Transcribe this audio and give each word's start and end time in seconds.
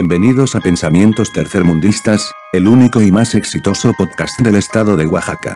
Bienvenidos 0.00 0.54
a 0.54 0.60
Pensamientos 0.60 1.32
Tercermundistas, 1.32 2.30
el 2.52 2.68
único 2.68 3.02
y 3.02 3.10
más 3.10 3.34
exitoso 3.34 3.92
podcast 3.98 4.38
del 4.38 4.54
estado 4.54 4.96
de 4.96 5.08
Oaxaca. 5.08 5.54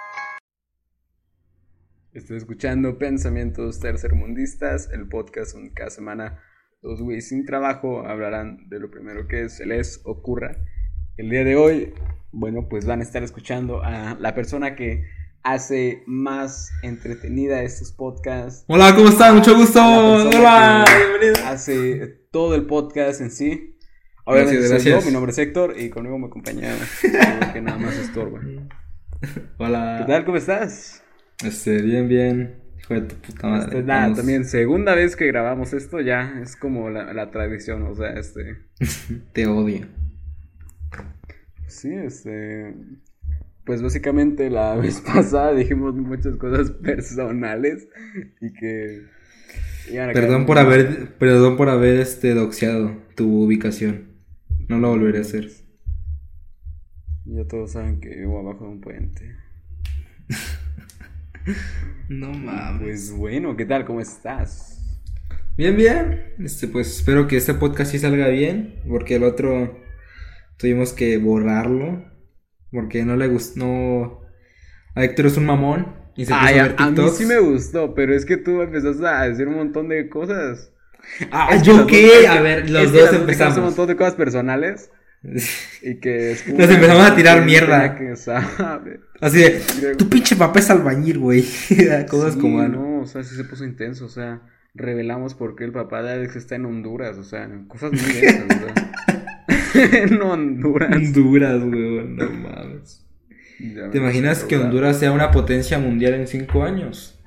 Estoy 2.12 2.38
escuchando 2.38 2.98
Pensamientos 2.98 3.78
Tercermundistas, 3.78 4.90
el 4.92 5.08
podcast 5.08 5.54
donde 5.54 5.72
cada 5.72 5.90
semana 5.90 6.42
dos 6.82 7.00
güeyes 7.00 7.28
sin 7.28 7.46
trabajo 7.46 8.04
hablarán 8.04 8.68
de 8.68 8.80
lo 8.80 8.90
primero 8.90 9.28
que 9.28 9.48
se 9.48 9.64
les 9.64 10.00
ocurra. 10.02 10.56
El 11.16 11.30
día 11.30 11.44
de 11.44 11.54
hoy, 11.54 11.94
bueno, 12.32 12.66
pues 12.68 12.84
van 12.84 12.98
a 12.98 13.04
estar 13.04 13.22
escuchando 13.22 13.80
a 13.84 14.16
la 14.18 14.34
persona 14.34 14.74
que 14.74 15.04
hace 15.44 16.02
más 16.06 16.72
entretenida 16.82 17.62
estos 17.62 17.92
podcasts. 17.92 18.64
Hola, 18.66 18.92
¿cómo 18.96 19.08
están? 19.08 19.36
Mucho 19.36 19.56
gusto. 19.56 19.80
Hola, 19.80 20.84
bienvenido. 20.98 21.46
Hace 21.46 22.26
todo 22.32 22.56
el 22.56 22.66
podcast 22.66 23.20
en 23.20 23.30
sí. 23.30 23.71
Obviamente 24.24 24.54
Gracias, 24.56 24.82
soy 24.82 24.90
yo, 24.90 24.96
gracias. 24.96 25.06
mi 25.06 25.12
nombre 25.12 25.32
es 25.32 25.38
Héctor 25.38 25.74
y 25.78 25.90
conmigo 25.90 26.18
me 26.18 26.26
acompaña 26.26 26.74
que 27.52 27.60
nada 27.60 27.78
más 27.78 27.96
estorba. 27.98 28.40
Hola. 29.58 29.96
¿Qué 30.00 30.12
tal? 30.12 30.24
¿Cómo 30.24 30.36
estás? 30.36 31.02
Este, 31.44 31.82
bien, 31.82 32.08
bien. 32.08 32.56
Hijo 32.78 32.94
de 32.94 33.00
tu 33.02 33.14
puta 33.16 33.48
madre. 33.48 33.64
Este, 33.66 33.82
nada, 33.82 34.02
Vamos. 34.02 34.18
también 34.18 34.44
segunda 34.44 34.94
vez 34.94 35.16
que 35.16 35.26
grabamos 35.26 35.72
esto 35.72 36.00
ya 36.00 36.40
es 36.42 36.56
como 36.56 36.90
la, 36.90 37.12
la 37.12 37.30
tradición, 37.30 37.82
o 37.82 37.94
sea, 37.94 38.10
este, 38.12 38.58
Te 39.32 39.46
odio. 39.46 39.86
sí, 41.66 41.92
este, 41.92 42.74
pues 43.64 43.82
básicamente 43.82 44.50
la 44.50 44.74
vez 44.76 45.00
pasada 45.00 45.52
dijimos 45.54 45.94
muchas 45.94 46.36
cosas 46.36 46.70
personales 46.70 47.88
y 48.40 48.52
que 48.52 49.02
Perdón 50.12 50.46
por 50.46 50.58
haber, 50.58 51.14
perdón 51.18 51.56
por 51.56 51.68
haber 51.68 51.98
este 51.98 52.34
doxeado 52.34 52.96
tu 53.16 53.42
ubicación. 53.44 54.11
No 54.72 54.78
lo 54.78 54.88
volveré 54.88 55.18
a 55.18 55.20
hacer. 55.20 55.50
Ya 57.26 57.46
todos 57.46 57.72
saben 57.72 58.00
que 58.00 58.08
vivo 58.08 58.38
abajo 58.38 58.64
de 58.64 58.70
un 58.70 58.80
puente. 58.80 59.36
No 62.08 62.32
mames. 62.32 62.80
Pues 62.80 63.12
bueno, 63.12 63.54
¿qué 63.56 63.66
tal? 63.66 63.84
¿Cómo 63.84 64.00
estás? 64.00 65.00
Bien, 65.58 65.76
bien. 65.76 66.34
Este, 66.38 66.68
pues 66.68 66.96
espero 66.96 67.26
que 67.26 67.36
este 67.36 67.52
podcast 67.52 67.90
sí 67.90 67.98
salga 67.98 68.28
bien. 68.28 68.80
Porque 68.88 69.16
el 69.16 69.24
otro 69.24 69.78
tuvimos 70.56 70.94
que 70.94 71.18
borrarlo. 71.18 72.04
Porque 72.70 73.04
no 73.04 73.16
le 73.16 73.26
gustó. 73.26 73.58
No... 73.58 74.20
A 74.94 75.04
Héctor 75.04 75.26
es 75.26 75.36
un 75.36 75.44
mamón. 75.44 75.94
Y 76.16 76.24
se 76.24 76.32
Ay, 76.32 76.60
a 76.60 76.74
a, 76.78 76.90
mí 76.90 77.08
sí 77.12 77.26
me 77.26 77.40
gustó, 77.40 77.94
pero 77.94 78.14
es 78.14 78.24
que 78.24 78.36
tú 78.38 78.62
empezaste 78.62 79.06
a 79.06 79.28
decir 79.28 79.48
un 79.48 79.56
montón 79.56 79.88
de 79.88 80.08
cosas. 80.08 80.71
Ah, 81.30 81.48
Es 81.52 81.62
que 81.62 81.68
¿yo 81.68 81.86
qué? 81.86 82.02
dos- 82.06 82.24
es 82.24 82.28
A 82.30 82.40
ver, 82.40 82.58
es 82.64 82.70
los 82.70 82.90
que 82.92 82.98
dos 83.00 83.12
empezamos. 83.12 83.58
un 83.58 83.64
montón 83.64 83.86
de 83.88 83.96
cosas 83.96 84.14
personales 84.14 84.90
y 85.82 85.96
que 86.00 86.32
es 86.32 86.46
Nos 86.48 86.68
empezamos 86.68 87.04
a 87.10 87.14
tirar 87.14 87.44
mierda. 87.44 87.94
que 87.96 88.16
saber. 88.16 89.00
Así 89.20 89.38
de, 89.38 89.94
tu 89.96 90.08
pinche 90.08 90.34
papá 90.36 90.58
es 90.60 90.70
albañil, 90.70 91.18
güey. 91.18 91.44
Cosas 92.10 92.34
Sí, 92.34 92.40
como, 92.40 92.62
¿no? 92.68 93.00
o 93.02 93.06
sea, 93.06 93.22
sí 93.22 93.36
se 93.36 93.44
puso 93.44 93.64
intenso, 93.64 94.06
o 94.06 94.08
sea, 94.08 94.40
revelamos 94.74 95.34
por 95.34 95.54
qué 95.54 95.64
el 95.64 95.72
papá 95.72 96.02
de 96.02 96.12
Alex 96.12 96.34
está 96.36 96.56
en 96.56 96.66
Honduras, 96.66 97.18
o 97.18 97.24
sea, 97.24 97.48
cosas 97.68 97.92
muy 97.92 98.00
densas, 98.00 98.46
en 99.74 100.20
Honduras. 100.22 100.90
Honduras, 100.96 101.62
güey, 101.62 102.04
no 102.08 102.30
mames. 102.30 103.06
¿Te 103.92 104.00
a 104.00 104.44
que. 104.44 104.56
Honduras 104.56 104.98
sea 104.98 105.12
una 105.12 105.30
potencia 105.30 105.78
mundial 105.78 106.14
en 106.14 106.26
cinco 106.26 106.64
años? 106.64 107.21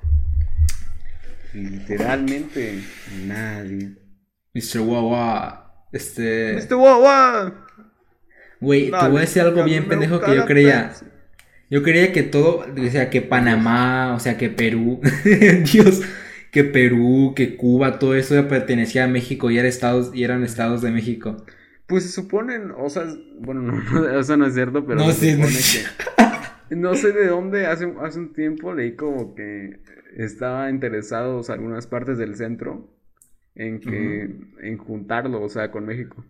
Literalmente 1.55 2.81
nadie. 3.25 3.95
Mr. 4.53 4.81
Wawa, 4.81 5.87
este... 5.93 6.55
¡Mr. 6.55 6.75
Wawa! 6.75 7.65
Güey, 8.59 8.85
te 8.85 8.91
Dale, 8.91 9.09
voy 9.09 9.17
a 9.17 9.21
decir 9.21 9.41
algo 9.41 9.63
bien 9.63 9.87
pendejo 9.87 10.19
que 10.19 10.35
yo 10.35 10.45
creía. 10.45 10.91
Yo 11.69 11.81
creía 11.81 12.11
que 12.11 12.23
todo, 12.23 12.65
o 12.77 12.89
sea, 12.89 13.09
que 13.09 13.21
Panamá, 13.21 14.13
o 14.15 14.19
sea, 14.19 14.37
que 14.37 14.49
Perú, 14.49 14.99
Dios, 15.73 16.01
que 16.51 16.63
Perú, 16.63 17.33
que 17.35 17.55
Cuba, 17.55 17.99
todo 17.99 18.15
eso 18.15 18.35
ya 18.35 18.47
pertenecía 18.47 19.05
a 19.05 19.07
México 19.07 19.49
y, 19.49 19.57
era 19.57 19.67
estados, 19.67 20.11
y 20.13 20.23
eran 20.23 20.43
estados 20.43 20.81
de 20.81 20.91
México. 20.91 21.37
Pues 21.87 22.03
se 22.03 22.09
suponen, 22.09 22.71
o 22.77 22.89
sea, 22.89 23.05
bueno, 23.39 23.61
no, 23.61 23.73
no, 23.91 24.19
eso 24.19 24.35
no 24.35 24.45
es 24.45 24.53
cierto, 24.53 24.85
pero 24.85 24.99
No, 24.99 25.11
se 25.11 25.31
sí, 25.31 25.37
no. 25.37 25.47
que... 25.47 26.25
No 26.75 26.95
sé 26.95 27.11
de 27.11 27.27
dónde, 27.27 27.67
hace, 27.67 27.93
hace 28.01 28.19
un 28.19 28.33
tiempo 28.33 28.73
leí 28.73 28.95
como 28.95 29.35
que 29.35 29.79
estaba 30.15 30.69
interesados 30.69 31.49
algunas 31.49 31.87
partes 31.87 32.17
del 32.17 32.35
centro 32.35 32.95
en 33.53 33.79
que, 33.79 34.37
en 34.61 34.77
juntarlo, 34.77 35.41
o 35.41 35.49
sea, 35.49 35.71
con 35.71 35.85
México. 35.85 36.25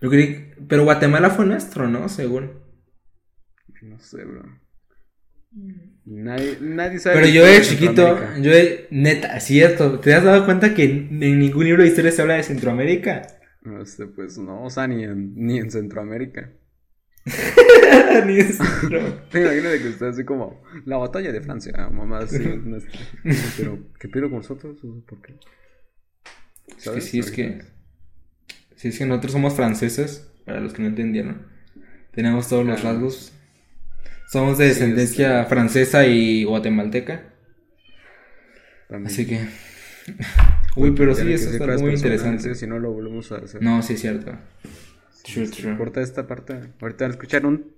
Yo 0.00 0.10
creí, 0.10 0.52
pero 0.68 0.84
Guatemala 0.84 1.30
fue 1.30 1.46
nuestro, 1.46 1.88
¿no? 1.88 2.08
Según. 2.08 2.52
No 3.82 3.98
sé, 3.98 4.24
bro. 4.24 4.42
Nadie, 6.04 6.58
nadie 6.60 6.98
sabe. 6.98 7.16
Pero 7.16 7.28
yo 7.28 7.44
de 7.44 7.60
chiquito, 7.62 8.18
yo 8.40 8.50
de, 8.50 8.88
neta, 8.90 9.38
cierto, 9.40 10.00
¿te 10.00 10.14
has 10.14 10.24
dado 10.24 10.44
cuenta 10.44 10.74
que 10.74 10.84
en 10.84 11.22
en 11.22 11.38
ningún 11.38 11.64
libro 11.64 11.82
de 11.82 11.88
historia 11.88 12.10
se 12.10 12.22
habla 12.22 12.34
de 12.34 12.42
Centroamérica? 12.42 13.26
No 13.62 13.84
sé, 13.86 14.06
pues 14.06 14.36
no, 14.36 14.64
o 14.64 14.70
sea, 14.70 14.86
ni 14.86 15.04
en, 15.04 15.34
ni 15.34 15.58
en 15.58 15.70
Centroamérica. 15.70 16.52
Ni 18.26 18.42
centro. 18.42 19.00
Te 19.30 19.40
imaginas 19.42 19.72
de 19.72 19.78
que 19.82 19.88
está 19.88 20.08
así 20.08 20.24
como 20.24 20.62
la 20.84 20.96
batalla 20.98 21.32
de 21.32 21.40
Francia, 21.40 21.88
mamá, 21.90 22.18
así, 22.18 22.38
nuestra. 22.38 23.00
Pero, 23.56 23.78
¿qué 23.98 24.08
pido 24.08 24.28
con 24.28 24.38
nosotros? 24.38 24.76
¿Por 25.06 25.22
qué? 25.22 25.34
Es 26.78 26.88
que 26.90 27.00
sí, 27.00 27.18
es 27.20 27.30
que. 27.30 27.62
Sí, 28.76 28.88
es 28.88 28.98
que 28.98 29.06
nosotros 29.06 29.32
somos 29.32 29.54
franceses, 29.54 30.30
para 30.44 30.60
los 30.60 30.74
que 30.74 30.82
no 30.82 30.88
entendieron. 30.88 31.46
Tenemos 32.12 32.48
todos 32.48 32.64
los 32.66 32.80
Ah. 32.84 32.92
rasgos. 32.92 33.32
Somos 34.30 34.58
de 34.58 34.64
Sí, 34.64 34.70
descendencia 34.70 35.40
este- 35.42 35.48
francesa 35.54 36.06
y 36.06 36.44
guatemalteca. 36.44 37.32
También. 38.88 39.06
Así 39.06 39.26
que. 39.26 39.40
Uy, 40.76 40.90
pero 40.96 41.14
sí, 41.14 41.32
eso 41.32 41.50
está 41.50 41.78
muy 41.78 41.94
interesante. 41.94 42.54
Si 42.54 42.66
no, 42.66 42.78
lo 42.78 42.92
volvemos 42.92 43.32
a 43.32 43.36
hacer. 43.36 43.62
No, 43.62 43.80
sí, 43.82 43.94
es 43.94 44.00
cierto. 44.00 44.32
True, 45.24 45.44
Este, 45.44 45.62
true. 45.62 45.76
Corta 45.76 46.00
esta 46.02 46.26
parte. 46.26 46.52
Ahorita 46.80 47.04
van 47.04 47.10
a 47.10 47.14
escuchar 47.14 47.46
un. 47.46 47.72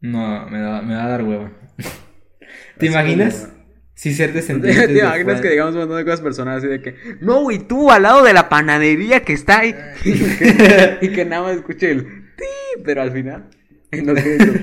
No, 0.00 0.46
me, 0.48 0.60
da, 0.60 0.82
me 0.82 0.94
va 0.94 1.04
a 1.04 1.08
dar 1.08 1.22
hueva. 1.24 1.52
¿Te 2.78 2.86
imaginas? 2.86 3.48
Si 3.94 4.12
ser 4.12 4.28
¿Te, 4.32 4.34
descendiente. 4.36 4.88
te 4.88 4.98
imaginas 4.98 5.40
que 5.40 5.48
digamos 5.50 5.72
un 5.74 5.80
montón 5.80 5.96
de 5.96 6.04
cosas 6.04 6.20
personales 6.20 6.62
así 6.62 6.68
de 6.70 6.82
que. 6.82 6.94
No, 7.20 7.42
güey, 7.42 7.58
tú 7.60 7.90
al 7.90 8.02
lado 8.02 8.22
de 8.22 8.32
la 8.34 8.48
panadería 8.48 9.20
que 9.20 9.32
está 9.32 9.60
ahí. 9.60 9.74
y, 10.04 10.12
que, 10.12 10.98
y 11.00 11.08
que 11.12 11.24
nada 11.24 11.42
más 11.44 11.56
escuche 11.56 11.90
el. 11.90 12.04
"Ti", 12.36 12.82
Pero 12.84 13.02
al 13.02 13.12
final. 13.12 13.48
En 13.90 14.06
los 14.06 14.20
créditos, 14.20 14.62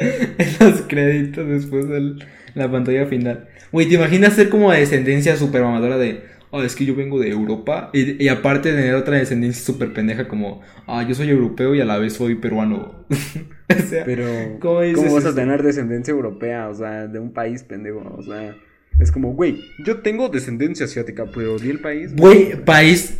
en 0.00 0.56
los 0.60 0.82
créditos 0.82 1.48
después 1.48 1.88
de 1.88 2.16
la 2.54 2.70
pantalla 2.70 3.06
final. 3.06 3.48
Güey, 3.70 3.88
¿te 3.88 3.94
imaginas 3.94 4.32
ser 4.32 4.48
como 4.48 4.72
de 4.72 4.80
descendencia 4.80 5.36
super 5.36 5.62
mamadora 5.62 5.98
de, 5.98 6.24
oh, 6.50 6.62
es 6.62 6.74
que 6.74 6.84
yo 6.84 6.94
vengo 6.94 7.20
de 7.20 7.30
Europa? 7.30 7.90
Y, 7.92 8.22
y 8.22 8.28
aparte 8.28 8.72
tener 8.72 8.94
otra 8.94 9.16
descendencia 9.16 9.62
super 9.64 9.92
pendeja 9.92 10.28
como, 10.28 10.62
ah, 10.86 11.04
yo 11.06 11.14
soy 11.14 11.30
europeo 11.30 11.74
y 11.74 11.80
a 11.80 11.84
la 11.84 11.98
vez 11.98 12.14
soy 12.14 12.34
peruano. 12.36 13.06
o 13.10 13.82
sea, 13.88 14.04
Pero, 14.04 14.24
¿Cómo 14.60 14.80
¿cómo, 14.94 15.14
vas 15.14 15.26
a 15.26 15.34
tener 15.34 15.62
descendencia 15.62 16.12
europea? 16.12 16.68
O 16.68 16.74
sea, 16.74 17.06
de 17.06 17.18
un 17.18 17.32
país 17.32 17.62
pendejo. 17.62 18.02
O 18.16 18.22
sea, 18.22 18.54
es 18.98 19.12
como, 19.12 19.32
güey, 19.34 19.60
yo 19.84 19.98
tengo 19.98 20.28
descendencia 20.28 20.86
asiática, 20.86 21.26
pero 21.32 21.58
di 21.58 21.70
el 21.70 21.80
país. 21.80 22.14
güey, 22.16 22.56
país. 22.64 23.18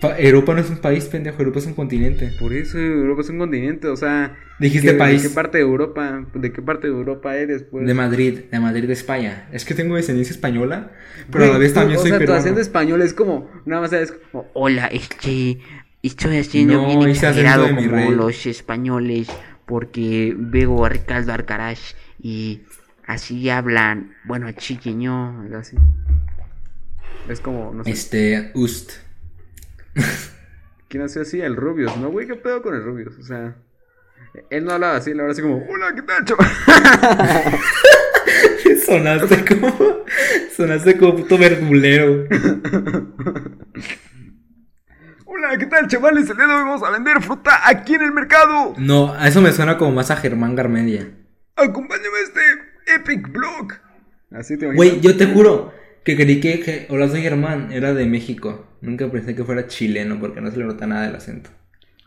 Pa- 0.00 0.18
Europa 0.18 0.54
no 0.54 0.60
es 0.60 0.70
un 0.70 0.78
país, 0.78 1.04
pendejo, 1.06 1.38
Europa 1.40 1.58
es 1.58 1.66
un 1.66 1.74
continente. 1.74 2.32
Por 2.38 2.52
eso 2.52 2.78
Europa 2.78 3.22
es 3.22 3.28
un 3.30 3.38
continente, 3.38 3.88
o 3.88 3.96
sea. 3.96 4.36
Dijiste 4.58 4.92
¿qué- 4.92 4.94
país. 4.94 5.22
¿De 5.22 5.28
qué 5.28 5.34
parte 5.34 5.58
de 5.58 5.64
Europa? 5.64 6.24
¿De 6.34 6.52
qué 6.52 6.62
parte 6.62 6.88
de 6.88 6.92
Europa 6.92 7.36
eres, 7.36 7.62
pues? 7.64 7.86
De 7.86 7.94
Madrid, 7.94 8.40
de 8.50 8.60
Madrid 8.60 8.86
de 8.86 8.92
España. 8.92 9.48
Es 9.52 9.64
que 9.64 9.74
tengo 9.74 9.94
descendencia 9.96 10.32
española, 10.32 10.92
pero 11.30 11.44
a 11.44 11.48
la 11.48 11.58
vez 11.58 11.74
también 11.74 11.98
o 11.98 12.00
soy 12.02 12.10
sea, 12.10 12.18
tu 12.18 12.22
peruano. 12.22 12.40
acento 12.40 12.60
español 12.60 13.02
es 13.02 13.14
como, 13.14 13.48
nada 13.66 13.82
más 13.82 13.92
es 13.92 14.12
como, 14.12 14.46
Hola, 14.54 14.86
este, 14.88 15.58
estoy 16.02 16.38
haciendo 16.38 16.74
No, 16.82 16.86
bien 16.88 17.02
exagerado 17.10 17.68
como 17.68 17.88
rey. 17.90 18.10
los 18.14 18.46
españoles 18.46 19.28
porque 19.66 20.34
veo 20.36 20.84
a 20.84 20.88
Ricardo 20.88 21.32
Alcaraz 21.32 21.94
y 22.20 22.62
así 23.06 23.48
hablan, 23.50 24.14
bueno, 24.24 24.50
chiqueño, 24.52 25.40
algo 25.42 25.58
así. 25.58 25.76
Es 27.28 27.40
como, 27.40 27.72
no 27.74 27.84
sé, 27.84 27.90
Este, 27.90 28.50
Ust. 28.54 28.92
¿Quién 30.88 31.02
hace 31.02 31.20
así? 31.20 31.40
El 31.40 31.56
Rubius, 31.56 31.96
¿no, 31.96 32.10
güey? 32.10 32.26
¿Qué 32.26 32.34
pedo 32.34 32.62
con 32.62 32.74
el 32.74 32.82
Rubius? 32.82 33.18
O 33.18 33.22
sea, 33.22 33.56
él 34.50 34.64
no 34.64 34.72
hablaba 34.72 34.96
así, 34.96 35.10
él 35.10 35.20
hablaba 35.20 35.32
así 35.32 35.42
como, 35.42 35.64
hola, 35.68 35.94
¿qué 35.94 36.02
tal, 36.02 36.24
chaval? 36.24 36.48
Sonaste 38.86 39.44
como. 39.44 40.04
Sonaste 40.56 40.98
como 40.98 41.16
puto 41.16 41.38
verdulero. 41.38 42.26
Hola, 45.24 45.56
¿qué 45.58 45.66
tal, 45.66 45.86
chavales? 45.88 46.28
El 46.30 46.36
día 46.36 46.46
de 46.46 46.52
hoy 46.54 46.62
vamos 46.62 46.82
a 46.82 46.90
vender 46.90 47.22
fruta 47.22 47.68
aquí 47.68 47.94
en 47.94 48.02
el 48.02 48.12
mercado. 48.12 48.74
No, 48.78 49.12
a 49.12 49.28
eso 49.28 49.40
me 49.40 49.52
suena 49.52 49.78
como 49.78 49.92
más 49.92 50.10
a 50.10 50.16
Germán 50.16 50.56
Garmedia. 50.56 51.10
Acompáñame 51.56 52.18
a 52.18 52.22
este 52.22 52.40
epic 52.96 53.30
blog. 53.30 53.72
Así 54.32 54.56
te 54.56 54.66
imaginas. 54.66 54.76
Güey, 54.76 55.00
yo 55.00 55.16
te 55.16 55.26
juro 55.26 55.72
Que 56.08 56.16
creí 56.16 56.40
que, 56.40 56.60
que 56.60 56.86
Hola 56.88 57.06
soy 57.06 57.20
Germán 57.20 57.70
era 57.70 57.92
de 57.92 58.06
México. 58.06 58.64
Nunca 58.80 59.10
pensé 59.10 59.34
que 59.34 59.44
fuera 59.44 59.66
chileno 59.66 60.18
porque 60.18 60.40
no 60.40 60.50
se 60.50 60.56
le 60.56 60.64
nota 60.64 60.86
nada 60.86 61.04
del 61.04 61.14
acento. 61.14 61.50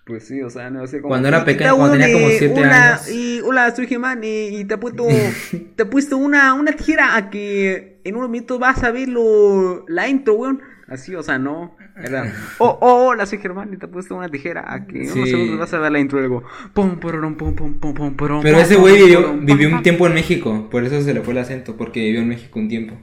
Pues 0.07 0.23
sí, 0.23 0.41
o 0.41 0.49
sea, 0.49 0.71
no 0.71 0.87
sé 0.87 1.01
cómo. 1.01 1.09
Cuando 1.09 1.27
era 1.27 1.45
pequeño, 1.45 1.75
cuando 1.77 1.99
tenía 1.99 2.11
como 2.11 2.27
7 2.27 2.51
hola, 2.61 2.93
años. 2.93 3.11
Y, 3.11 3.41
hola, 3.41 3.75
soy 3.75 3.85
Germán 3.85 4.23
y, 4.23 4.57
y 4.57 4.65
te 4.65 4.73
he 4.73 4.77
puesto, 4.79 5.05
te 5.75 5.83
he 5.83 5.85
puesto 5.85 6.17
una, 6.17 6.55
una 6.55 6.71
tijera 6.71 7.15
a 7.15 7.29
que 7.29 8.01
en 8.03 8.15
unos 8.15 8.31
minutos 8.31 8.57
vas 8.57 8.83
a 8.83 8.89
ver 8.89 9.07
lo, 9.07 9.85
la 9.87 10.09
intro, 10.09 10.33
weón. 10.33 10.63
Así, 10.87 11.13
o 11.13 11.21
sea, 11.21 11.37
no. 11.37 11.77
Era, 11.95 12.33
oh, 12.57 12.79
oh, 12.81 13.09
hola, 13.09 13.27
soy 13.27 13.37
Germán 13.37 13.71
y 13.71 13.77
te 13.77 13.85
he 13.85 13.87
puesto 13.87 14.15
una 14.15 14.29
tijera 14.29 14.73
a 14.73 14.87
que 14.87 15.03
en 15.03 15.09
Sí. 15.09 15.19
unos 15.19 15.29
segundos 15.29 15.59
vas 15.59 15.73
a 15.75 15.79
ver 15.79 15.91
la 15.91 15.99
intro 15.99 16.17
y 16.17 16.21
luego. 16.21 16.43
Pum, 16.73 16.99
pum, 16.99 17.11
pum, 17.21 17.35
pum, 17.35 17.53
pum, 17.75 17.93
pum, 17.93 18.15
pum, 18.15 18.41
Pero 18.41 18.57
ese 18.57 18.77
güey 18.77 18.97
vivió, 18.97 19.31
un 19.31 19.83
tiempo 19.83 20.07
en 20.07 20.15
México. 20.15 20.69
Por 20.71 20.83
eso 20.83 20.99
se 21.01 21.13
le 21.13 21.21
fue 21.21 21.33
el 21.33 21.37
acento. 21.37 21.77
Porque 21.77 21.99
vivió 21.99 22.21
en 22.21 22.29
México 22.29 22.59
un 22.59 22.67
tiempo. 22.67 22.97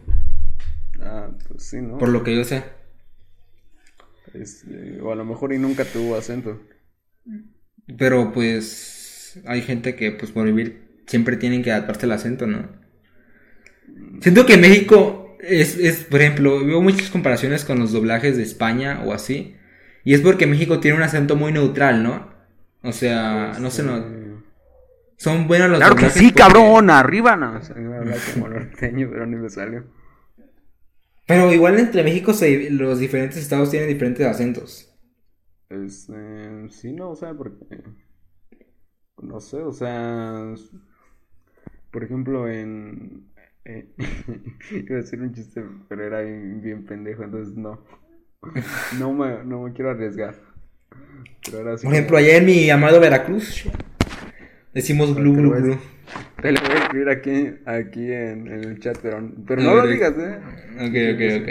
Ah, 1.00 1.28
pues 1.48 1.62
sí, 1.64 1.80
¿no? 1.80 1.98
Por 1.98 2.08
lo 2.08 2.22
que 2.24 2.34
yo 2.36 2.44
sé. 2.44 2.64
Este, 4.34 5.00
o 5.00 5.12
a 5.12 5.16
lo 5.16 5.24
mejor 5.24 5.52
y 5.52 5.58
nunca 5.58 5.84
tuvo 5.84 6.16
acento. 6.16 6.60
Pero 7.96 8.32
pues 8.32 9.40
hay 9.46 9.62
gente 9.62 9.94
que 9.96 10.12
pues 10.12 10.30
por 10.32 10.44
vivir 10.44 11.02
siempre 11.06 11.36
tienen 11.36 11.62
que 11.62 11.72
adaptarse 11.72 12.06
al 12.06 12.12
acento, 12.12 12.46
¿no? 12.46 12.68
Siento 14.20 14.44
que 14.44 14.56
México 14.58 15.36
es, 15.40 15.78
es, 15.78 16.04
por 16.04 16.20
ejemplo, 16.20 16.64
veo 16.64 16.82
muchas 16.82 17.10
comparaciones 17.10 17.64
con 17.64 17.78
los 17.78 17.92
doblajes 17.92 18.36
de 18.36 18.42
España 18.42 19.02
o 19.04 19.12
así. 19.12 19.56
Y 20.04 20.14
es 20.14 20.20
porque 20.20 20.46
México 20.46 20.80
tiene 20.80 20.96
un 20.96 21.02
acento 21.02 21.36
muy 21.36 21.52
neutral, 21.52 22.02
¿no? 22.02 22.28
O 22.82 22.92
sea, 22.92 23.54
no 23.60 23.70
sé, 23.70 23.82
no. 23.82 24.04
Son 25.16 25.48
buenos 25.48 25.68
los 25.70 25.78
Claro 25.80 25.96
que 25.96 26.10
sí, 26.10 26.28
porque- 26.28 26.34
cabrón, 26.34 26.90
arriba, 26.90 27.36
no. 27.36 27.56
O 27.56 27.62
sea, 27.62 27.74
hablar 27.76 28.18
como 28.34 28.48
norteño, 28.50 29.08
pero 29.10 29.26
ni 29.26 29.36
me 29.36 29.50
salió. 29.50 29.84
Pero 31.28 31.52
igual 31.52 31.78
entre 31.78 32.02
México 32.02 32.32
se- 32.32 32.70
los 32.70 32.98
diferentes 32.98 33.38
estados 33.38 33.70
tienen 33.70 33.88
diferentes 33.88 34.26
acentos. 34.26 34.92
Este, 35.70 36.68
sí, 36.70 36.92
no, 36.92 37.10
o 37.10 37.16
sea, 37.16 37.32
porque. 37.34 37.54
No 39.22 39.40
sé, 39.40 39.58
o 39.62 39.72
sea. 39.72 40.54
Por 41.90 42.04
ejemplo, 42.04 42.48
en. 42.48 43.30
eh, 43.64 43.88
iba 44.70 44.96
a 44.96 45.00
decir 45.00 45.20
un 45.20 45.32
chiste, 45.34 45.62
pero 45.88 46.04
era 46.04 46.20
bien, 46.20 46.60
bien 46.62 46.84
pendejo, 46.86 47.22
entonces 47.24 47.56
no. 47.56 47.84
No 48.98 49.12
me, 49.12 49.44
no 49.44 49.62
me 49.62 49.72
quiero 49.72 49.90
arriesgar. 49.90 50.34
Pero 51.44 51.58
era 51.60 51.74
así 51.74 51.86
Por 51.86 51.94
ejemplo, 51.94 52.16
allá 52.16 52.36
en 52.36 52.46
mi 52.46 52.70
amado 52.70 53.00
Veracruz, 53.00 53.64
decimos 54.74 55.14
glu 55.14 55.32
glu 55.34 55.50
glu. 55.54 55.78
Te 56.42 56.52
lo 56.52 56.60
voy 56.60 56.70
a 56.70 56.74
escribir 56.82 57.08
aquí, 57.08 57.50
aquí 57.66 58.12
en, 58.12 58.46
en 58.48 58.64
el 58.64 58.78
chat, 58.80 58.98
pero, 59.02 59.18
pero 59.46 59.60
A 59.60 59.64
no 59.64 59.74
lo 59.74 59.86
digas, 59.86 60.14
eh. 60.18 60.38
Ok, 60.76 60.96
ok, 61.14 61.42
ok. 61.42 61.48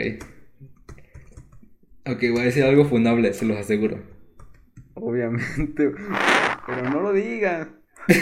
Ok, 2.16 2.22
voy 2.32 2.42
a 2.42 2.46
decir 2.46 2.64
algo 2.64 2.86
fundable, 2.86 3.34
se 3.34 3.46
los 3.46 3.58
aseguro. 3.58 4.00
Obviamente, 4.94 5.92
pero 6.66 6.90
no 6.90 7.02
lo 7.02 7.14
digas. 7.14 7.68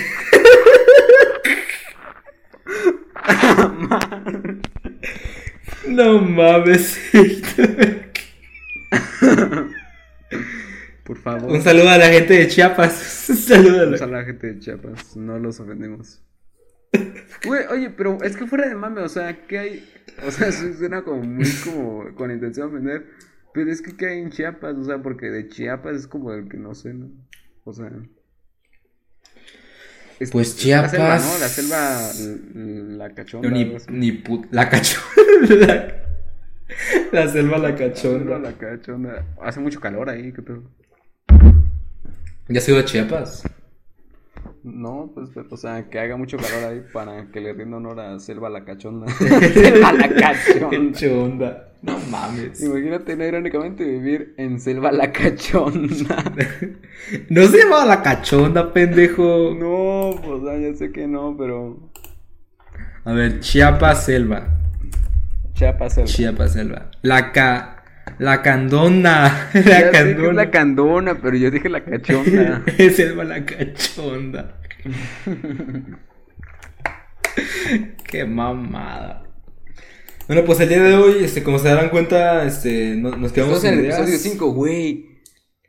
No 5.87 6.19
mames. 6.19 6.97
Por 11.03 11.17
favor. 11.17 11.51
Un 11.51 11.61
saludo 11.61 11.89
a 11.89 11.97
la 11.97 12.07
gente 12.07 12.33
de 12.33 12.47
Chiapas. 12.47 13.27
Un 13.29 13.37
saludo 13.37 13.93
a 13.93 13.97
Saludos 13.97 14.01
a 14.01 14.07
la... 14.07 14.17
la 14.19 14.25
gente 14.25 14.47
de 14.47 14.59
Chiapas, 14.59 15.15
no 15.15 15.39
los 15.39 15.59
ofendemos. 15.59 16.24
Güey, 17.45 17.65
oye, 17.67 17.89
pero 17.91 18.17
es 18.23 18.35
que 18.37 18.47
fuera 18.47 18.67
de 18.67 18.75
mame, 18.75 19.01
o 19.01 19.09
sea, 19.09 19.45
¿qué 19.47 19.59
hay? 19.59 19.89
O 20.25 20.31
sea, 20.31 20.51
suena 20.51 21.03
como 21.03 21.21
muy 21.23 21.45
como 21.63 22.15
con 22.15 22.31
intención 22.31 22.69
de 22.71 22.75
ofender, 22.77 23.05
pero 23.53 23.71
es 23.71 23.81
que 23.81 23.95
¿qué 23.95 24.07
hay 24.07 24.19
en 24.19 24.31
Chiapas? 24.31 24.75
O 24.77 24.83
sea, 24.83 25.01
porque 25.01 25.27
de 25.27 25.47
Chiapas 25.47 25.95
es 25.97 26.07
como 26.07 26.33
el 26.33 26.47
que 26.49 26.57
no 26.57 26.73
sé, 26.73 26.93
¿no? 26.93 27.09
O 27.65 27.73
sea... 27.73 27.91
es- 30.19 30.31
Pues 30.31 30.49
es 30.57 30.65
La 30.67 30.87
selva, 30.89 31.17
Chiapas- 31.17 31.33
¿no? 31.33 31.39
La 31.39 31.47
selva, 31.47 32.11
l- 32.19 32.97
la 32.97 33.13
cachonda. 33.13 33.49
Ni, 33.49 33.75
ni 33.89 34.11
put... 34.13 34.45
La 34.51 34.69
cachonda. 34.69 35.05
La... 35.49 36.01
la 37.11 37.27
selva 37.27 37.57
la 37.57 37.69
La 37.69 37.77
selva, 37.77 37.93
cachonda. 37.93 38.39
la 38.39 38.53
cachonda. 38.53 39.25
Hace 39.41 39.59
mucho 39.59 39.79
calor 39.79 40.09
ahí, 40.09 40.31
¿qué 40.31 40.41
pedo? 40.41 40.63
¿Ya 42.47 42.59
has 42.59 42.69
ido 42.69 42.79
a 42.79 42.85
Chiapas? 42.85 43.43
No, 44.65 45.11
pues, 45.13 45.29
pero, 45.31 45.45
o 45.51 45.57
sea, 45.57 45.87
que 45.91 45.99
haga 45.99 46.17
mucho 46.17 46.37
calor 46.37 46.71
ahí 46.71 46.81
para 46.91 47.27
que 47.31 47.39
le 47.39 47.53
rinda 47.53 47.77
honor 47.77 47.99
a 47.99 48.19
Selva 48.19 48.49
la 48.49 48.65
cachonda. 48.65 49.05
Selva 49.13 49.93
la 49.93 50.09
cachonda. 50.09 50.91
Cachonda. 50.91 51.73
No 51.83 51.99
mames. 52.09 52.63
Imagínate, 52.63 53.15
no, 53.15 53.25
irónicamente, 53.25 53.85
vivir 53.85 54.33
en 54.37 54.59
Selva 54.59 54.91
la 54.91 55.11
cachonda. 55.11 56.23
No 57.29 57.45
se 57.45 57.59
llama 57.59 57.85
la 57.85 58.01
cachonda, 58.01 58.73
pendejo. 58.73 59.53
No, 59.53 60.19
pues, 60.19 60.41
ah, 60.49 60.57
ya 60.57 60.73
sé 60.75 60.91
que 60.91 61.07
no, 61.07 61.35
pero... 61.37 61.91
A 63.03 63.13
ver, 63.13 63.41
Chiapas 63.41 64.05
selva. 64.05 64.47
Chiapas 65.53 65.93
Selva. 65.93 66.07
Chiapas 66.07 66.53
selva. 66.53 66.91
La 67.03 67.31
ca... 67.31 67.74
La 68.19 68.41
candona. 68.41 69.49
La 69.53 69.61
Ya 69.61 69.63
sé 69.63 69.91
que 69.91 69.97
es 69.97 70.03
candona. 70.15 70.33
la 70.33 70.51
candona, 70.51 71.21
pero 71.21 71.35
yo 71.37 71.51
dije 71.51 71.69
la 71.69 71.83
cachonda. 71.83 72.63
Es 72.77 72.95
selva 72.95 73.23
la 73.23 73.45
cachonda. 73.45 74.59
Qué 78.09 78.25
mamada. 78.25 79.23
Bueno, 80.27 80.43
pues 80.45 80.59
el 80.59 80.69
día 80.69 80.81
de 80.81 80.95
hoy, 80.95 81.23
este, 81.23 81.43
como 81.43 81.59
se 81.59 81.67
darán 81.67 81.89
cuenta, 81.89 82.45
este, 82.45 82.95
no- 82.95 83.15
nos 83.15 83.31
quedamos 83.31 83.63
en 83.63 83.79
el 83.79 83.85
episodio 83.85 84.17
5, 84.17 84.51
güey. 84.53 85.21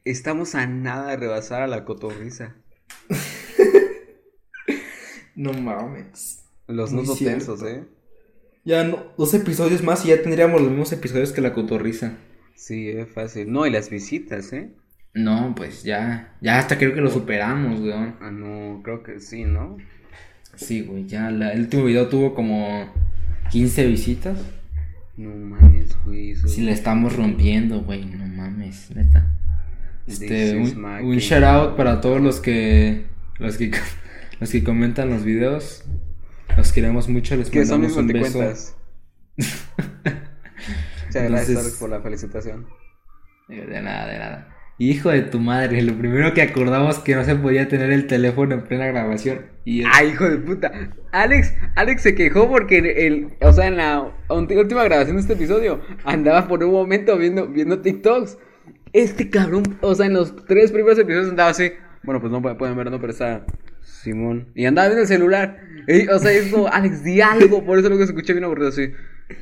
Estamos 0.05 0.55
a 0.55 0.67
nada 0.67 1.11
de 1.11 1.17
rebasar 1.17 1.63
a 1.63 1.67
la 1.67 1.85
cotorriza. 1.85 2.55
No 5.35 5.53
mames. 5.53 6.45
Los 6.69 6.93
Muy 6.93 7.03
nudos 7.03 7.19
tensos, 7.19 7.63
¿eh? 7.65 7.85
Ya 8.65 8.85
no, 8.85 9.13
dos 9.19 9.35
episodios 9.35 9.83
más 9.83 10.05
y 10.05 10.09
ya 10.09 10.23
tendríamos 10.23 10.61
los 10.61 10.71
mismos 10.71 10.93
episodios 10.93 11.33
que 11.33 11.41
la 11.41 11.53
cotorriza. 11.53 12.15
Sí, 12.57 12.89
es 12.89 13.09
fácil. 13.09 13.53
No, 13.53 13.67
y 13.67 13.71
las 13.71 13.91
visitas, 13.91 14.53
¿eh? 14.53 14.71
No, 15.15 15.55
pues 15.57 15.83
ya, 15.83 16.35
ya 16.41 16.59
hasta 16.59 16.77
creo 16.79 16.95
que 16.95 17.01
lo 17.01 17.11
superamos, 17.11 17.81
weón. 17.81 18.17
Ah, 18.21 18.31
no, 18.31 18.83
creo 18.83 19.03
que 19.03 19.21
sí, 19.21 19.45
¿no? 19.45 19.77
Sí, 20.57 20.83
güey, 20.83 21.07
ya 21.07 21.31
la- 21.31 21.53
el 21.53 21.61
último 21.61 21.85
video 21.85 22.09
tuvo 22.09 22.35
como 22.35 22.93
15 23.51 23.87
visitas. 23.87 24.39
No 25.17 25.31
mames, 25.35 25.97
güey. 26.05 26.33
Eso... 26.33 26.49
Si 26.49 26.63
la 26.63 26.73
estamos 26.73 27.15
rompiendo, 27.17 27.83
güey, 27.83 28.05
no 28.05 28.27
mames, 28.27 28.91
neta. 28.95 29.27
Este, 30.07 30.57
un, 30.57 30.85
un 30.85 31.17
shout 31.19 31.43
out 31.45 31.77
para 31.77 32.01
todos 32.01 32.21
los 32.21 32.41
que 32.41 33.07
los 33.39 33.57
que 33.57 33.71
los 34.41 34.51
que 34.51 34.63
comentan 34.65 35.11
los 35.11 35.25
videos. 35.25 35.85
Los 36.57 36.73
queremos 36.73 37.09
mucho, 37.09 37.37
les 37.37 37.49
son 37.49 37.59
mandamos 37.59 37.89
mis 37.89 37.97
un 37.97 38.07
beso. 38.07 38.75
Muchas 41.23 41.31
gracias 41.31 41.49
Entonces- 41.51 41.67
Alex, 41.67 41.81
por 41.81 41.91
la 41.91 42.01
felicitación. 42.01 42.67
De 43.49 43.81
nada, 43.83 44.07
de 44.09 44.19
nada. 44.19 44.53
Hijo 44.79 45.09
de 45.11 45.23
tu 45.23 45.39
madre, 45.41 45.81
lo 45.83 45.95
primero 45.97 46.35
que 46.35 46.43
acordamos 46.43 46.99
que 46.99 47.15
no 47.15 47.25
se 47.25 47.35
podía 47.37 47.67
tener 47.69 47.91
el 47.93 48.07
teléfono 48.07 48.55
en 48.57 48.65
plena 48.65 48.87
grabación. 48.87 49.47
Y 49.65 49.83
Ay, 49.91 50.09
hijo 50.09 50.29
de 50.29 50.37
puta. 50.37 50.71
Alex, 51.13 51.55
Alex 51.77 52.03
se 52.03 52.15
quejó 52.15 52.49
porque 52.49 52.79
en 52.79 52.87
el, 52.87 53.29
o 53.41 53.53
sea, 53.55 53.69
en 53.69 53.79
la 53.79 54.13
última 54.29 54.85
grabación 54.85 55.17
de 55.17 55.23
este 55.23 55.33
episodio 55.33 55.81
andaba 56.05 56.47
por 56.47 56.63
un 56.63 56.73
momento 56.73 57.17
viendo, 57.17 57.47
viendo 57.49 57.81
TikToks. 57.81 58.37
Este 58.93 59.31
cabrón, 59.31 59.63
o 59.81 59.95
sea, 59.95 60.07
en 60.07 60.15
los 60.15 60.45
tres 60.45 60.73
primeros 60.73 60.99
episodios 60.99 61.31
andaba 61.31 61.51
así. 61.51 61.73
Bueno, 62.03 62.21
pues 62.21 62.31
no 62.31 62.43
pu- 62.43 62.57
pueden 62.59 62.77
ver, 62.77 62.91
no, 62.91 63.01
pero 63.01 63.13
está 63.13 63.47
Simón. 63.83 64.49
Y 64.55 64.67
andaba 64.67 64.89
viendo 64.89 65.03
el 65.03 65.09
celular. 65.09 65.59
Y, 65.89 66.07
o 66.09 66.19
sea, 66.19 66.33
es 66.33 66.53
como, 66.53 66.69
Alex, 66.69 67.03
di 67.03 67.21
algo. 67.23 67.65
Por 67.65 67.79
eso 67.79 67.89
lo 67.89 67.97
que 67.97 68.05
escuché 68.05 68.33
bien 68.35 68.45
aburrido 68.45 68.69
así. 68.69 68.91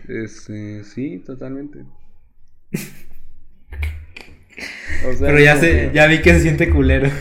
Este, 0.08 0.84
sí, 0.84 1.22
totalmente. 1.24 1.84
O 5.06 5.12
sea, 5.12 5.26
Pero 5.26 5.38
ya 5.40 5.60
que- 5.60 5.90
ya 5.92 6.06
vi 6.06 6.22
que 6.22 6.32
se 6.34 6.40
siente 6.40 6.70
culero. 6.70 7.10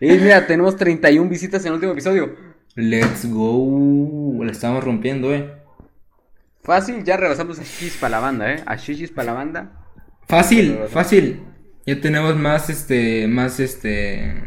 Y 0.00 0.10
mira, 0.12 0.46
tenemos 0.46 0.76
31 0.76 1.28
visitas 1.28 1.60
en 1.62 1.68
el 1.68 1.74
último 1.74 1.90
episodio. 1.92 2.36
Let's 2.76 3.28
go. 3.28 4.44
La 4.44 4.52
estamos 4.52 4.84
rompiendo, 4.84 5.34
eh. 5.34 5.50
Fácil, 6.62 7.02
ya 7.02 7.16
rebasamos 7.16 7.58
a 7.58 7.64
Shishis 7.64 7.96
para 7.96 8.12
la 8.12 8.20
banda, 8.20 8.52
¿eh? 8.54 8.62
A 8.64 8.76
Shishis 8.76 9.10
para 9.10 9.26
la 9.26 9.32
banda. 9.32 9.72
Fácil, 10.28 10.78
fácil. 10.88 11.42
Ya 11.84 12.00
tenemos 12.00 12.36
más, 12.36 12.70
este, 12.70 13.26
más, 13.26 13.58
este, 13.58 14.44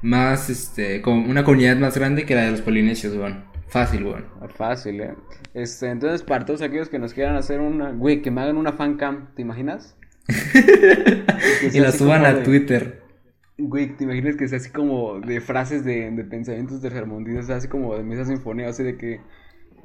más, 0.00 0.48
este, 0.48 1.02
como 1.02 1.28
una 1.28 1.42
comunidad 1.42 1.76
más 1.78 1.98
grande 1.98 2.24
que 2.24 2.36
la 2.36 2.42
de 2.44 2.52
los 2.52 2.60
polinesios, 2.60 3.16
weón. 3.16 3.44
Fácil, 3.68 4.04
weón. 4.04 4.24
Fácil, 4.56 5.00
¿eh? 5.00 5.14
Este, 5.54 5.88
entonces, 5.90 6.22
para 6.22 6.44
todos 6.44 6.62
aquellos 6.62 6.88
que 6.88 6.98
nos 6.98 7.12
quieran 7.12 7.36
hacer 7.36 7.60
una... 7.60 7.90
Güey, 7.92 8.22
que 8.22 8.30
me 8.30 8.40
hagan 8.40 8.56
una 8.56 8.72
fan 8.72 8.96
cam, 8.96 9.34
¿te 9.34 9.42
imaginas? 9.42 9.96
Y 11.62 11.70
sea 11.70 11.82
la 11.82 11.92
suban 11.92 12.24
a 12.24 12.34
de- 12.34 12.42
Twitter. 12.42 13.02
Güey, 13.58 13.96
¿te 13.96 14.04
imaginas 14.04 14.36
que 14.36 14.46
sea 14.48 14.58
así 14.58 14.70
como 14.70 15.20
de 15.20 15.40
frases 15.40 15.84
de, 15.84 16.10
de 16.10 16.24
pensamientos 16.24 16.80
tercermundistas? 16.80 17.50
Así 17.50 17.68
como 17.68 17.96
de 17.96 18.04
mesa 18.04 18.24
sinfonía, 18.24 18.68
así 18.68 18.82
de 18.82 18.96
que... 18.96 19.20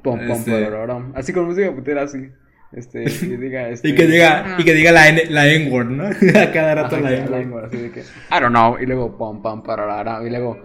Pom, 0.02 0.18
pom, 0.26 0.36
Este-. 0.36 0.68
Así 1.14 1.32
con 1.32 1.46
música 1.46 1.74
putera, 1.74 2.02
así. 2.02 2.30
Este, 2.72 3.04
y 3.04 3.36
diga, 3.36 3.68
este. 3.68 3.88
Y 3.88 3.94
que 3.94 4.06
diga, 4.06 4.56
y 4.58 4.64
que 4.64 4.74
diga 4.74 4.92
la, 4.92 5.08
N, 5.08 5.22
la 5.30 5.46
N-word, 5.48 5.86
¿no? 5.90 6.04
A 6.40 6.52
cada 6.52 6.74
rato 6.74 6.96
Ajá, 6.96 7.10
la 7.10 7.26
la 7.26 7.40
N-word. 7.40 7.64
Así 7.66 7.76
de 7.78 7.90
que, 7.90 8.00
I 8.00 8.40
don't 8.40 8.50
know, 8.50 8.76
y 8.80 8.86
luego 8.86 9.16
pam, 9.16 9.40
pam, 9.42 9.62
pararara, 9.62 10.22
y 10.26 10.30
luego, 10.30 10.62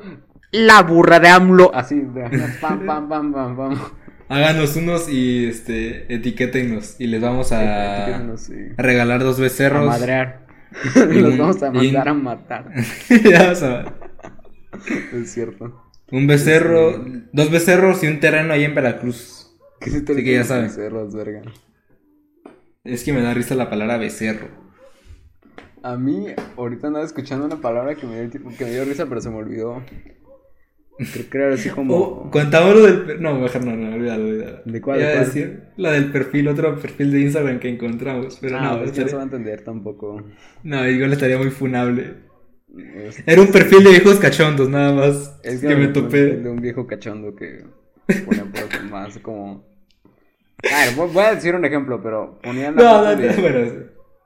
la 0.51 0.81
burra 0.83 1.19
de 1.19 1.29
AMLO, 1.29 1.73
así, 1.73 1.99
de, 2.01 2.29
pam, 2.61 2.85
pam, 2.85 3.07
pam, 3.09 3.33
pam, 3.33 3.55
pam. 3.57 3.79
Háganos 4.27 4.75
unos 4.75 5.09
y 5.09 5.47
este 5.47 6.13
etiquétennos 6.13 6.95
y 6.99 7.07
les 7.07 7.21
vamos 7.21 7.51
a, 7.51 7.59
Etiquétenos, 7.63 8.41
sí. 8.41 8.53
a 8.77 8.81
regalar 8.83 9.23
dos 9.23 9.39
A 9.71 9.79
becerros. 9.79 9.81
madrear. 9.81 10.47
Y 11.09 11.21
Los 11.21 11.37
vamos 11.37 11.63
a 11.63 11.71
y 11.71 11.71
mandar 11.73 12.09
a 12.09 12.13
matar. 12.13 12.71
Ya 13.23 13.47
vas 13.49 13.63
a 13.63 13.69
ver. 13.69 13.93
Es 15.11 15.31
cierto. 15.33 15.73
Un 16.11 16.27
becerro, 16.27 17.03
dos 17.33 17.49
becerros 17.51 18.03
y 18.03 18.07
un 18.07 18.19
terreno 18.19 18.53
ahí 18.53 18.63
en 18.63 18.75
Veracruz. 18.75 19.55
¿Qué 19.79 19.89
se 19.91 20.01
te 20.01 20.13
Sí 20.15 20.23
que 20.23 20.33
ya 20.33 20.43
saben. 20.43 20.71
Verga. 21.13 21.41
Es 22.83 23.05
que 23.05 23.13
me 23.13 23.21
da 23.21 23.33
risa 23.33 23.55
la 23.55 23.69
palabra 23.69 23.97
becerro. 23.97 24.49
A 25.83 25.95
mí, 25.97 26.27
ahorita 26.57 26.87
andaba 26.87 27.05
escuchando 27.05 27.45
una 27.45 27.61
palabra 27.61 27.95
que 27.95 28.05
me 28.05 28.21
dio, 28.27 28.29
que 28.57 28.65
me 28.65 28.71
dio 28.71 28.85
risa, 28.85 29.05
pero 29.07 29.21
se 29.21 29.29
me 29.29 29.37
olvidó. 29.37 29.83
Creo 31.13 31.29
que 31.29 31.37
era 31.37 31.53
así 31.53 31.69
como. 31.75 31.95
Oh, 31.95 32.31
contamos 32.31 32.75
lo 32.75 32.81
del... 32.83 33.01
per- 33.05 33.21
No, 33.21 33.39
mejor 33.39 33.65
no, 33.65 33.75
no, 33.75 33.95
olvídalo, 33.95 34.25
olvídalo. 34.25 34.61
¿De 34.65 34.81
cuál, 34.81 34.99
Iba 34.99 35.09
a 35.09 35.19
decir 35.19 35.63
la 35.77 35.91
del 35.93 36.11
perfil, 36.11 36.47
otro 36.49 36.77
perfil 36.79 37.11
de 37.11 37.21
Instagram 37.21 37.59
que 37.59 37.69
encontramos, 37.69 38.37
pero 38.41 38.57
ah, 38.57 38.61
no, 38.61 38.69
es 38.69 38.77
que 38.77 38.79
no 38.81 38.85
estaría- 38.91 39.09
se 39.09 39.15
va 39.15 39.21
a 39.21 39.25
entender 39.25 39.61
tampoco. 39.61 40.23
no, 40.63 40.87
igual 40.87 41.13
estaría 41.13 41.37
muy 41.37 41.49
funable. 41.51 42.15
Es, 42.95 43.23
Era 43.25 43.41
un 43.41 43.47
perfil 43.47 43.83
de 43.83 43.89
viejos 43.91 44.19
cachondos, 44.19 44.69
nada 44.69 44.93
más. 44.93 45.39
es 45.43 45.61
que 45.61 45.75
me 45.75 45.87
topé. 45.87 46.35
De 46.37 46.49
un 46.49 46.61
viejo 46.61 46.85
cachondo 46.85 47.35
que 47.35 47.63
pues, 48.05 48.41
más 48.91 49.17
como. 49.19 49.63
A 50.71 50.85
ver, 50.85 50.95
voy- 51.13 51.23
a 51.23 51.35
decir 51.35 51.55
un 51.55 51.63
ejemplo, 51.65 52.01
pero 52.03 52.39
ponía 52.43 52.71
la 52.71 52.81
No, 52.81 52.89
foto 52.99 53.03
no, 53.03 53.15
de- 53.21 53.27
no, 53.35 53.41
bueno, 53.41 53.71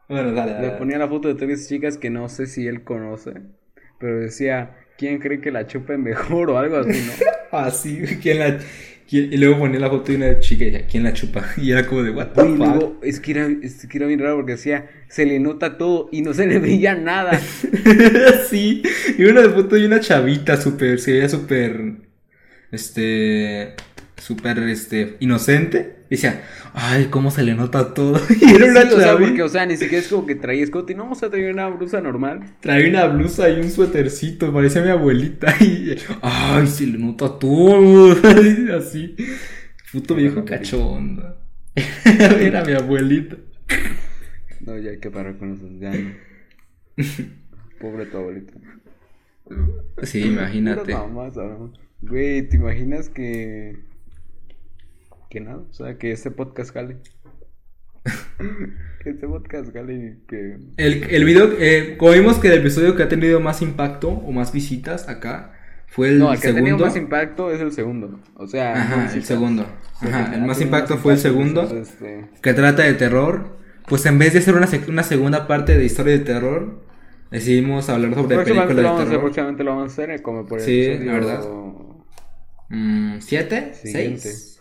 bueno, 0.10 0.32
dale, 0.34 0.52
dale. 0.54 0.68
Le 0.68 0.74
ponía 0.74 0.98
la 0.98 1.08
foto 1.08 1.28
de 1.28 1.36
tres 1.36 1.70
chicas 1.70 1.98
que 2.00 2.10
no 2.10 2.28
sé 2.30 2.48
si 2.48 2.66
él 2.68 2.84
conoce, 2.84 3.34
pero 4.00 4.20
decía, 4.20 4.76
¿quién 4.98 5.20
cree 5.20 5.42
que 5.42 5.52
la 5.52 5.68
chupe 5.68 5.98
mejor 5.98 6.50
o 6.52 6.58
algo 6.58 6.78
así, 6.78 7.02
no? 7.02 7.14
Ah, 7.52 7.70
sí, 7.72 8.02
¿quién 8.22 8.40
la... 8.40 8.58
quién- 9.08 9.32
Y 9.32 9.38
luego 9.38 9.60
ponía 9.60 9.80
la 9.80 9.90
foto 9.90 10.12
de 10.12 10.18
una 10.18 10.40
chica 10.40 10.64
y 10.66 10.72
decía, 10.72 10.88
¿quién 10.88 11.04
la 11.04 11.14
chupa? 11.14 11.46
Y 11.58 11.72
era 11.72 11.86
como 11.86 12.04
de, 12.04 12.12
what 12.12 12.30
the 12.34 12.42
Y 12.42 12.48
fuck? 12.58 12.58
luego, 12.58 13.00
es 13.04 13.20
que, 13.20 13.32
era, 13.32 13.48
es 13.62 13.86
que 13.88 13.98
era 13.98 14.08
bien 14.08 14.20
raro 14.20 14.38
porque 14.38 14.54
decía, 14.54 14.90
se 15.08 15.26
le 15.26 15.40
nota 15.40 15.78
todo 15.78 16.10
y 16.12 16.22
no 16.22 16.34
se 16.34 16.48
le 16.48 16.60
veía 16.60 16.96
nada. 16.96 17.40
sí, 18.50 18.82
y 19.18 19.24
una 19.26 19.44
foto 19.50 19.76
de 19.76 19.86
una 19.86 20.00
chavita 20.00 20.58
súper, 20.60 21.00
se 21.00 21.14
veía 21.14 21.30
súper, 21.30 21.94
este, 22.72 23.76
súper, 24.24 24.58
este, 24.60 25.18
inocente. 25.20 25.98
Y 26.10 26.16
decía, 26.16 26.44
ay, 26.74 27.08
cómo 27.10 27.30
se 27.30 27.44
le 27.44 27.56
nota 27.56 27.94
todo. 27.94 28.20
Y 28.42 28.56
era 28.56 28.66
una 28.66 28.82
Sí, 28.84 28.94
o 28.94 29.00
sea, 29.00 29.18
porque, 29.18 29.44
o 29.44 29.50
sea, 29.50 29.66
ni 29.66 29.76
siquiera 29.76 30.04
es 30.04 30.08
como 30.08 30.26
que 30.26 30.36
traía 30.36 30.64
escote, 30.64 30.96
no, 30.96 31.12
o 31.12 31.16
sea, 31.16 31.30
traía 31.30 31.52
una 31.52 31.68
blusa 31.68 32.00
normal. 32.00 32.56
Traía 32.62 32.90
una 32.90 33.08
blusa 33.08 33.50
y 33.50 33.60
un 33.60 33.70
suétercito, 33.70 34.54
parecía 34.54 34.82
mi 34.82 34.90
abuelita. 34.90 35.54
Y, 35.64 35.96
ay, 36.22 36.68
se 36.68 36.88
le 36.88 36.98
nota 36.98 37.38
todo. 37.38 38.16
Así, 38.78 39.16
puto 39.92 40.16
viejo 40.16 40.46
cachondo. 40.46 41.38
Era 42.40 42.64
mi 42.64 42.74
abuelita. 42.74 43.38
No, 44.62 44.78
ya 44.78 44.92
hay 44.92 45.00
que 45.00 45.12
parar 45.12 45.38
con 45.38 45.54
eso, 45.54 45.68
ya 45.80 45.92
no. 45.92 46.12
Pobre 47.80 48.06
tu 48.06 48.18
abuelita. 48.18 48.54
Sí, 50.04 50.22
imagínate. 50.22 50.94
Mamás. 50.94 51.34
Güey, 52.02 52.48
¿te 52.48 52.58
imaginas 52.58 53.10
que... 53.10 53.93
Que 55.34 55.40
nada, 55.42 55.64
o 55.68 55.74
sea, 55.74 55.98
que 55.98 56.12
este 56.12 56.30
podcast 56.30 56.72
jale. 56.72 56.98
que 59.04 59.10
este 59.10 59.28
podcast 59.28 59.74
jale 59.74 60.20
que... 60.28 60.60
El, 60.78 61.04
el 61.06 61.26
video, 61.26 61.50
eh, 61.58 61.96
como 61.98 62.12
vimos 62.12 62.38
que 62.38 62.50
el 62.50 62.60
episodio 62.60 62.96
que 62.96 63.02
ha 63.02 63.10
tenido 63.10 63.40
más 63.40 63.64
impacto 63.64 64.10
o 64.10 64.32
más 64.32 64.54
visitas 64.54 65.10
acá 65.10 65.54
fue 65.88 66.10
el 66.10 66.20
no, 66.20 66.32
el 66.32 66.40
que 66.40 66.50
ha 66.50 66.54
tenido 66.54 66.78
segundo. 66.78 66.86
más 66.86 66.96
impacto 66.96 67.52
es 67.52 67.62
el 67.62 67.72
segundo. 67.72 68.20
O 68.36 68.46
sea, 68.46 68.80
Ajá, 68.80 69.12
el 69.12 69.24
segundo. 69.24 69.66
Ajá, 70.02 70.36
el 70.36 70.44
más 70.44 70.62
impacto 70.62 70.98
fue 70.98 71.14
el 71.14 71.20
segundo, 71.20 71.64
entonces, 71.64 71.94
este, 71.94 72.30
que 72.40 72.54
trata 72.54 72.84
de 72.84 72.94
terror. 72.94 73.58
Pues 73.88 74.06
en 74.06 74.20
vez 74.20 74.34
de 74.34 74.40
hacer 74.40 74.54
una, 74.54 74.70
una 74.88 75.02
segunda 75.02 75.48
parte 75.48 75.76
de 75.76 75.84
historia 75.84 76.14
de 76.14 76.20
terror, 76.20 76.84
decidimos 77.32 77.90
hablar 77.90 78.14
sobre 78.14 78.38
películas 78.38 78.68
de 78.76 78.88
hacer, 78.88 79.06
terror. 79.06 79.20
próximamente 79.20 79.64
lo 79.64 79.72
vamos 79.72 79.90
a 79.90 79.94
hacer, 79.94 80.12
eh, 80.12 80.22
como 80.22 80.46
por 80.46 80.60
el 80.60 80.66
Sí, 80.66 81.00
la 81.00 81.14
verdad. 81.14 81.44
Mm, 82.70 83.20
¿Siete? 83.20 83.74
Siguiente. 83.74 84.20
¿Seis? 84.20 84.53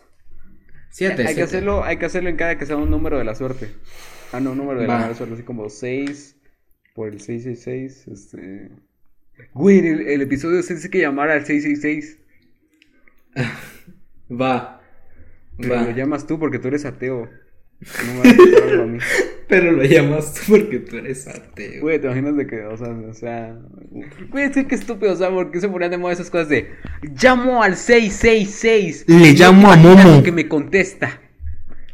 Siete, 0.92 1.26
hay 1.26 1.36
que 1.36 1.44
siete. 1.44 1.44
hacerlo, 1.44 1.84
hay 1.84 1.98
que 1.98 2.06
hacerlo 2.06 2.28
en 2.30 2.36
cada 2.36 2.56
que 2.58 2.66
sea 2.66 2.76
un 2.76 2.90
número 2.90 3.18
de 3.18 3.24
la 3.24 3.34
suerte. 3.34 3.80
Ah, 4.32 4.40
no, 4.40 4.52
un 4.52 4.58
número 4.58 4.80
de 4.80 4.88
la 4.88 4.96
Va. 4.96 4.98
mala 4.98 5.14
suerte, 5.14 5.34
así 5.34 5.44
como 5.44 5.68
6 5.68 6.36
por 6.94 7.08
el 7.08 7.20
666, 7.20 8.08
este... 8.08 8.70
Güey, 9.54 9.78
el, 9.86 10.00
el 10.08 10.22
episodio 10.22 10.62
se 10.62 10.74
dice 10.74 10.90
que 10.90 11.00
llamar 11.00 11.30
al 11.30 11.44
666, 11.46 12.18
Va. 14.30 14.80
pero 15.60 15.76
Va. 15.76 15.82
lo 15.82 15.90
llamas 15.90 16.26
tú 16.26 16.38
porque 16.38 16.58
tú 16.58 16.68
eres 16.68 16.84
ateo. 16.84 17.30
No 17.98 18.14
me 18.14 18.20
vas 18.20 18.78
a 18.80 18.86
mí. 18.86 18.98
Pero 19.52 19.70
lo 19.72 19.82
llamas 19.84 20.32
tú 20.32 20.40
porque 20.52 20.78
tú 20.78 20.96
eres 20.96 21.28
ateo. 21.28 21.82
Güey, 21.82 22.00
te 22.00 22.06
imaginas 22.06 22.36
de 22.36 22.46
que, 22.46 22.64
o 22.64 22.74
sea, 22.76 22.88
o 22.88 23.12
sea... 23.12 23.58
Güey, 24.30 24.44
es 24.46 24.66
que 24.66 24.74
estúpido, 24.74 25.12
o 25.12 25.16
sea, 25.16 25.30
porque 25.30 25.60
se 25.60 25.68
ponían 25.68 25.90
de 25.90 25.98
moda 25.98 26.14
esas 26.14 26.30
cosas 26.30 26.48
de... 26.48 26.70
Llamo 27.22 27.62
al 27.62 27.76
666. 27.76 29.04
Le 29.08 29.32
llamo 29.34 29.70
a 29.70 29.76
Momo. 29.76 30.22
que 30.22 30.32
me 30.32 30.48
contesta. 30.48 31.20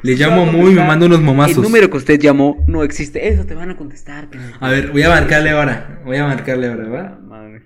Le 0.03 0.15
llamo 0.15 0.43
a 0.43 0.53
Muy 0.53 0.71
y 0.71 0.75
me 0.77 0.87
manda 0.87 1.07
unos 1.07 1.21
momazos. 1.21 1.57
El 1.57 1.62
número 1.65 1.91
que 1.91 1.97
usted 1.97 2.21
llamó 2.21 2.65
no 2.69 2.85
existe. 2.85 3.27
Eso 3.29 3.45
te 3.45 3.55
van 3.55 3.71
a 3.73 3.77
contestar. 3.77 4.29
A 4.61 4.71
ver, 4.71 4.93
voy 4.93 5.03
a 5.03 5.09
marcarle 5.09 5.50
ahora. 5.50 6.00
Voy 6.05 6.17
a 6.17 6.25
marcarle 6.27 6.69
ahora, 6.69 6.85
Ah, 6.87 6.91
¿va? 6.91 7.19
Madre. 7.27 7.62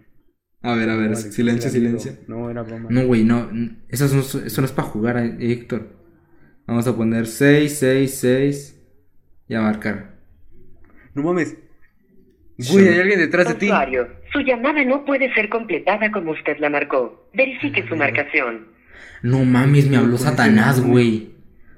A 0.63 0.75
ver, 0.75 0.89
a 0.89 0.97
ver, 0.97 1.17
silencio, 1.17 1.71
qué 1.71 1.77
silencio. 1.79 2.13
No, 2.29 2.49
era 2.49 2.63
broma. 2.63 2.89
No, 2.91 3.05
güey, 3.07 3.25
no. 3.25 3.51
Eso 3.91 4.09
no, 4.15 4.21
es- 4.21 4.35
eso 4.37 4.61
no 4.63 4.65
es 4.67 4.73
para 4.73 4.89
jugar, 4.89 5.19
eh, 5.19 5.37
Héctor. 5.53 5.89
Vamos 6.67 6.87
a 6.87 6.97
poner 6.97 7.27
6, 7.27 7.77
6, 7.79 8.15
6. 8.15 8.79
Y 9.53 9.55
a 9.55 9.61
marcar. 9.61 10.15
No 11.15 11.23
mames. 11.25 11.59
Güey, 12.57 12.89
hay 12.89 13.01
alguien 13.01 13.19
detrás 13.19 13.49
de 13.49 13.55
ti. 13.55 13.67
Usuario, 13.67 14.09
su 14.33 14.41
llamada 14.41 14.83
no 14.83 15.05
puede 15.05 15.31
ser 15.35 15.51
completada 15.51 16.11
como 16.11 16.31
usted 16.31 16.57
la 16.59 16.71
marcó. 16.71 17.29
Verifique 17.35 17.87
su 17.87 17.95
marcación. 17.95 18.69
No 19.23 19.45
mames, 19.45 19.91
me 19.91 19.99
habló 19.99 20.17
Satanás, 20.17 20.81
güey. 20.81 21.33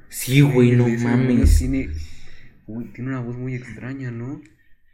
Sí, 0.08 0.40
güey, 0.40 0.70
no 0.70 0.86
mames. 0.86 1.58
Tiene... 1.58 1.88
Uy, 2.68 2.84
tiene 2.94 3.10
una 3.10 3.20
voz 3.22 3.36
muy 3.36 3.56
extraña, 3.56 4.12
¿no? 4.12 4.40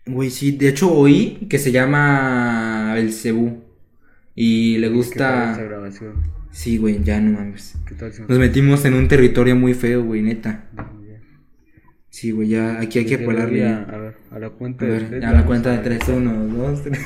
Güey, 0.07 0.31
sí, 0.31 0.53
de 0.53 0.71
hecho 0.71 0.91
oí 0.91 1.49
que 1.51 1.59
se 1.59 1.73
llama 1.73 2.95
Belcebú. 2.95 3.63
Y 4.35 4.79
le 4.79 4.87
¿Qué 4.89 4.95
tal 4.95 5.01
esa 5.01 5.47
gusta. 5.51 5.63
grabación? 5.65 6.23
Sí, 6.51 6.79
güey, 6.79 7.05
ya 7.05 7.21
no 7.21 7.39
mames. 7.39 7.77
¿Qué 7.87 7.95
tal 7.95 8.11
si 8.11 8.23
Nos 8.23 8.39
metimos 8.39 8.87
en 8.87 8.95
un 8.95 9.07
territorio 9.07 9.55
muy 9.55 9.75
feo, 9.75 10.03
güey, 10.03 10.23
neta. 10.23 10.65
Sí, 12.11 12.33
güey, 12.33 12.49
ya 12.49 12.81
aquí 12.81 12.99
hay 12.99 13.07
que 13.07 13.17
voy 13.25 13.37
a, 13.37 13.83
a 13.83 13.97
ver, 13.99 14.15
a 14.33 14.39
la 14.41 14.51
cuenta 14.51 14.85
A 14.85 14.89
de 14.89 14.93
ver, 14.95 15.09
tres, 15.09 15.23
ya 15.23 15.31
a 15.31 15.33
la 15.33 15.47
cuenta 15.47 15.71
de 15.71 15.79
3, 15.79 16.09
1, 16.09 16.47
2, 16.57 16.83
3. 16.83 16.99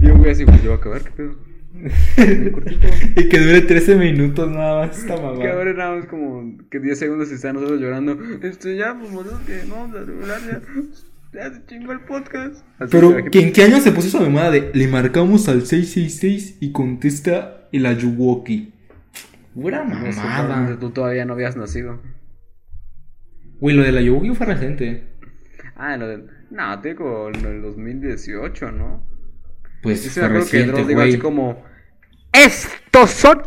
Yo 0.00 0.16
voy 0.16 0.30
así, 0.30 0.44
pues 0.46 0.62
yo 0.62 0.70
voy 0.70 0.76
a 0.78 0.80
acabar, 0.80 1.02
¿qué 1.02 1.10
pedo? 1.10 1.34
Y 3.16 3.28
que 3.28 3.38
dure 3.38 3.60
13 3.62 3.96
minutos 3.96 4.50
nada 4.50 4.86
más 4.86 4.98
esta 4.98 5.14
Que 5.16 5.22
mamá. 5.22 5.44
ahora 5.50 5.72
nada 5.74 5.96
más 5.96 6.06
como 6.06 6.56
que 6.70 6.78
10 6.80 6.98
segundos 6.98 7.30
y 7.30 7.34
están 7.34 7.54
nosotros 7.54 7.80
llorando. 7.80 8.18
Este, 8.42 8.76
ya, 8.76 8.96
pues, 8.98 9.12
boludo, 9.12 9.38
que 9.46 9.62
no 9.68 9.76
vamos 9.76 9.96
a 9.96 10.00
regular, 10.04 10.40
ya. 10.46 10.60
Ya 11.32 11.54
se 11.54 11.64
chingó 11.66 11.92
el 11.92 12.00
podcast. 12.00 12.56
Así 12.78 12.90
Pero, 12.90 13.16
que- 13.24 13.30
¿que 13.30 13.40
¿en 13.40 13.52
qué 13.52 13.62
año 13.62 13.78
se 13.80 13.92
puso 13.92 14.08
esa 14.08 14.20
mamada 14.20 14.50
de 14.50 14.70
le 14.74 14.88
marcamos 14.88 15.48
al 15.48 15.64
666 15.66 16.56
y 16.60 16.72
contesta 16.72 17.68
el 17.72 17.86
Ayuwoki? 17.86 18.72
Pura 19.54 19.84
mamada. 19.84 20.76
tú 20.80 20.90
todavía 20.90 21.24
no 21.24 21.34
habías 21.34 21.56
nacido. 21.56 22.00
Güey, 23.60 23.76
lo 23.76 23.82
del 23.82 23.98
Ayuwoki 23.98 24.34
fue 24.34 24.46
reciente. 24.46 25.04
Ah, 25.76 25.96
lo 25.96 26.08
del. 26.08 26.26
No, 26.50 26.80
te 26.80 26.90
digo, 26.90 27.28
en 27.28 27.44
el 27.44 27.62
2018, 27.62 28.72
¿no? 28.72 29.06
Pues 29.82 30.02
sí 30.02 30.08
fue 30.10 30.22
que 30.22 30.28
reciente, 30.28 30.72
Dross 30.72 30.88
dijo 30.88 30.98
güey. 31.00 31.08
así 31.10 31.18
como. 31.18 31.64
Estos 32.32 33.10
son. 33.10 33.42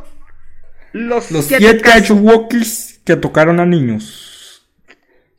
Los, 0.94 1.32
Los 1.32 1.46
siete 1.46 1.64
7 1.64 1.82
casos- 1.82 2.12
Ayuwokis 2.12 3.02
que 3.04 3.16
tocaron 3.16 3.60
a 3.60 3.66
niños. 3.66 4.68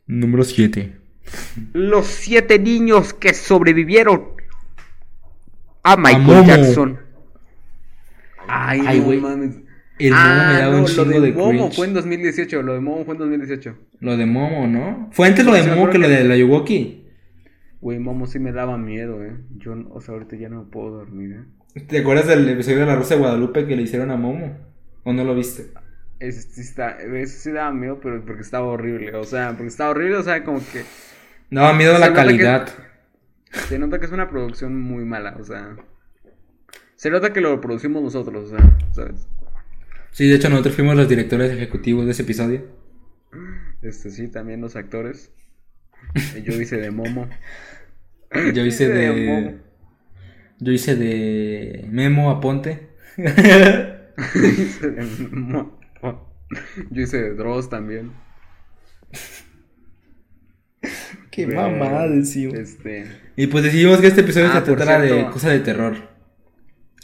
Número 0.07 0.43
7. 0.43 0.97
Los 1.73 2.05
siete 2.07 2.59
niños 2.59 3.13
que 3.13 3.33
sobrevivieron 3.33 4.33
a 5.83 5.95
Michael. 5.97 6.45
Jackson. 6.45 6.99
Ay, 8.47 8.81
Ay, 8.85 8.99
no 8.99 9.21
mames. 9.29 9.55
El 9.97 10.11
Momo 10.11 10.21
ah, 10.23 10.49
me 10.53 10.59
daba 10.59 10.73
no, 10.73 10.79
un 10.79 10.85
chingo 10.85 11.05
de 11.05 11.21
de 11.21 11.31
Momo 11.33 11.49
cringe. 11.51 11.75
fue 11.75 11.87
en 11.87 11.93
2018. 11.93 12.61
Lo 12.63 12.73
de 12.73 12.79
Momo 12.81 13.05
fue 13.05 13.13
en 13.13 13.19
2018. 13.19 13.77
Lo 14.01 14.17
de 14.17 14.25
Momo, 14.25 14.67
¿no? 14.67 15.09
Fue 15.11 15.27
antes 15.27 15.45
lo 15.45 15.53
de 15.53 15.63
Momo 15.63 15.89
que 15.89 15.97
lo 15.97 16.07
que- 16.07 16.13
del 16.13 16.31
Ayuwoki. 16.31 17.05
Güey, 17.81 17.99
Momo 17.99 18.25
sí 18.27 18.39
me 18.39 18.51
daba 18.51 18.77
miedo, 18.77 19.23
eh. 19.23 19.37
Yo, 19.57 19.73
o 19.91 20.01
sea, 20.01 20.13
ahorita 20.15 20.35
ya 20.35 20.49
no 20.49 20.69
puedo 20.69 20.91
dormir, 20.91 21.45
eh. 21.75 21.81
¿Te 21.87 21.99
acuerdas 21.99 22.27
del 22.27 22.47
episodio 22.49 22.79
de 22.79 22.85
la 22.87 22.95
Rosa 22.95 23.15
de 23.15 23.19
Guadalupe 23.21 23.65
que 23.67 23.75
le 23.75 23.83
hicieron 23.83 24.11
a 24.11 24.17
Momo? 24.17 24.57
¿O 25.03 25.13
no 25.13 25.23
lo 25.23 25.35
viste? 25.35 25.67
ese 26.17 26.41
sí, 26.43 26.61
está, 26.61 26.91
ese 26.97 27.27
sí 27.39 27.51
daba 27.51 27.71
miedo, 27.73 27.99
pero 28.01 28.23
porque 28.25 28.41
estaba 28.41 28.65
horrible. 28.67 29.13
O 29.15 29.25
sea, 29.25 29.49
porque 29.51 29.67
estaba 29.67 29.89
horrible, 29.91 30.15
o 30.17 30.23
sea, 30.23 30.43
como 30.43 30.59
que 30.59 30.83
Daba 31.51 31.73
miedo 31.73 31.93
Se 31.93 31.99
la 31.99 32.07
que- 32.09 32.13
calidad. 32.13 32.69
se 33.51 33.77
nota 33.77 33.99
que 33.99 34.05
es 34.07 34.11
una 34.11 34.29
producción 34.29 34.79
muy 34.81 35.05
mala, 35.05 35.35
o 35.39 35.43
sea. 35.43 35.75
Se 36.95 37.09
nota 37.11 37.33
que 37.33 37.41
lo 37.41 37.59
producimos 37.61 38.01
nosotros, 38.01 38.51
o 38.51 38.57
sea, 38.57 38.77
¿sabes? 38.93 39.27
Sí, 40.15 40.29
de 40.29 40.35
hecho 40.35 40.49
nosotros 40.49 40.75
fuimos 40.75 40.95
los 40.95 41.09
directores 41.09 41.51
ejecutivos 41.51 42.05
de 42.05 42.11
ese 42.11 42.21
episodio. 42.21 42.63
Este 43.81 44.09
sí, 44.09 44.29
también 44.29 44.61
los 44.61 44.77
actores. 44.77 45.33
Yo 46.41 46.53
hice 46.53 46.77
de 46.77 46.89
Momo. 46.89 47.27
Yo 48.53 48.65
hice 48.65 48.87
De 48.87 49.11
de... 49.11 49.25
Momo. 49.25 49.57
Yo 50.59 50.71
hice 50.71 50.95
de 50.95 51.85
Memo 51.91 52.31
Aponte. 52.31 52.87
Hice 53.17 54.89
de 54.89 55.03
Momo. 55.31 55.77
Yo 56.91 57.01
hice 57.01 57.21
de 57.21 57.33
Dross 57.33 57.69
también. 57.69 58.13
Qué 61.29 61.45
Pero, 61.45 61.59
mamada 61.59 62.07
decimos. 62.07 62.57
Este. 62.57 63.05
Y 63.35 63.47
pues 63.47 63.65
decidimos 63.65 63.99
que 63.99 64.07
este 64.07 64.21
episodio 64.21 64.47
Ah, 64.49 64.63
se 64.63 64.73
tratara 64.75 65.01
de 65.01 65.25
cosas 65.25 65.51
de 65.51 65.59
terror. 65.59 65.97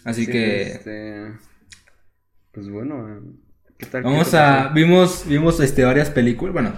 Así 0.05 0.23
sí, 0.23 0.31
que 0.31 0.61
Este, 0.61 1.50
pues 2.53 2.69
bueno, 2.69 3.21
¿qué 3.77 3.85
tal? 3.85 4.03
vamos 4.03 4.25
¿Qué 4.25 4.31
te 4.31 4.37
a 4.37 4.63
pasó? 4.63 4.73
vimos 4.73 5.25
vimos 5.27 5.59
este 5.59 5.83
varias 5.83 6.09
películas, 6.09 6.53
bueno, 6.53 6.73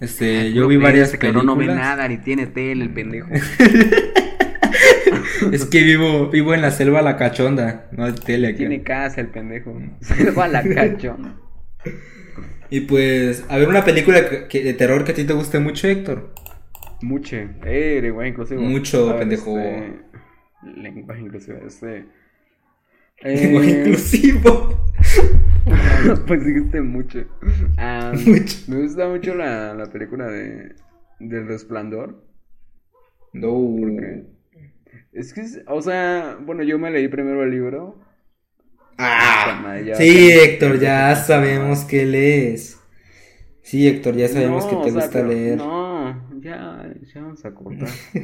este 0.00 0.48
yo 0.52 0.62
Puro 0.62 0.68
vi 0.68 0.76
varias 0.76 1.08
ese 1.08 1.18
cabrón 1.18 1.46
No 1.46 1.56
ve 1.56 1.66
películas. 1.66 1.86
nada, 1.88 2.08
ni 2.08 2.18
tiene 2.18 2.46
tele, 2.46 2.84
el 2.84 2.90
pendejo. 2.90 3.28
Es 5.52 5.66
que 5.66 5.82
vivo 5.82 6.28
vivo 6.30 6.54
en 6.54 6.62
la 6.62 6.70
selva 6.70 7.02
la 7.02 7.16
cachonda, 7.16 7.88
no 7.92 8.04
hay 8.04 8.12
tele 8.12 8.48
aquí. 8.48 8.58
tiene 8.58 8.82
casa, 8.82 9.20
el 9.20 9.28
pendejo. 9.28 9.78
Se 10.00 10.30
va 10.30 10.44
a 10.44 10.48
la 10.48 10.62
cachona. 10.62 11.36
Y 12.70 12.80
pues 12.80 13.44
a 13.48 13.58
ver 13.58 13.68
una 13.68 13.84
película 13.84 14.28
que- 14.28 14.48
que- 14.48 14.62
de 14.64 14.74
terror 14.74 15.04
que 15.04 15.12
a 15.12 15.14
ti 15.14 15.24
te 15.24 15.32
guste 15.32 15.58
mucho, 15.58 15.86
Héctor. 15.86 16.32
Muche. 17.02 17.48
Eh, 17.64 18.00
lenguaje 18.02 18.30
inclusivo. 18.30 18.60
Mucho, 18.62 19.16
pendejo. 19.18 19.58
este, 19.58 20.00
lenguaje 20.76 21.20
inclusivo, 21.20 21.58
este. 21.66 22.06
Lenguaje 23.22 23.70
eh, 23.70 23.78
inclusivo. 23.80 24.86
pues 26.26 26.44
dijiste 26.44 26.80
mucho. 26.82 27.24
Ah, 27.78 28.12
Mucho. 28.26 28.56
Me 28.68 28.82
gusta 28.82 29.08
mucho 29.08 29.34
la, 29.34 29.74
la 29.74 29.86
película 29.86 30.26
de 30.28 30.74
del 31.20 31.46
resplandor. 31.46 32.22
No. 33.32 33.76
Porque 33.80 34.24
es 35.12 35.32
que, 35.32 35.40
es- 35.42 35.60
o 35.66 35.80
sea, 35.80 36.38
bueno, 36.40 36.62
yo 36.62 36.78
me 36.78 36.90
leí 36.90 37.08
primero 37.08 37.42
el 37.42 37.50
libro. 37.50 38.00
Ah, 38.98 39.78
Ya- 39.84 39.94
sí, 39.96 40.30
Héctor, 40.30 40.78
ya 40.78 41.16
sabemos 41.16 41.84
que 41.84 42.04
lees. 42.06 42.78
Sí, 43.62 43.88
Héctor, 43.88 44.14
ya 44.16 44.28
sabemos 44.28 44.64
No, 44.64 44.70
que 44.70 44.76
te 44.76 44.80
o 44.82 44.84
sea, 44.92 44.92
gusta 45.02 45.10
pero- 45.12 45.28
leer. 45.28 45.56
No, 45.56 46.40
ya, 46.40 46.92
ya 47.14 47.22
vamos 47.22 47.44
a 47.44 47.54
cortar. 47.54 47.88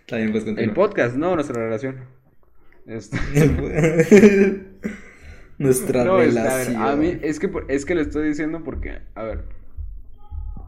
Está 0.00 0.16
bien, 0.18 0.32
pues 0.32 0.46
El 0.46 0.72
podcast, 0.72 1.16
no, 1.16 1.34
nuestra 1.34 1.62
relación. 1.62 2.15
Este, 2.86 3.18
Nuestra 5.58 6.04
no, 6.04 6.14
a, 6.14 6.16
ver, 6.18 6.28
relación. 6.28 6.76
a 6.82 6.96
mí 6.96 7.18
es 7.22 7.40
que, 7.40 7.50
es 7.68 7.84
que 7.84 7.94
le 7.94 8.02
estoy 8.02 8.28
diciendo 8.28 8.62
porque, 8.62 9.00
a 9.14 9.22
ver, 9.22 9.44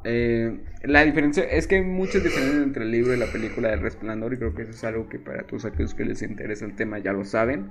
eh, 0.05 0.61
la 0.85 1.05
diferencia, 1.05 1.45
es 1.45 1.67
que 1.67 1.77
hay 1.77 1.83
muchas 1.83 2.23
diferencias 2.23 2.63
entre 2.63 2.85
el 2.85 2.91
libro 2.91 3.15
y 3.15 3.19
la 3.19 3.31
película 3.31 3.69
del 3.69 3.81
resplandor 3.81 4.33
y 4.33 4.39
creo 4.39 4.55
que 4.55 4.63
eso 4.63 4.71
es 4.71 4.85
algo 4.85 5.09
que 5.09 5.19
para 5.19 5.43
todos 5.43 5.65
aquellos 5.65 5.95
que 5.95 6.05
les 6.05 6.23
interesa 6.23 6.65
el 6.65 6.77
tema 6.77 6.99
ya 6.99 7.13
lo 7.13 7.25
saben. 7.25 7.71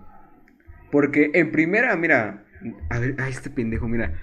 Porque 0.92 1.32
en 1.34 1.52
primera, 1.52 1.96
mira, 1.98 2.46
a 2.90 3.00
ver, 3.00 3.16
ay, 3.18 3.32
este 3.32 3.50
pendejo, 3.50 3.88
mira. 3.88 4.14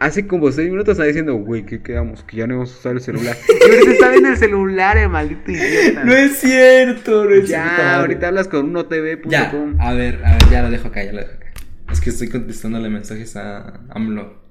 Hace 0.00 0.26
como 0.26 0.50
seis 0.50 0.70
minutos 0.70 0.92
está 0.92 1.04
diciendo, 1.04 1.34
güey, 1.36 1.64
¿qué 1.64 1.80
quedamos? 1.82 2.24
Que 2.24 2.38
ya 2.38 2.46
no 2.46 2.54
vamos 2.56 2.74
a 2.74 2.78
usar 2.78 2.92
el 2.92 3.00
celular. 3.00 3.36
Y 3.48 3.70
ahorita 3.70 3.90
está 3.92 4.10
viendo 4.10 4.28
el 4.28 4.36
celular, 4.36 4.98
el 4.98 5.08
maldito 5.08 5.50
idiota. 5.52 6.04
No 6.04 6.12
es 6.12 6.36
cierto, 6.38 7.24
no 7.24 7.30
es 7.30 7.46
cierto. 7.46 7.76
Ya, 7.78 8.00
ahorita 8.00 8.28
hablas 8.28 8.48
con 8.48 8.66
unotv.com. 8.66 9.30
Ya, 9.30 9.50
a 9.78 9.92
ver, 9.94 10.24
a 10.24 10.32
ver, 10.32 10.50
ya 10.50 10.62
lo 10.62 10.70
dejo 10.70 10.88
acá, 10.88 11.04
ya 11.04 11.12
lo 11.12 11.20
dejo 11.20 11.32
acá. 11.34 11.52
Es 11.92 12.00
que 12.00 12.10
estoy 12.10 12.28
contestándole 12.28 12.90
mensajes 12.90 13.36
a 13.36 13.80
AMLO. 13.90 14.42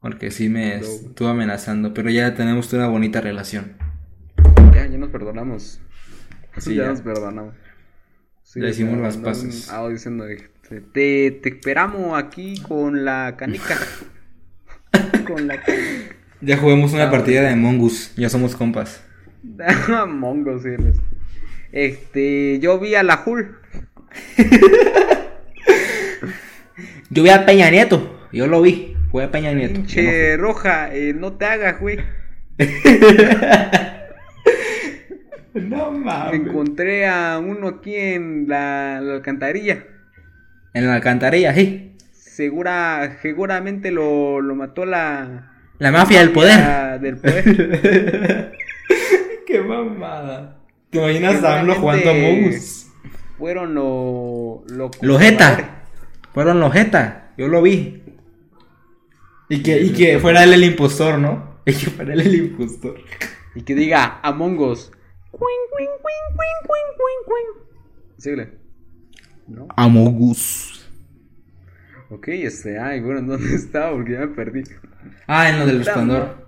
Porque 0.00 0.30
sí 0.32 0.48
me 0.48 0.74
AMLO. 0.74 0.86
estuvo 0.86 1.28
amenazando, 1.28 1.94
pero 1.94 2.10
ya 2.10 2.34
tenemos 2.34 2.72
una 2.72 2.88
bonita 2.88 3.20
relación. 3.20 3.76
Ya, 4.74 4.86
ya 4.86 4.98
nos 4.98 5.10
perdonamos. 5.10 5.80
Sí, 6.58 6.74
ya, 6.74 6.82
ya. 6.84 6.88
nos 6.90 7.00
perdonamos. 7.00 7.54
Sí, 8.42 8.60
Ya 8.60 8.68
hicimos 8.68 8.98
las 8.98 9.16
paces. 9.16 9.70
audio 9.70 9.94
diciendo, 9.94 10.26
te, 10.80 11.30
te 11.42 11.48
esperamos 11.48 12.18
aquí 12.18 12.60
con 12.62 13.04
la 13.04 13.34
canica. 13.36 13.76
con 15.26 15.46
la 15.46 15.60
canica. 15.62 16.16
Ya 16.40 16.56
jugamos 16.56 16.92
una 16.92 17.08
Ah, 17.08 17.10
partida 17.10 17.42
de 17.42 17.54
Mongus, 17.56 18.14
ya 18.16 18.28
somos 18.28 18.56
compas. 18.56 19.02
Mongo, 20.08 20.58
sí. 20.60 20.70
este. 20.70 21.00
Este, 21.72 22.58
yo 22.60 22.78
vi 22.78 22.94
a 22.94 23.02
la 23.02 23.22
Hul. 23.24 23.58
Yo 27.10 27.22
vi 27.22 27.28
a 27.30 27.44
Peña 27.44 27.70
Nieto, 27.70 28.28
yo 28.32 28.46
lo 28.46 28.62
vi, 28.62 28.96
fue 29.10 29.24
a 29.24 29.30
Peña 29.30 29.52
Nieto. 29.52 29.74
Pinche 29.74 30.36
roja, 30.38 30.94
eh, 30.94 31.12
no 31.14 31.34
te 31.34 31.44
hagas, 31.44 31.78
güey. 31.78 31.98
No 35.54 35.90
mames. 35.90 36.40
Encontré 36.40 37.06
a 37.06 37.38
uno 37.38 37.68
aquí 37.68 37.94
en 37.94 38.46
la, 38.48 39.00
la 39.02 39.14
alcantarilla. 39.14 39.84
En 40.74 40.86
la 40.86 40.94
alcantarilla, 40.94 41.54
sí. 41.54 41.96
Segura, 42.12 43.18
seguramente 43.20 43.90
lo, 43.90 44.40
lo 44.40 44.54
mató 44.54 44.86
la, 44.86 45.52
La 45.78 45.92
mafia 45.92 46.20
del 46.20 46.32
poder. 46.32 46.58
la 46.58 46.98
del 46.98 47.18
poder. 47.18 48.52
Qué 49.46 49.60
mamada. 49.60 50.58
¿Te 50.90 50.98
imaginas 50.98 51.42
a 51.44 51.60
AMLO 51.60 51.74
jugando 51.74 52.10
a 52.10 52.14
Mongus? 52.14 52.86
Fueron 53.38 53.74
lo, 53.74 54.62
lo 54.68 54.90
Los 55.00 55.20
Jeta. 55.20 55.82
Fueron 56.32 56.60
los 56.60 56.72
Jeta. 56.72 57.32
Yo 57.36 57.48
lo 57.48 57.60
vi. 57.62 58.02
Y 59.48 59.62
que, 59.62 59.80
y 59.82 59.92
que 59.92 60.18
fuera 60.18 60.44
él 60.44 60.54
el 60.54 60.64
impostor, 60.64 61.18
¿no? 61.18 61.52
Y 61.66 61.72
que 61.74 61.90
fuera 61.90 62.14
él 62.14 62.20
el 62.20 62.34
impostor. 62.34 62.96
Y 63.54 63.62
que 63.62 63.74
diga 63.74 64.20
Among 64.22 64.58
Us. 64.58 64.90
Síguele. 68.18 68.61
¿No? 69.48 69.68
Amogus. 69.76 70.88
Ok, 72.10 72.28
este, 72.28 72.78
ay, 72.78 73.00
bueno, 73.00 73.20
¿en 73.20 73.26
dónde 73.26 73.54
estaba? 73.54 73.92
Porque 73.92 74.12
ya 74.12 74.20
me 74.20 74.28
perdí. 74.28 74.62
Ah, 75.26 75.48
en 75.50 75.58
lo 75.58 75.66
del 75.66 75.78
resplandor. 75.78 76.46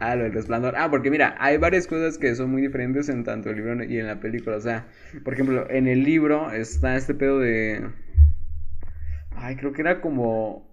Ah, 0.00 0.16
lo 0.16 0.24
del 0.24 0.32
resplandor. 0.32 0.74
Ah, 0.76 0.90
porque 0.90 1.10
mira, 1.10 1.36
hay 1.38 1.58
varias 1.58 1.86
cosas 1.86 2.18
que 2.18 2.34
son 2.34 2.50
muy 2.50 2.62
diferentes 2.62 3.08
en 3.08 3.22
tanto 3.22 3.50
el 3.50 3.56
libro 3.56 3.84
y 3.84 3.98
en 3.98 4.06
la 4.06 4.18
película. 4.20 4.56
O 4.56 4.60
sea, 4.60 4.88
por 5.24 5.34
ejemplo, 5.34 5.68
en 5.70 5.86
el 5.86 6.02
libro 6.02 6.50
está 6.50 6.96
este 6.96 7.14
pedo 7.14 7.38
de. 7.38 7.86
Ay, 9.36 9.56
creo 9.56 9.72
que 9.72 9.82
era 9.82 10.00
como. 10.00 10.72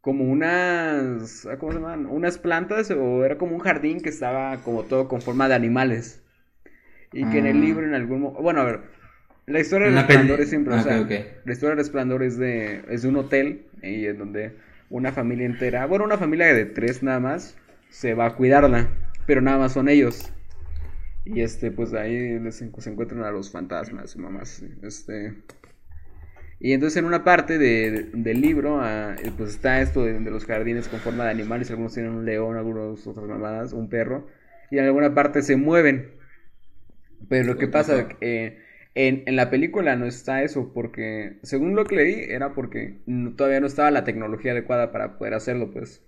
Como 0.00 0.24
unas. 0.24 1.46
ah, 1.46 1.58
¿Cómo 1.58 1.72
se 1.72 1.78
llaman? 1.78 2.06
Unas 2.06 2.38
plantas 2.38 2.90
o 2.90 3.24
era 3.24 3.38
como 3.38 3.54
un 3.54 3.60
jardín 3.60 4.00
que 4.00 4.08
estaba 4.08 4.56
como 4.62 4.82
todo 4.84 5.06
con 5.06 5.20
forma 5.22 5.48
de 5.48 5.54
animales. 5.54 6.24
Y 7.12 7.26
que 7.26 7.38
en 7.38 7.46
el 7.46 7.58
Ah. 7.58 7.60
libro 7.60 7.86
en 7.86 7.94
algún 7.94 8.22
mo- 8.22 8.32
Bueno, 8.32 8.62
a 8.62 8.64
ver. 8.64 8.80
La 9.46 9.60
historia 9.60 9.86
del 9.86 9.94
Una 9.94 10.06
peli- 10.06 10.18
resplandor 10.18 10.40
es 10.40 10.48
siempre. 10.48 10.74
O 10.74 10.82
sea, 10.82 10.96
la 10.98 11.52
historia 11.52 11.70
del 11.70 11.78
resplandor 11.78 12.22
es 12.22 12.38
de, 12.38 12.82
es 12.88 13.02
de 13.02 13.08
un 13.08 13.16
hotel 13.16 13.66
y 13.82 14.06
en 14.06 14.18
donde 14.18 14.52
una 14.88 15.12
familia 15.12 15.46
entera, 15.46 15.86
bueno, 15.86 16.04
una 16.04 16.18
familia 16.18 16.46
de 16.54 16.64
tres 16.66 17.02
nada 17.02 17.18
más, 17.20 17.56
se 17.88 18.14
va 18.14 18.26
a 18.26 18.36
cuidarla, 18.36 18.88
pero 19.26 19.40
nada 19.40 19.58
más 19.58 19.72
son 19.72 19.88
ellos. 19.88 20.32
Y 21.24 21.40
este, 21.42 21.70
pues 21.70 21.92
ahí 21.94 22.38
les 22.38 22.56
se 22.56 22.64
encuentran 22.90 23.22
a 23.24 23.30
los 23.30 23.50
fantasmas, 23.50 24.16
mamás. 24.16 24.62
Este. 24.82 25.34
Y 26.60 26.72
entonces 26.72 26.96
en 26.98 27.06
una 27.06 27.24
parte 27.24 27.58
de- 27.58 28.10
del 28.12 28.40
libro, 28.40 28.80
ah, 28.80 29.16
eh, 29.22 29.32
pues 29.36 29.50
está 29.50 29.80
esto 29.80 30.04
de, 30.04 30.18
de 30.20 30.30
los 30.30 30.46
jardines 30.46 30.86
con 30.88 31.00
forma 31.00 31.24
de 31.24 31.30
animales, 31.30 31.70
algunos 31.70 31.94
tienen 31.94 32.12
un 32.12 32.24
león, 32.24 32.56
algunos 32.56 33.04
otras 33.06 33.26
mamadas, 33.26 33.72
un 33.72 33.88
perro, 33.88 34.28
y 34.70 34.78
en 34.78 34.84
alguna 34.84 35.12
parte 35.14 35.42
se 35.42 35.56
mueven. 35.56 36.12
Pero 37.28 37.44
lo 37.46 37.56
que 37.58 37.66
pasa, 37.68 38.08
eh, 38.20 38.58
en, 38.94 39.22
en 39.26 39.36
la 39.36 39.50
película 39.50 39.96
no 39.96 40.06
está 40.06 40.42
eso, 40.42 40.72
porque 40.74 41.38
según 41.42 41.74
lo 41.76 41.84
que 41.84 41.96
leí, 41.96 42.14
era 42.28 42.54
porque 42.54 42.98
no- 43.06 43.34
todavía 43.34 43.60
no 43.60 43.66
estaba 43.66 43.90
la 43.90 44.04
tecnología 44.04 44.52
adecuada 44.52 44.92
para 44.92 45.18
poder 45.18 45.34
hacerlo, 45.34 45.70
pues. 45.72 46.02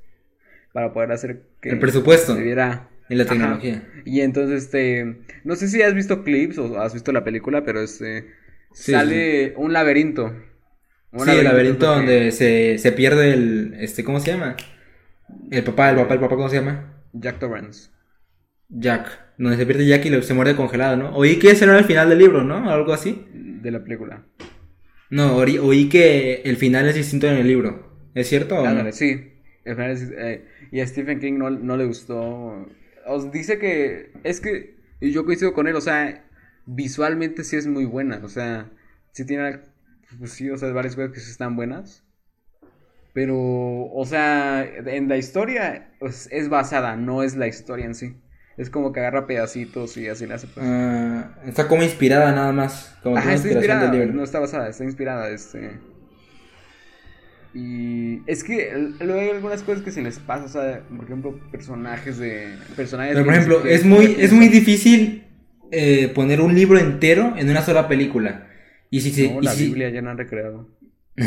Para 0.72 0.92
poder 0.92 1.12
hacer 1.12 1.42
que 1.62 1.70
El 1.70 1.78
presupuesto. 1.78 2.34
se 2.34 2.42
viera. 2.42 2.88
Y 3.08 3.16
la 3.16 3.24
Ajá. 3.24 3.32
tecnología. 3.32 3.86
Y 4.04 4.20
entonces, 4.22 4.64
este. 4.64 5.18
No 5.44 5.56
sé 5.56 5.68
si 5.68 5.82
has 5.82 5.94
visto 5.94 6.24
clips 6.24 6.58
o 6.58 6.80
has 6.80 6.94
visto 6.94 7.12
la 7.12 7.22
película, 7.24 7.64
pero 7.64 7.80
este. 7.80 8.26
Sí, 8.72 8.92
sale 8.92 9.54
un 9.56 9.72
laberinto. 9.72 10.34
Un 11.12 11.20
Sí, 11.26 11.30
el 11.30 11.44
laberinto 11.44 11.86
que- 11.86 11.94
donde 11.96 12.32
se, 12.32 12.78
se 12.78 12.92
pierde 12.92 13.32
el. 13.34 13.74
Este, 13.78 14.02
¿Cómo 14.04 14.20
se 14.20 14.32
llama? 14.32 14.56
El 15.50 15.62
papá, 15.64 15.90
el 15.90 15.96
papá, 15.96 16.14
el 16.14 16.20
papá, 16.20 16.34
¿cómo 16.36 16.48
se 16.48 16.56
llama? 16.56 17.02
Jack 17.12 17.38
Torrance. 17.38 17.90
Jack. 18.68 19.23
Donde 19.38 19.56
se 19.56 19.66
pierde 19.66 19.86
Jack 19.86 20.04
y 20.06 20.22
se 20.22 20.34
muerde 20.34 20.54
congelado, 20.56 20.96
¿no? 20.96 21.16
Oí 21.16 21.38
que 21.38 21.50
ese 21.50 21.66
no 21.66 21.72
era 21.72 21.80
el 21.80 21.86
final 21.86 22.08
del 22.08 22.18
libro, 22.18 22.44
¿no? 22.44 22.70
Algo 22.70 22.92
así. 22.92 23.26
De 23.32 23.70
la 23.70 23.82
película. 23.82 24.24
No, 25.10 25.36
oí, 25.36 25.58
oí 25.58 25.88
que 25.88 26.42
el 26.44 26.56
final 26.56 26.88
es 26.88 26.94
distinto 26.94 27.26
en 27.26 27.36
el 27.36 27.46
libro. 27.48 27.92
¿Es 28.14 28.28
cierto 28.28 28.56
o 28.56 28.62
no? 28.62 28.70
Ándale, 28.70 28.92
sí. 28.92 29.32
El 29.64 29.74
final 29.76 29.90
es- 29.90 30.12
eh, 30.16 30.44
y 30.70 30.80
a 30.80 30.86
Stephen 30.86 31.18
King 31.20 31.34
no, 31.38 31.50
no 31.50 31.76
le 31.76 31.84
gustó. 31.84 32.66
Os 33.06 33.32
dice 33.32 33.58
que. 33.58 34.12
Es 34.22 34.40
que. 34.40 34.76
Y 35.00 35.10
yo 35.12 35.24
coincido 35.24 35.52
con 35.52 35.66
él, 35.66 35.74
o 35.76 35.80
sea. 35.80 36.24
Visualmente 36.66 37.44
sí 37.44 37.56
es 37.56 37.66
muy 37.66 37.84
buena. 37.84 38.20
O 38.24 38.28
sea. 38.28 38.70
Sí 39.12 39.26
tiene. 39.26 39.60
Pues 40.18 40.32
sí, 40.32 40.48
o 40.50 40.56
sea, 40.56 40.70
varias 40.72 40.94
cosas 40.96 41.12
que 41.12 41.20
sí 41.20 41.30
están 41.30 41.56
buenas. 41.56 42.04
Pero. 43.12 43.36
O 43.38 44.04
sea. 44.06 44.64
En 44.64 45.08
la 45.08 45.16
historia. 45.16 45.90
pues, 45.98 46.28
es 46.30 46.48
basada, 46.48 46.96
no 46.96 47.22
es 47.22 47.36
la 47.36 47.46
historia 47.46 47.86
en 47.86 47.94
sí. 47.94 48.16
Es 48.56 48.70
como 48.70 48.92
que 48.92 49.00
agarra 49.00 49.26
pedacitos 49.26 49.96
y 49.96 50.08
así 50.08 50.26
le 50.26 50.34
hace. 50.34 50.46
pues. 50.46 50.64
Ah, 50.68 51.34
está 51.44 51.66
como 51.66 51.82
inspirada 51.82 52.32
nada 52.32 52.52
más. 52.52 52.96
Como 53.02 53.16
Ajá, 53.16 53.34
está 53.34 53.48
inspirada, 53.48 53.90
no 54.06 54.22
está 54.22 54.38
basada, 54.40 54.68
está 54.68 54.84
inspirada, 54.84 55.28
este... 55.30 55.72
Y 57.56 58.20
es 58.26 58.42
que 58.42 58.72
luego 59.00 59.20
hay 59.20 59.30
algunas 59.30 59.62
cosas 59.62 59.82
que 59.84 59.92
se 59.92 60.02
les 60.02 60.18
pasa, 60.18 60.44
o 60.44 60.48
sea, 60.48 60.82
por 60.94 61.04
ejemplo, 61.04 61.38
personajes 61.52 62.18
de... 62.18 62.48
Personajes 62.74 63.14
Pero, 63.14 63.24
por 63.24 63.34
ejemplo, 63.34 63.64
es 63.64 63.84
muy, 63.84 64.16
es 64.18 64.32
muy 64.32 64.48
difícil 64.48 65.24
eh, 65.70 66.08
poner 66.08 66.40
un 66.40 66.54
libro 66.54 66.78
entero 66.80 67.34
en 67.36 67.48
una 67.48 67.62
sola 67.62 67.86
película. 67.86 68.48
Y 68.90 69.02
si 69.02 69.12
se, 69.12 69.32
No, 69.32 69.40
y 69.40 69.44
la 69.44 69.52
si- 69.52 69.66
Biblia 69.66 69.90
ya 69.90 70.02
no 70.02 70.10
han 70.10 70.18
recreado. 70.18 70.68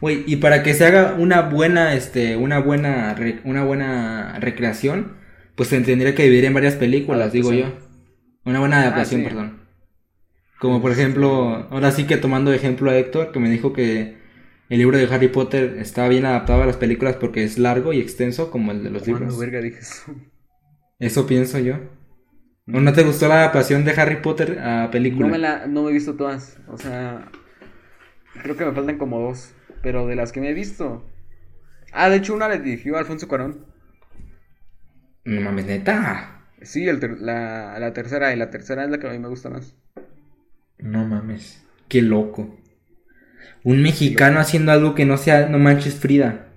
Güey, 0.00 0.24
y 0.26 0.36
para 0.36 0.64
que 0.64 0.74
se 0.74 0.84
haga 0.84 1.14
una 1.16 1.42
buena, 1.42 1.94
este, 1.94 2.36
una 2.36 2.58
buena, 2.58 3.14
re- 3.14 3.38
una 3.44 3.62
buena 3.62 4.36
recreación, 4.40 5.12
pues 5.62 5.68
se 5.68 5.80
tendría 5.80 6.14
que 6.14 6.24
dividir 6.24 6.46
en 6.46 6.54
varias 6.54 6.74
películas, 6.74 7.32
digo 7.32 7.52
yo. 7.52 7.66
Adaptación. 7.66 7.92
Una 8.44 8.58
buena 8.58 8.80
adaptación, 8.82 9.20
sí. 9.20 9.26
perdón. 9.28 9.60
Como 10.58 10.82
por 10.82 10.90
ejemplo, 10.90 11.68
ahora 11.70 11.92
sí 11.92 12.04
que 12.04 12.16
tomando 12.16 12.52
ejemplo 12.52 12.90
a 12.90 12.98
Héctor, 12.98 13.30
que 13.30 13.38
me 13.38 13.48
dijo 13.48 13.72
que 13.72 14.16
el 14.68 14.78
libro 14.78 14.98
de 14.98 15.04
Harry 15.04 15.28
Potter 15.28 15.76
estaba 15.78 16.08
bien 16.08 16.24
adaptado 16.24 16.62
a 16.62 16.66
las 16.66 16.76
películas 16.76 17.14
porque 17.14 17.44
es 17.44 17.58
largo 17.58 17.92
y 17.92 18.00
extenso 18.00 18.50
como 18.50 18.72
el 18.72 18.82
de 18.82 18.90
los 18.90 19.02
¿Cuándo 19.02 19.20
libros. 19.20 19.38
verga 19.38 19.60
dije 19.60 19.78
eso? 19.78 20.12
Eso 20.98 21.26
pienso 21.28 21.60
yo. 21.60 21.76
¿O 22.66 22.80
no 22.80 22.92
te 22.92 23.04
gustó 23.04 23.28
la 23.28 23.36
adaptación 23.36 23.84
de 23.84 23.92
Harry 23.92 24.16
Potter 24.16 24.58
a 24.58 24.90
película? 24.90 25.26
No 25.26 25.32
me 25.32 25.38
la... 25.38 25.66
No 25.68 25.84
me 25.84 25.90
he 25.90 25.92
visto 25.92 26.14
todas, 26.14 26.58
o 26.66 26.76
sea... 26.76 27.30
Creo 28.42 28.56
que 28.56 28.64
me 28.64 28.72
faltan 28.72 28.98
como 28.98 29.20
dos, 29.20 29.54
pero 29.82 30.08
de 30.08 30.16
las 30.16 30.32
que 30.32 30.40
me 30.40 30.50
he 30.50 30.54
visto... 30.54 31.04
Ah, 31.92 32.08
de 32.08 32.16
hecho 32.16 32.34
una 32.34 32.48
la 32.48 32.56
dirigió 32.56 32.96
Alfonso 32.96 33.28
Cuarón. 33.28 33.71
No 35.24 35.40
mames, 35.40 35.66
neta. 35.66 36.44
Sí, 36.62 36.88
el 36.88 36.98
ter- 37.00 37.20
la, 37.20 37.78
la 37.78 37.92
tercera, 37.92 38.32
y 38.32 38.36
la 38.36 38.50
tercera 38.50 38.84
es 38.84 38.90
la 38.90 38.98
que 38.98 39.06
a 39.08 39.10
mí 39.10 39.18
me 39.18 39.28
gusta 39.28 39.50
más. 39.50 39.76
No 40.78 41.06
mames. 41.06 41.64
Qué 41.88 42.02
loco. 42.02 42.58
Un 43.64 43.82
mexicano 43.82 44.38
haciendo 44.40 44.72
algo 44.72 44.94
que 44.94 45.04
no 45.06 45.16
sea 45.16 45.48
No 45.48 45.58
Manches 45.58 45.94
Frida. 45.96 46.48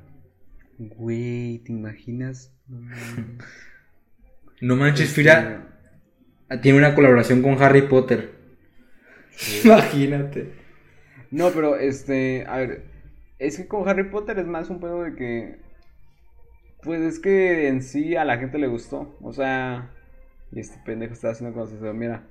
Güey, 0.78 1.60
¿te 1.60 1.72
imaginas? 1.74 2.52
No 4.62 4.76
Manches 4.76 5.10
Este, 5.10 5.14
Frida 5.14 5.68
tiene 6.62 6.78
una 6.78 6.96
colaboración 6.96 7.42
con 7.42 7.62
Harry 7.62 7.84
Potter. 7.84 8.36
Imagínate. 9.64 10.54
No, 11.32 11.52
pero 11.52 11.78
este, 11.78 12.46
a 12.48 12.58
ver, 12.58 12.84
es 13.40 13.58
que 13.58 13.68
con 13.68 13.88
Harry 13.88 14.10
Potter 14.10 14.40
es 14.40 14.48
más 14.48 14.70
un 14.70 14.80
pedo 14.80 15.04
de 15.04 15.16
que, 15.16 15.60
pues 16.86 17.02
es 17.02 17.20
que 17.20 17.68
en 17.68 17.82
sí 17.82 18.16
a 18.16 18.24
la 18.26 18.38
gente 18.38 18.58
le 18.58 18.68
gustó, 18.68 19.18
o 19.22 19.34
sea, 19.34 19.92
y 20.52 20.60
este 20.60 20.80
pendejo 20.86 21.14
está 21.14 21.32
haciendo 21.32 21.54
cosas, 21.60 21.80
mira. 21.94 22.24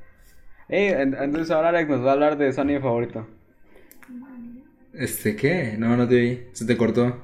Eh, 0.68 0.92
en- 0.98 1.14
entonces 1.14 1.50
ahora 1.50 1.68
Alex 1.70 1.88
nos 1.90 2.04
va 2.04 2.10
a 2.10 2.12
hablar 2.14 2.38
de 2.38 2.52
su 2.52 2.60
anime 2.60 2.80
favorito. 2.80 3.26
Este, 4.92 5.34
¿qué? 5.36 5.76
No, 5.78 5.96
no 5.96 6.06
te 6.08 6.16
vi. 6.16 6.40
Se 6.52 6.64
te 6.64 6.76
cortó. 6.76 7.20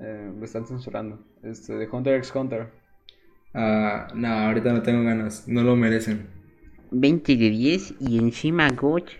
Eh, 0.00 0.30
me 0.34 0.44
están 0.46 0.66
censurando. 0.66 1.24
Este, 1.42 1.74
de 1.74 1.88
Hunter 1.88 2.14
x 2.16 2.32
Hunter. 2.34 2.68
Ah, 3.54 4.08
no, 4.14 4.28
ahorita 4.28 4.72
no 4.72 4.82
tengo 4.82 5.02
ganas. 5.04 5.46
No 5.48 5.62
lo 5.62 5.76
merecen. 5.76 6.26
20 6.90 7.36
de 7.36 7.50
10 7.50 7.94
y 8.00 8.18
encima 8.18 8.68
Goch. 8.70 9.10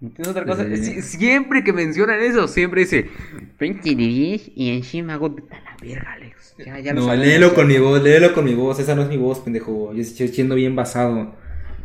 ¿Tienes 0.00 0.28
otra 0.28 0.46
cosa? 0.46 0.64
Sí. 0.76 1.02
Siempre 1.02 1.62
que 1.62 1.74
mencionan 1.74 2.20
eso, 2.20 2.48
siempre 2.48 2.80
dice, 2.80 3.10
20 3.58 3.90
de 3.90 3.96
10 3.96 4.50
y 4.54 4.70
encima. 4.70 5.18
Vete 5.18 5.54
a 5.54 5.60
la 5.60 5.76
verga, 5.80 6.12
Alex. 6.14 6.54
Ya, 6.58 6.78
ya 6.78 6.94
lo 6.94 7.06
no, 7.06 7.14
léelo 7.14 7.54
con 7.54 7.68
mi 7.68 7.78
voz, 7.78 8.02
léelo 8.02 8.32
con 8.32 8.46
mi 8.46 8.54
voz. 8.54 8.78
Esa 8.78 8.94
no 8.94 9.02
es 9.02 9.08
mi 9.08 9.18
voz, 9.18 9.40
pendejo. 9.40 9.92
Yo 9.92 10.00
estoy 10.00 10.28
siendo 10.28 10.54
bien 10.54 10.74
basado. 10.74 11.34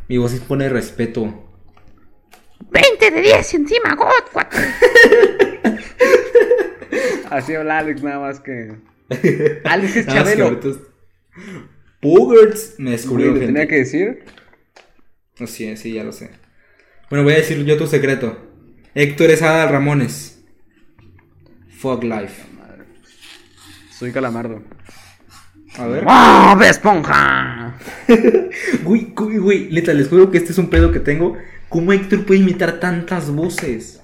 Mi 0.08 0.17
voz 0.17 0.34
impone 0.34 0.69
respeto. 0.69 1.43
20 2.71 3.12
de 3.12 3.21
10 3.21 3.54
y 3.54 3.58
encima 3.58 3.95
Goch. 3.95 4.32
cuate. 4.32 4.58
así 7.30 7.54
habla 7.54 7.80
Alex 7.80 8.01
nada 8.01 8.19
más 8.19 8.39
que... 8.39 8.75
Alex 9.65 9.95
es 9.97 10.08
Chabelo. 10.08 10.60
Pugerts 12.01 12.75
me 12.78 12.91
descubrió. 12.91 13.34
le 13.34 13.45
tenía 13.45 13.67
que 13.67 13.75
decir. 13.75 14.23
No, 15.39 15.47
sí, 15.47 15.75
sí, 15.75 15.93
ya 15.93 16.04
lo 16.04 16.13
sé. 16.13 16.30
Bueno, 17.10 17.24
voy 17.24 17.34
a 17.34 17.38
decir 17.38 17.63
yo 17.65 17.78
tu 17.78 17.88
secreto. 17.88 18.38
Héctor 18.94 19.30
es 19.30 19.41
Adal 19.41 19.70
Ramones. 19.70 20.44
Fuck 21.78 22.04
life. 22.04 22.44
Soy 23.91 24.12
Calamardo. 24.12 24.63
A 25.78 25.88
ver. 25.88 26.04
¡Oh, 26.08 26.56
de 26.60 26.70
esponja! 26.70 27.78
Güey, 28.84 29.12
güey, 29.13 29.38
güey, 29.38 29.70
neta, 29.72 29.94
les 29.94 30.08
juro 30.08 30.32
que 30.32 30.38
este 30.38 30.52
es 30.52 30.58
un 30.58 30.70
pedo 30.70 30.91
que 30.91 31.00
tengo. 31.00 31.38
¿Cómo 31.70 31.91
Héctor 31.91 32.26
puede 32.26 32.39
imitar 32.39 32.80
tantas 32.80 33.30
voces? 33.30 34.02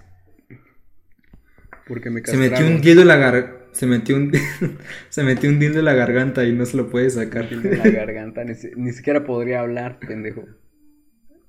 Porque 1.87 2.09
me 2.09 2.19
Se 2.19 2.25
castraron. 2.37 2.51
metió 2.51 2.67
un 2.75 2.81
dedo 2.81 3.01
en 3.03 3.07
la 3.07 3.15
gar... 3.17 3.67
Se 3.71 3.85
metió 3.85 4.15
un... 4.17 4.31
se 5.09 5.23
metió 5.23 5.49
un 5.49 5.59
dedo 5.59 5.79
en 5.79 5.85
la 5.85 5.93
garganta 5.93 6.43
y 6.45 6.51
no 6.53 6.65
se 6.65 6.75
lo 6.77 6.89
puede 6.89 7.09
sacar. 7.09 7.47
en 7.51 7.77
la 7.77 7.89
garganta. 7.89 8.43
Ni, 8.43 8.55
si- 8.55 8.71
ni 8.75 8.91
siquiera 8.91 9.23
podría 9.23 9.61
hablar, 9.61 9.99
pendejo. 9.99 10.43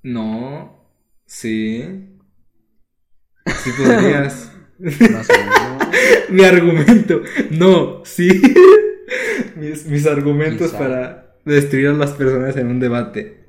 No. 0.04 0.81
Sí. 1.32 1.82
Sí 3.46 3.70
podrías. 3.78 4.52
Más 4.78 5.30
o 5.30 5.32
menos. 5.32 5.88
Mi 6.28 6.44
argumento. 6.44 7.22
No, 7.50 8.04
sí. 8.04 8.42
mis, 9.56 9.86
mis 9.86 10.06
argumentos 10.06 10.72
Quizá. 10.72 10.78
para 10.78 11.36
destruir 11.46 11.88
a 11.88 11.92
las 11.94 12.10
personas 12.10 12.54
en 12.58 12.66
un 12.66 12.80
debate. 12.80 13.46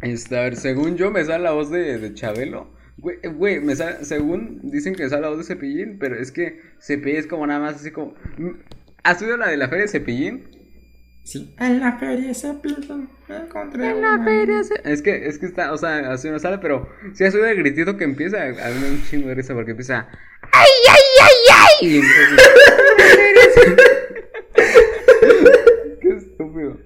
Este, 0.00 0.38
a 0.38 0.44
ver, 0.44 0.56
según 0.56 0.96
yo 0.96 1.10
me 1.10 1.22
sale 1.22 1.44
la 1.44 1.52
voz 1.52 1.70
de, 1.70 1.98
de 1.98 2.14
Chabelo. 2.14 2.70
Güey, 2.96 3.18
güey, 3.36 3.60
me 3.60 3.76
sale, 3.76 4.06
según 4.06 4.60
dicen 4.62 4.94
que 4.94 5.06
sale 5.10 5.22
la 5.22 5.28
voz 5.28 5.38
de 5.38 5.44
Cepillín, 5.44 5.98
pero 5.98 6.18
es 6.18 6.32
que 6.32 6.60
Cepillín 6.80 7.18
es 7.18 7.26
como 7.26 7.46
nada 7.46 7.60
más 7.60 7.74
así 7.76 7.90
como... 7.90 8.14
¿Has 9.02 9.20
oído 9.20 9.36
la 9.36 9.48
de 9.48 9.58
la 9.58 9.68
feria 9.68 9.82
de 9.82 9.88
Cepillín? 9.88 10.61
Sí. 11.24 11.54
En 11.58 11.78
la 11.80 11.98
feria 11.98 12.34
se 12.34 12.52
pierde. 12.54 13.06
Encontré 13.28 13.90
En 13.90 14.02
la 14.02 14.22
feria 14.24 14.62
se- 14.64 14.80
Es 14.84 15.02
que, 15.02 15.26
es 15.28 15.38
que 15.38 15.46
está, 15.46 15.72
o 15.72 15.78
sea, 15.78 16.12
así 16.12 16.28
no 16.28 16.38
sale, 16.40 16.58
pero 16.58 16.88
si 17.14 17.22
oído 17.34 17.46
el 17.46 17.56
gritito 17.58 17.96
que 17.96 18.04
empieza, 18.04 18.42
a 18.42 18.46
mí 18.48 18.54
me 18.56 18.62
da 18.88 18.92
un 18.92 19.04
chingo 19.08 19.28
de 19.28 19.34
risa 19.36 19.54
porque 19.54 19.70
empieza... 19.70 20.08
¡Ay, 20.52 20.68
ay, 20.90 21.00
ay, 21.22 21.32
ay! 21.58 21.86
Y 21.88 22.00
así. 22.00 23.60
Qué 26.00 26.08
estúpido. 26.16 26.76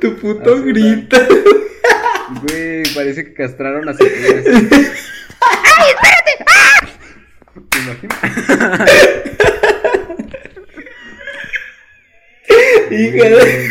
Tu 0.00 0.16
puto 0.16 0.54
Así 0.54 0.62
grito. 0.64 1.16
Güey, 2.42 2.82
parece 2.94 3.24
que 3.24 3.32
castraron 3.34 3.88
a 3.88 3.94
Cepillín. 3.94 4.44
¡Ay, 5.40 5.86
espérate! 5.94 6.32
¿Te 7.70 7.78
imaginas? 7.78 8.18
Hija 12.90 13.28
de... 13.28 13.70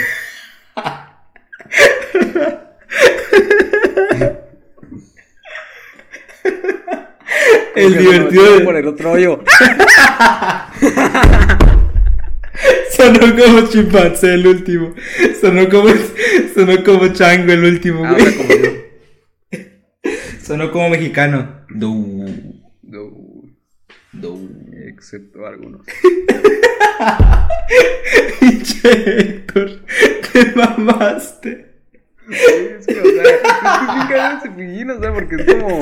El 7.75 7.93
Porque 7.93 7.99
divertido 7.99 8.57
de- 8.59 8.65
por 8.65 8.75
el 8.75 8.87
otro 8.87 9.11
hoyo. 9.11 9.43
Sonó 12.91 13.19
como 13.35 13.67
chimpancé 13.69 14.33
el 14.33 14.47
último. 14.47 14.95
Sonó 15.39 15.69
como, 15.69 15.89
sonó 16.55 16.83
como 16.83 17.07
chango 17.09 17.53
el 17.53 17.63
último, 17.63 17.99
güey. 17.99 18.09
Ahora 18.11 18.31
como 18.35 18.49
yo. 18.49 18.71
Sonó 20.41 20.71
como 20.71 20.89
mexicano. 20.89 21.61
Du, 21.69 22.25
No, 22.81 23.11
du. 24.13 24.49
Excepto 24.97 25.45
algunos. 25.45 25.81
Pinche 28.39 29.19
Héctor, 29.19 29.69
te 30.33 30.51
mamaste. 30.55 31.67
Es 32.29 32.85
que, 32.87 32.99
o 32.99 33.03
sea, 33.05 33.23
es 33.23 33.41
que 33.41 33.47
sí 33.47 34.07
cae 34.09 34.39
cepillín, 34.41 34.89
o 34.89 34.99
sea, 34.99 35.13
porque 35.13 35.35
es 35.35 35.45
como. 35.45 35.79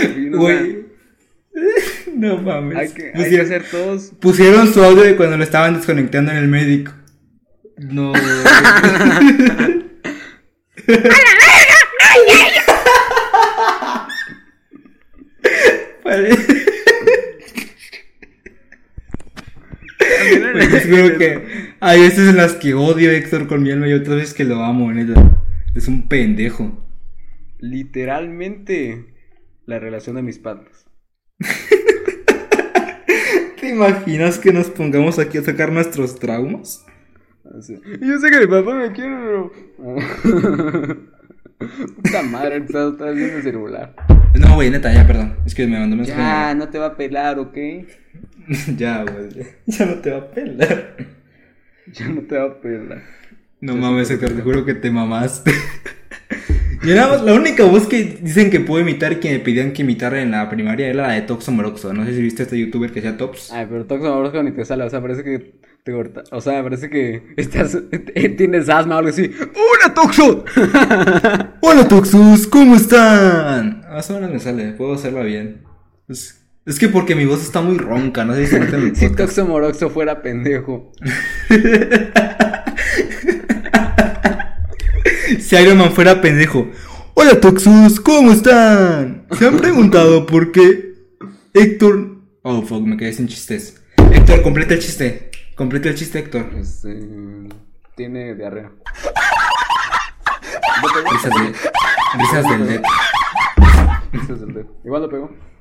Cepillín, 0.00 0.34
o 0.34 0.38
sea, 0.38 0.38
Güey. 0.38 0.82
No 2.14 2.38
mames. 2.38 2.78
Hay 2.78 2.88
que, 2.90 3.06
hay 3.06 3.12
que 3.12 3.18
pusieron, 3.18 3.46
hacer 3.46 3.64
todos. 3.70 4.12
pusieron 4.20 4.72
su 4.72 4.82
audio 4.82 5.02
de 5.02 5.16
cuando 5.16 5.36
lo 5.36 5.44
estaban 5.44 5.74
desconectando 5.74 6.30
en 6.30 6.38
el 6.38 6.48
médico. 6.48 6.92
No. 7.78 8.12
juro 20.96 21.18
que 21.18 21.74
hay 21.80 22.00
veces 22.00 22.28
en 22.28 22.36
las 22.36 22.54
que 22.54 22.74
odio 22.74 23.10
a 23.10 23.14
Héctor 23.14 23.46
con 23.46 23.62
mi 23.62 23.70
alma 23.70 23.88
y 23.88 23.94
otras 23.94 24.16
veces 24.16 24.34
que 24.34 24.44
lo 24.44 24.62
amo, 24.62 24.92
neta. 24.92 25.14
Es 25.74 25.88
un 25.88 26.08
pendejo. 26.08 26.86
Literalmente 27.58 29.06
la 29.66 29.78
relación 29.78 30.16
de 30.16 30.22
mis 30.22 30.38
padres. 30.38 30.86
¿Te 33.60 33.68
imaginas 33.68 34.38
que 34.38 34.52
nos 34.52 34.70
pongamos 34.70 35.18
aquí 35.18 35.38
a 35.38 35.42
sacar 35.42 35.72
nuestros 35.72 36.18
traumas? 36.18 36.84
Y 38.00 38.06
Yo 38.06 38.18
sé 38.18 38.30
que 38.30 38.40
mi 38.40 38.46
papá 38.46 38.74
me 38.74 38.92
quiere, 38.92 39.16
pero. 39.16 39.52
Puta 42.02 42.22
madre, 42.22 42.56
el 42.56 42.64
pedo 42.64 42.90
está 42.90 43.10
viendo 43.10 43.36
el 43.36 43.42
celular. 43.42 43.94
No, 44.34 44.56
güey, 44.56 44.70
neta, 44.70 44.92
ya, 44.92 45.06
perdón. 45.06 45.36
Es 45.46 45.54
que 45.54 45.66
me 45.66 45.78
mandó 45.78 45.96
mensaje. 45.96 46.20
Ya, 46.20 46.54
no 46.54 46.68
te 46.68 46.78
va 46.78 46.86
a 46.86 46.96
pelar, 46.96 47.38
¿ok? 47.38 47.56
ya, 48.76 49.04
güey. 49.04 49.46
Ya 49.66 49.86
no 49.86 49.94
te 49.96 50.10
va 50.10 50.18
a 50.18 50.30
pelar. 50.30 50.96
Ya 51.92 52.08
no 52.08 52.20
te 52.22 52.36
va 52.36 52.44
a 52.44 52.60
pelar. 52.60 53.02
No 53.60 53.76
mames, 53.76 54.10
Héctor, 54.10 54.30
te 54.32 54.42
juro 54.42 54.64
que 54.64 54.74
te 54.74 54.90
mamaste. 54.90 55.52
Yo 56.84 56.96
nada 56.96 57.10
más- 57.12 57.22
la 57.22 57.34
única 57.34 57.64
voz 57.64 57.86
que 57.86 58.18
dicen 58.20 58.50
que 58.50 58.58
puedo 58.58 58.82
imitar 58.82 59.20
que 59.20 59.30
me 59.30 59.38
pedían 59.38 59.72
que 59.72 59.82
imitara 59.82 60.20
en 60.20 60.32
la 60.32 60.50
primaria 60.50 60.88
era 60.88 61.06
la 61.08 61.12
de 61.14 61.22
Toxo 61.22 61.52
Moroxo. 61.52 61.92
No 61.92 62.04
sé 62.04 62.14
si 62.14 62.22
viste 62.22 62.42
a 62.42 62.44
este 62.44 62.58
youtuber 62.58 62.90
que 62.92 62.98
hacía 62.98 63.16
tops. 63.16 63.52
Ay, 63.52 63.66
pero 63.70 63.84
Toxo 63.86 64.12
Morosco 64.12 64.42
ni 64.42 64.50
te 64.50 64.64
sale, 64.64 64.82
o 64.84 64.90
sea, 64.90 65.00
parece 65.00 65.22
que 65.22 65.60
te 65.84 65.92
corta. 65.92 66.24
O 66.32 66.40
sea, 66.40 66.60
parece 66.62 66.90
que 66.90 67.34
estás. 67.36 67.78
tienes 68.36 68.68
asma 68.68 68.96
o 68.96 68.98
algo 68.98 69.10
así. 69.10 69.30
¡Hola, 69.40 69.94
Toxo! 69.94 70.44
Hola 71.60 71.86
Toxus, 71.88 72.48
¿cómo 72.48 72.74
están? 72.74 73.82
Más 73.88 74.10
o 74.10 74.14
menos 74.14 74.30
me 74.32 74.40
sale, 74.40 74.72
puedo 74.72 74.94
hacerla 74.94 75.22
bien. 75.22 75.62
Es, 76.08 76.41
es 76.64 76.78
que 76.78 76.88
porque 76.88 77.14
mi 77.14 77.24
voz 77.26 77.42
está 77.42 77.60
muy 77.60 77.78
ronca, 77.78 78.24
no 78.24 78.34
sé 78.34 78.46
si 78.46 78.52
se 78.52 78.56
el 78.58 78.96
si. 78.96 79.08
Toxo 79.10 79.46
Moroxo 79.46 79.90
fuera 79.90 80.22
pendejo. 80.22 80.92
Si 85.40 85.56
Iron 85.56 85.78
Man 85.78 85.92
fuera 85.92 86.20
pendejo. 86.20 86.70
Hola 87.14 87.40
Toxus, 87.40 88.00
¿cómo 88.00 88.32
están? 88.32 89.26
¿Se 89.32 89.46
han 89.46 89.56
preguntado 89.56 90.26
por 90.26 90.52
qué 90.52 90.94
Héctor... 91.54 92.18
Oh, 92.42 92.62
fuck, 92.62 92.82
me 92.82 92.96
quedé 92.96 93.12
sin 93.12 93.28
chistes. 93.28 93.82
Héctor, 94.12 94.42
completa 94.42 94.74
el 94.74 94.80
chiste. 94.80 95.30
Completa 95.54 95.88
el 95.88 95.94
chiste, 95.94 96.18
Héctor. 96.18 96.50
Este. 96.58 96.98
Tiene 97.96 98.34
diarrea. 98.34 98.70
Risas 101.10 101.32
de... 101.32 101.54
Risas 102.18 102.48
del 102.48 102.66
Dead. 102.66 102.82
Ese 104.12 104.32
es 104.34 104.40
el 104.42 104.54
dedo. 104.54 104.80
Igual 104.84 105.02
lo 105.02 105.10
pegó. 105.10 105.51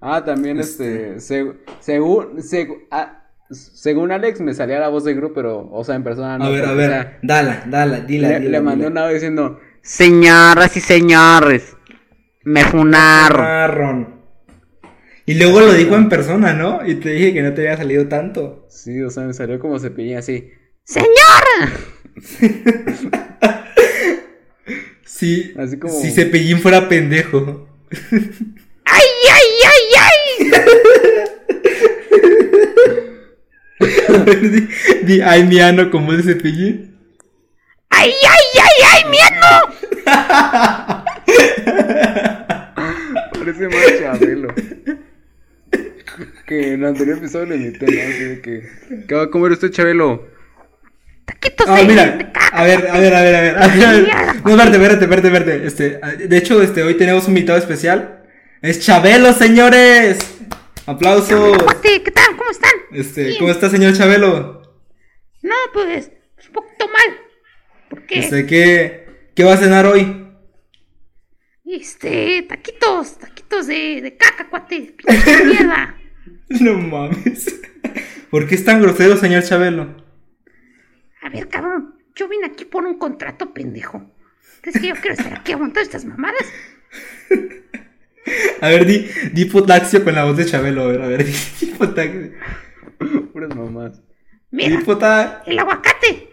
Ah, 0.00 0.24
también 0.24 0.58
este. 0.60 1.16
seg- 1.16 1.56
según. 1.80 2.36
seg- 2.38 2.84
ah, 2.90 3.22
según 3.50 4.10
Alex 4.12 4.40
me 4.40 4.54
salía 4.54 4.78
la 4.80 4.88
voz 4.88 5.04
de 5.04 5.14
grupo, 5.14 5.34
pero. 5.34 5.68
O 5.70 5.84
sea, 5.84 5.94
en 5.94 6.04
persona 6.04 6.38
no. 6.38 6.44
A 6.46 6.50
ver, 6.50 6.64
a 6.64 6.72
ver, 6.72 6.90
o 6.90 6.92
sea, 6.92 7.18
dala, 7.22 7.64
dala, 7.68 8.00
dila, 8.00 8.28
le, 8.28 8.38
dila, 8.40 8.50
le 8.50 8.60
mandé 8.60 8.84
dila. 8.84 8.90
un 8.90 8.98
audio 8.98 9.14
diciendo. 9.14 9.60
Señoras 9.82 10.76
y 10.76 10.80
señores, 10.80 11.76
me 12.44 12.64
funaron. 12.64 13.40
Marrón. 13.40 14.16
Y 15.26 15.34
luego 15.34 15.60
lo 15.60 15.72
dijo 15.72 15.94
en 15.96 16.08
persona, 16.08 16.52
¿no? 16.54 16.84
Y 16.86 16.96
te 16.96 17.10
dije 17.10 17.32
que 17.32 17.42
no 17.42 17.52
te 17.54 17.62
había 17.62 17.76
salido 17.76 18.06
tanto. 18.08 18.66
Sí, 18.68 19.00
o 19.02 19.10
sea, 19.10 19.24
me 19.24 19.32
salió 19.32 19.58
como 19.58 19.78
cepillín 19.78 20.16
así. 20.18 20.50
Señora. 20.84 21.72
Sí, 25.04 25.54
Así 25.56 25.78
como- 25.78 25.94
si 25.94 26.10
Cepillín 26.10 26.58
fuera 26.58 26.88
pendejo. 26.88 27.68
¡Ay, 29.32 29.48
ay, 29.70 29.82
ay, 30.00 30.06
ay! 30.06 30.50
di, 34.50 34.60
di, 35.04 35.20
ay, 35.20 35.44
mi 35.44 35.60
ano, 35.60 35.90
como 35.90 36.12
es 36.12 36.24
Cepillín. 36.24 36.96
¡Ay, 37.90 38.10
ay, 38.10 38.44
ay, 38.60 38.78
ay, 38.92 39.02
mi 39.10 39.18
ano! 39.18 39.52
Parece 43.32 43.68
más 43.68 43.98
Chabelo. 44.00 44.48
que 46.46 46.72
en 46.72 46.80
el 46.82 46.84
anterior 46.88 47.18
episodio 47.18 47.46
le 47.46 47.56
invité, 47.56 47.86
¿no? 47.86 47.92
Así 48.02 48.24
de 48.24 48.40
que. 48.40 48.62
¿Qué 49.08 49.14
va 49.14 49.22
a 49.24 49.30
comer 49.30 49.52
usted, 49.52 49.70
Chabelo? 49.70 50.26
Taquitos 51.24 51.66
Ah, 51.68 51.82
mira, 51.86 52.06
de 52.16 52.24
caca. 52.32 52.48
a 52.52 52.64
ver, 52.64 52.88
a 52.88 52.98
ver, 53.00 53.14
a 53.14 53.22
ver, 53.22 53.34
a 53.34 53.40
ver. 53.40 53.58
a 53.58 53.66
ver. 53.68 54.06
No, 54.46 54.52
espérate, 54.62 54.76
espérate, 54.76 55.04
espérate, 55.04 55.26
espérate. 55.28 55.66
Este, 55.66 56.00
de 56.28 56.36
hecho, 56.36 56.62
este, 56.62 56.82
hoy 56.84 56.94
tenemos 56.94 57.24
un 57.26 57.30
invitado 57.36 57.58
especial. 57.58 58.15
Es 58.66 58.80
Chabelo, 58.80 59.32
señores. 59.32 60.18
Aplausos. 60.86 61.56
Cuate, 61.62 62.02
¿Qué 62.02 62.10
tal? 62.10 62.36
¿Cómo 62.36 62.50
están? 62.50 62.72
Este, 62.90 63.22
Bien. 63.26 63.38
¿cómo 63.38 63.52
está, 63.52 63.70
señor 63.70 63.96
Chabelo? 63.96 64.60
No, 65.42 65.54
pues, 65.72 66.10
un 66.48 66.52
poquito 66.52 66.88
mal. 66.88 67.16
¿Por 67.88 68.06
qué? 68.06 68.18
Este, 68.18 68.44
¿qué, 68.44 69.30
qué 69.36 69.44
va 69.44 69.52
a 69.52 69.56
cenar 69.56 69.86
hoy? 69.86 70.26
Este, 71.64 72.42
taquitos, 72.48 73.18
taquitos 73.18 73.68
de, 73.68 74.00
de 74.02 74.16
caca, 74.16 74.50
cuate. 74.50 74.96
Pinche 74.96 75.44
mierda. 75.44 75.96
No 76.48 76.74
mames. 76.74 77.60
¿Por 78.32 78.48
qué 78.48 78.56
es 78.56 78.64
tan 78.64 78.82
grosero, 78.82 79.16
señor 79.16 79.44
Chabelo? 79.44 79.94
A 81.22 81.28
ver, 81.28 81.46
cabrón, 81.46 82.00
yo 82.16 82.26
vine 82.26 82.46
aquí 82.46 82.64
por 82.64 82.84
un 82.84 82.98
contrato, 82.98 83.54
pendejo. 83.54 84.10
¿Crees 84.60 84.80
que 84.80 84.88
yo 84.88 84.94
quiero 84.96 85.12
estar 85.12 85.34
aquí 85.38 85.52
aguantando 85.52 85.82
estas 85.82 86.04
mamadas? 86.04 86.42
A 88.60 88.68
ver, 88.68 88.86
di, 88.86 89.06
di 89.32 89.44
potaxio 89.44 90.02
con 90.02 90.14
la 90.14 90.24
voz 90.24 90.36
de 90.36 90.44
Chabelo. 90.46 90.82
A 90.82 90.86
ver, 90.88 91.02
a 91.02 91.06
ver, 91.08 91.24
di, 91.24 91.32
di 91.60 91.66
potaxio. 91.66 92.30
Puras 93.32 93.54
mamás. 93.54 94.00
Di 94.50 94.56
Mira, 94.68 94.80
pota- 94.84 95.42
el 95.46 95.58
aguacate 95.58 96.28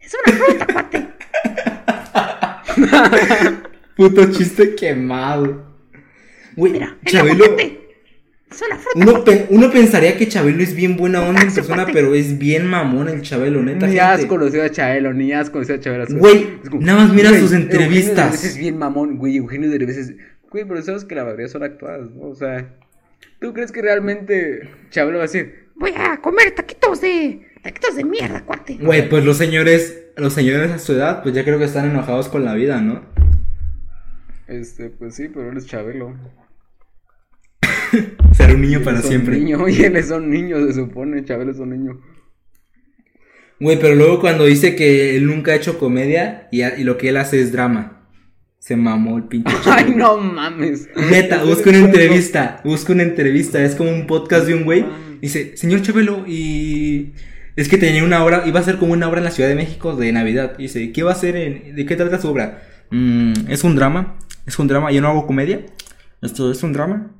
es 0.00 0.12
una 0.26 0.36
fruta, 0.36 0.66
cuate. 0.66 1.06
Puto 3.96 4.30
chiste 4.32 4.74
quemado. 4.74 5.74
Güey, 6.56 6.72
Mira, 6.72 6.96
el 7.04 7.10
Chabelo. 7.12 7.44
aguacate 7.44 7.80
es 8.50 8.62
una 8.62 8.76
fruta. 8.78 8.98
Uno, 9.10 9.24
pe- 9.24 9.46
uno 9.50 9.70
pensaría 9.70 10.16
que 10.16 10.28
Chabelo 10.28 10.62
es 10.62 10.74
bien 10.74 10.96
buena 10.96 11.20
onda 11.22 11.42
en 11.42 11.52
persona, 11.52 11.84
cuate. 11.84 11.92
pero 11.92 12.14
es 12.14 12.38
bien 12.38 12.66
mamón 12.66 13.08
el 13.08 13.22
Chabelo, 13.22 13.62
neta. 13.62 13.86
Ni 13.86 13.98
has 13.98 14.18
gente. 14.20 14.28
conocido 14.28 14.64
a 14.64 14.70
Chabelo, 14.70 15.12
ni 15.12 15.32
has 15.32 15.50
conocido 15.50 15.76
a 15.76 15.80
Chabelo. 15.80 16.06
Güey, 16.18 16.46
nada 16.80 17.04
más 17.04 17.12
mira 17.12 17.30
güey, 17.30 17.40
sus 17.40 17.52
Eugenio 17.52 17.72
entrevistas. 17.74 18.30
Derbez 18.32 18.44
es 18.44 18.56
bien 18.56 18.78
mamón, 18.78 19.16
güey. 19.18 19.36
Eugenio 19.36 19.70
Derbez 19.70 19.96
es. 19.96 20.14
Güey, 20.56 20.66
pero 20.66 20.80
sabes 20.80 21.04
que 21.04 21.14
la 21.14 21.24
mayoría 21.24 21.48
son 21.48 21.64
actuadas, 21.64 22.10
¿no? 22.12 22.28
O 22.28 22.34
sea, 22.34 22.74
¿tú 23.42 23.52
crees 23.52 23.72
que 23.72 23.82
realmente 23.82 24.70
Chabelo 24.88 25.18
va 25.18 25.24
a 25.24 25.26
decir, 25.26 25.66
Voy 25.74 25.92
a 25.94 26.16
comer 26.22 26.52
taquitos 26.52 27.02
de. 27.02 27.46
taquitos 27.62 27.94
de 27.94 28.04
mierda, 28.04 28.42
cuate. 28.46 28.78
Güey, 28.80 29.06
pues 29.10 29.22
los 29.22 29.36
señores, 29.36 30.06
los 30.16 30.32
señores 30.32 30.70
a 30.70 30.78
su 30.78 30.94
edad, 30.94 31.22
pues 31.22 31.34
ya 31.34 31.44
creo 31.44 31.58
que 31.58 31.66
están 31.66 31.90
enojados 31.90 32.30
con 32.30 32.46
la 32.46 32.54
vida, 32.54 32.80
¿no? 32.80 33.04
este, 34.48 34.88
pues 34.88 35.16
sí, 35.16 35.28
pero 35.28 35.50
él 35.50 35.58
es 35.58 35.66
Chabelo. 35.66 36.16
Ser 38.32 38.54
un 38.54 38.62
niño 38.62 38.80
para 38.80 39.02
siempre. 39.02 39.36
Niño, 39.36 39.68
y 39.68 39.82
él 39.82 39.96
es 39.96 40.10
un 40.10 40.30
niño, 40.30 40.66
se 40.68 40.72
supone. 40.72 41.22
Chabelo 41.22 41.50
es 41.50 41.58
un 41.58 41.68
niño. 41.68 42.00
Güey, 43.60 43.78
pero 43.78 43.94
luego 43.94 44.20
cuando 44.20 44.46
dice 44.46 44.74
que 44.74 45.18
él 45.18 45.26
nunca 45.26 45.52
ha 45.52 45.56
hecho 45.56 45.78
comedia 45.78 46.48
y 46.50 46.82
lo 46.84 46.96
que 46.96 47.10
él 47.10 47.18
hace 47.18 47.42
es 47.42 47.52
drama. 47.52 47.95
Se 48.66 48.74
mamó 48.74 49.16
el 49.16 49.24
pinche 49.24 49.54
Ay, 49.64 49.94
no 49.94 50.16
mames. 50.16 50.88
Neta, 50.96 51.44
busca 51.44 51.70
una 51.70 51.78
entrevista, 51.78 52.60
busca 52.64 52.92
una 52.94 53.04
entrevista, 53.04 53.62
es 53.62 53.76
como 53.76 53.90
un 53.90 54.08
podcast 54.08 54.44
de 54.48 54.54
un 54.54 54.64
güey. 54.64 54.84
Dice, 55.22 55.56
señor 55.56 55.82
Chabelo, 55.82 56.24
y 56.26 57.12
es 57.54 57.68
que 57.68 57.78
tenía 57.78 58.02
una 58.02 58.24
obra, 58.24 58.42
iba 58.44 58.58
a 58.58 58.64
ser 58.64 58.78
como 58.78 58.92
una 58.92 59.08
obra 59.08 59.18
en 59.18 59.24
la 59.24 59.30
Ciudad 59.30 59.48
de 59.48 59.54
México 59.54 59.94
de 59.94 60.10
Navidad. 60.10 60.54
Y 60.58 60.62
dice, 60.62 60.90
¿qué 60.90 61.04
va 61.04 61.12
a 61.12 61.14
hacer? 61.14 61.36
En, 61.36 61.76
¿De 61.76 61.86
qué 61.86 61.94
trata 61.94 62.20
su 62.20 62.26
obra? 62.28 62.60
"Mm, 62.90 63.34
es 63.48 63.62
un 63.62 63.76
drama, 63.76 64.18
es 64.46 64.58
un 64.58 64.66
drama, 64.66 64.90
yo 64.90 65.00
no 65.00 65.10
hago 65.10 65.28
comedia. 65.28 65.60
Esto 66.20 66.50
es 66.50 66.60
un 66.64 66.72
drama. 66.72 67.12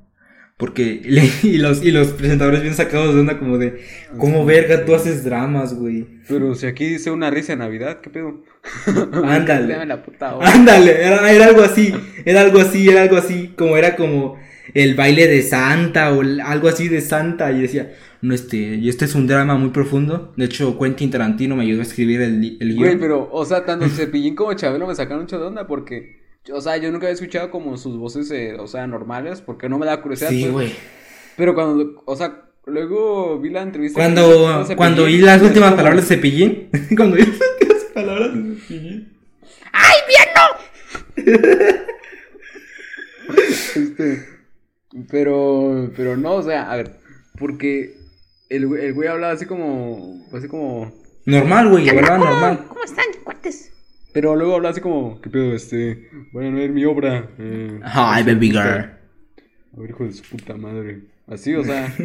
Porque, 0.58 1.00
le- 1.04 1.30
y, 1.44 1.58
los, 1.58 1.84
y 1.84 1.92
los 1.92 2.08
presentadores 2.08 2.62
bien 2.62 2.74
sacados 2.74 3.14
de 3.14 3.20
onda 3.20 3.38
como 3.38 3.56
de, 3.56 3.82
¿cómo 4.18 4.44
verga 4.44 4.84
tú 4.84 4.96
haces 4.96 5.22
dramas, 5.22 5.74
güey? 5.74 6.06
Pero 6.26 6.56
si 6.56 6.66
aquí 6.66 6.86
dice 6.86 7.12
una 7.12 7.30
risa 7.30 7.52
de 7.52 7.58
Navidad, 7.58 8.00
¿qué 8.00 8.10
pedo? 8.10 8.42
Ándale. 9.24 9.74
Dame 9.74 9.86
la 9.86 10.02
puta 10.02 10.36
hora. 10.36 10.52
Ándale, 10.52 10.92
era, 11.04 11.30
era 11.30 11.46
algo 11.46 11.62
así, 11.62 11.94
era 12.24 12.40
algo 12.40 12.60
así, 12.60 12.88
era 12.88 13.02
algo 13.02 13.16
así, 13.16 13.54
como 13.56 13.76
era 13.76 13.96
como 13.96 14.36
el 14.74 14.94
baile 14.94 15.26
de 15.26 15.42
Santa 15.42 16.12
o 16.12 16.22
algo 16.44 16.68
así 16.68 16.88
de 16.88 17.00
Santa 17.00 17.52
y 17.52 17.62
decía, 17.62 17.94
no 18.22 18.34
este, 18.34 18.56
y 18.56 18.88
este 18.88 19.04
es 19.04 19.14
un 19.14 19.26
drama 19.26 19.54
muy 19.56 19.70
profundo, 19.70 20.32
de 20.36 20.44
hecho 20.46 20.78
Quentin 20.78 21.10
Tarantino 21.10 21.56
me 21.56 21.62
ayudó 21.62 21.80
a 21.80 21.84
escribir 21.84 22.20
el, 22.20 22.56
el 22.60 22.74
Güey, 22.74 22.90
guion. 22.90 23.00
pero, 23.00 23.28
o 23.32 23.44
sea, 23.44 23.64
tanto 23.64 23.88
Cepillín 23.90 24.34
como 24.34 24.52
Chabelo 24.54 24.86
me 24.86 24.94
sacaron 24.94 25.22
mucho 25.22 25.38
de 25.38 25.46
onda 25.46 25.66
porque, 25.66 26.20
o 26.52 26.60
sea, 26.60 26.76
yo 26.76 26.90
nunca 26.90 27.06
había 27.06 27.14
escuchado 27.14 27.50
como 27.50 27.76
sus 27.76 27.96
voces, 27.96 28.30
eh, 28.30 28.56
o 28.58 28.66
sea, 28.66 28.86
normales, 28.86 29.40
porque 29.40 29.68
no 29.68 29.78
me 29.78 29.86
da 29.86 30.02
curiosidad. 30.02 30.30
Sí, 30.30 30.42
pues. 30.42 30.52
güey. 30.52 30.72
Pero 31.36 31.54
cuando, 31.54 32.02
o 32.04 32.16
sea, 32.16 32.42
luego 32.66 33.38
vi 33.38 33.50
la 33.50 33.62
entrevista. 33.62 34.00
Cuando, 34.00 34.64
cuando 34.76 35.04
oí 35.04 35.18
las 35.18 35.40
últimas 35.42 35.74
palabras 35.74 36.08
de 36.08 36.16
Cepillín, 36.16 36.68
cuando 36.96 37.16
palabras 38.18 38.68
de. 38.68 39.06
¡Ay, 39.72 39.94
bien 40.08 40.28
no! 40.36 41.76
Este, 43.74 44.24
pero, 45.10 45.90
pero 45.96 46.16
no, 46.16 46.34
o 46.34 46.42
sea, 46.42 46.70
a 46.70 46.76
ver, 46.76 46.92
porque 47.38 47.96
el, 48.48 48.66
güey- 48.68 48.80
el 48.80 48.94
güey 48.94 49.08
hablaba 49.08 49.32
así 49.32 49.46
como, 49.46 50.26
así 50.32 50.48
como, 50.48 50.92
Normal, 51.26 51.68
güey, 51.70 51.88
hablaba 51.88 52.18
normal. 52.18 52.64
¿Cómo 52.68 52.84
están, 52.84 53.04
cuates? 53.24 53.72
pero 54.12 54.34
luego 54.36 54.54
hablaba 54.54 54.70
así 54.72 54.80
como, 54.80 55.20
¿qué 55.20 55.28
pedo, 55.28 55.52
este? 55.54 56.08
Vayan 56.32 56.54
a 56.54 56.58
ver 56.60 56.70
mi 56.70 56.84
obra. 56.84 57.28
eh, 57.38 57.80
Hi, 57.84 58.22
baby 58.22 58.50
girl. 58.50 58.60
A 58.62 59.80
ver, 59.80 59.90
hijo 59.90 60.04
de 60.04 60.12
su 60.12 60.22
puta 60.24 60.54
madre. 60.56 61.00
Así, 61.26 61.54
o 61.54 61.64
sea. 61.64 61.92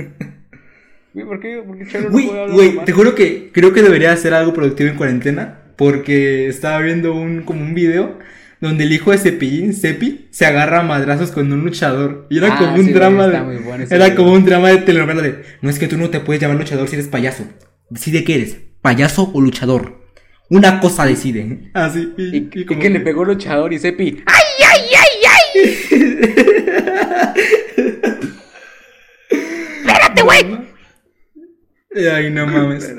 Güey, 1.13 1.26
¿por 1.26 1.41
qué, 1.41 1.62
por 1.62 1.78
qué 1.78 1.86
Charo 1.88 2.06
no 2.06 2.12
Güey, 2.12 2.26
puede 2.28 2.39
hablar 2.39 2.56
güey, 2.56 2.67
normal? 2.69 2.86
te 2.86 2.91
juro 2.93 3.15
que 3.15 3.52
creo 3.52 3.74
que 3.74 3.82
debería 3.84 4.13
hacer 4.13 4.34
algo 4.34 4.54
productivo 4.54 4.89
en 4.89 4.95
cuarentena. 4.95 5.61
Porque 5.77 6.47
estaba 6.47 6.79
viendo 6.81 7.13
un, 7.13 7.41
como 7.43 7.62
un 7.62 7.73
video 7.73 8.19
donde 8.60 8.84
el 8.84 8.93
hijo 8.93 9.12
de 9.12 9.17
Cepillín, 9.17 9.73
Cepi, 9.73 10.27
se 10.29 10.45
agarra 10.45 10.81
a 10.81 10.84
madrazos 10.84 11.31
con 11.31 11.51
un 11.51 11.62
luchador. 11.63 12.27
Y 12.29 12.38
era 12.38 12.53
Ah, 12.53 12.57
como 12.60 12.75
un 12.75 12.86
sí, 12.86 12.93
drama 12.93 13.27
de. 13.27 13.39
bueno 13.60 13.86
Era 13.89 14.05
video. 14.05 14.15
como 14.17 14.34
un 14.34 14.45
drama 14.45 14.69
de 14.69 14.77
telenovela 14.79 15.21
de. 15.23 15.41
No 15.62 15.69
es 15.69 15.79
que 15.79 15.88
tú 15.88 15.97
no 15.97 16.10
te 16.10 16.19
puedes 16.19 16.41
llamar 16.41 16.57
luchador 16.57 16.88
si 16.88 16.95
eres 16.95 17.07
payaso. 17.07 17.43
Decide 17.89 18.23
qué 18.23 18.36
eres, 18.36 18.57
payaso 18.81 19.31
o 19.34 19.41
luchador. 19.41 19.99
Una 20.49 20.79
cosa 20.79 21.05
decide. 21.05 21.71
Así. 21.73 22.13
Y, 22.17 22.23
Y, 22.23 22.49
y 22.53 22.62
y 22.62 22.65
como- 22.65 22.79
que 22.81 22.89
le 22.89 22.99
pegó 22.99 23.23
el 23.23 23.29
luchador 23.29 23.73
y 23.73 23.79
Sepi. 23.79 24.21
¡Ay, 24.27 24.43
ay, 24.69 24.81
ay, 24.99 25.10
ay! 25.31 25.41
¡Espérate, 29.31 30.21
güey! 30.21 30.57
Ay, 32.13 32.29
no 32.31 32.47
mames. 32.47 32.93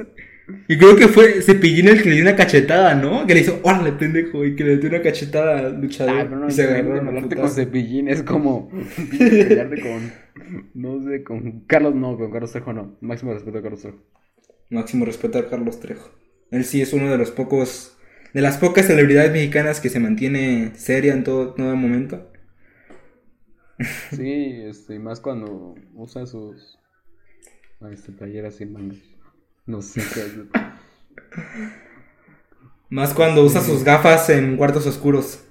Y 0.69 0.79
creo 0.79 0.97
que 0.97 1.09
fue 1.09 1.43
Cepillín 1.43 1.89
el 1.89 2.03
que 2.03 2.09
le 2.09 2.15
dio 2.17 2.25
una 2.25 2.37
cachetada, 2.37 2.95
¿no? 2.95 3.27
Que 3.27 3.35
le 3.35 3.41
hizo, 3.41 3.61
órale, 3.63 3.93
pendejo, 3.93 4.45
y 4.45 4.57
que 4.57 4.65
le 4.65 4.77
dio 4.79 4.89
una 4.89 5.03
cachetada 5.03 5.59
al 5.59 5.81
luchador. 5.81 6.19
Ah, 6.19 6.25
pero 6.25 6.37
no, 6.37 6.49
y 6.49 6.51
se 6.53 6.65
no, 6.65 6.71
agarraron 6.71 7.07
a 7.07 7.09
hablarte 7.09 7.37
con. 7.37 7.51
Cepillín 7.51 8.09
es 8.09 8.23
como 8.23 8.71
pelearte 9.19 9.81
con, 9.81 10.13
no 10.75 11.03
sé, 11.03 11.23
con 11.23 11.61
Carlos, 11.67 11.95
no, 11.95 12.17
con 12.17 12.31
Carlos 12.31 12.53
Trejo 12.53 12.73
no, 12.73 12.97
máximo 13.01 13.35
respeto 13.35 13.59
a 13.59 13.63
Carlos 13.63 13.83
Trejo. 13.83 13.99
Máximo 14.71 15.05
respeto 15.05 15.39
a 15.39 15.51
Carlos 15.51 15.81
Trejo. 15.81 16.11
Él 16.51 16.65
sí 16.65 16.83
es 16.83 16.93
uno 16.93 17.11
de 17.11 17.19
los 17.19 17.31
pocos, 17.31 17.97
de 18.35 18.41
las 18.41 18.59
pocas 18.59 18.87
celebridades 18.87 19.33
mexicanas 19.33 19.81
que 19.81 19.89
se 19.89 20.01
mantiene 20.01 20.73
seria 20.77 21.13
en 21.13 21.25
todo, 21.25 21.55
todo 21.55 21.77
momento. 21.77 22.31
Sí, 24.11 24.63
este, 24.65 24.95
y 24.95 24.99
más 24.99 25.21
cuando 25.21 25.75
usa 25.95 26.27
sus, 26.27 26.79
ah, 27.81 27.91
este, 27.93 28.13
playeras 28.13 28.57
sin 28.57 28.73
mangas, 28.73 28.99
no 29.67 29.83
sé 29.83 30.03
qué 30.13 30.21
es. 30.21 30.33
Más 32.91 33.15
cuando 33.15 33.43
usa 33.43 33.61
sus 33.61 33.85
gafas 33.85 34.29
en 34.31 34.57
cuartos 34.57 34.87
oscuros. 34.87 35.45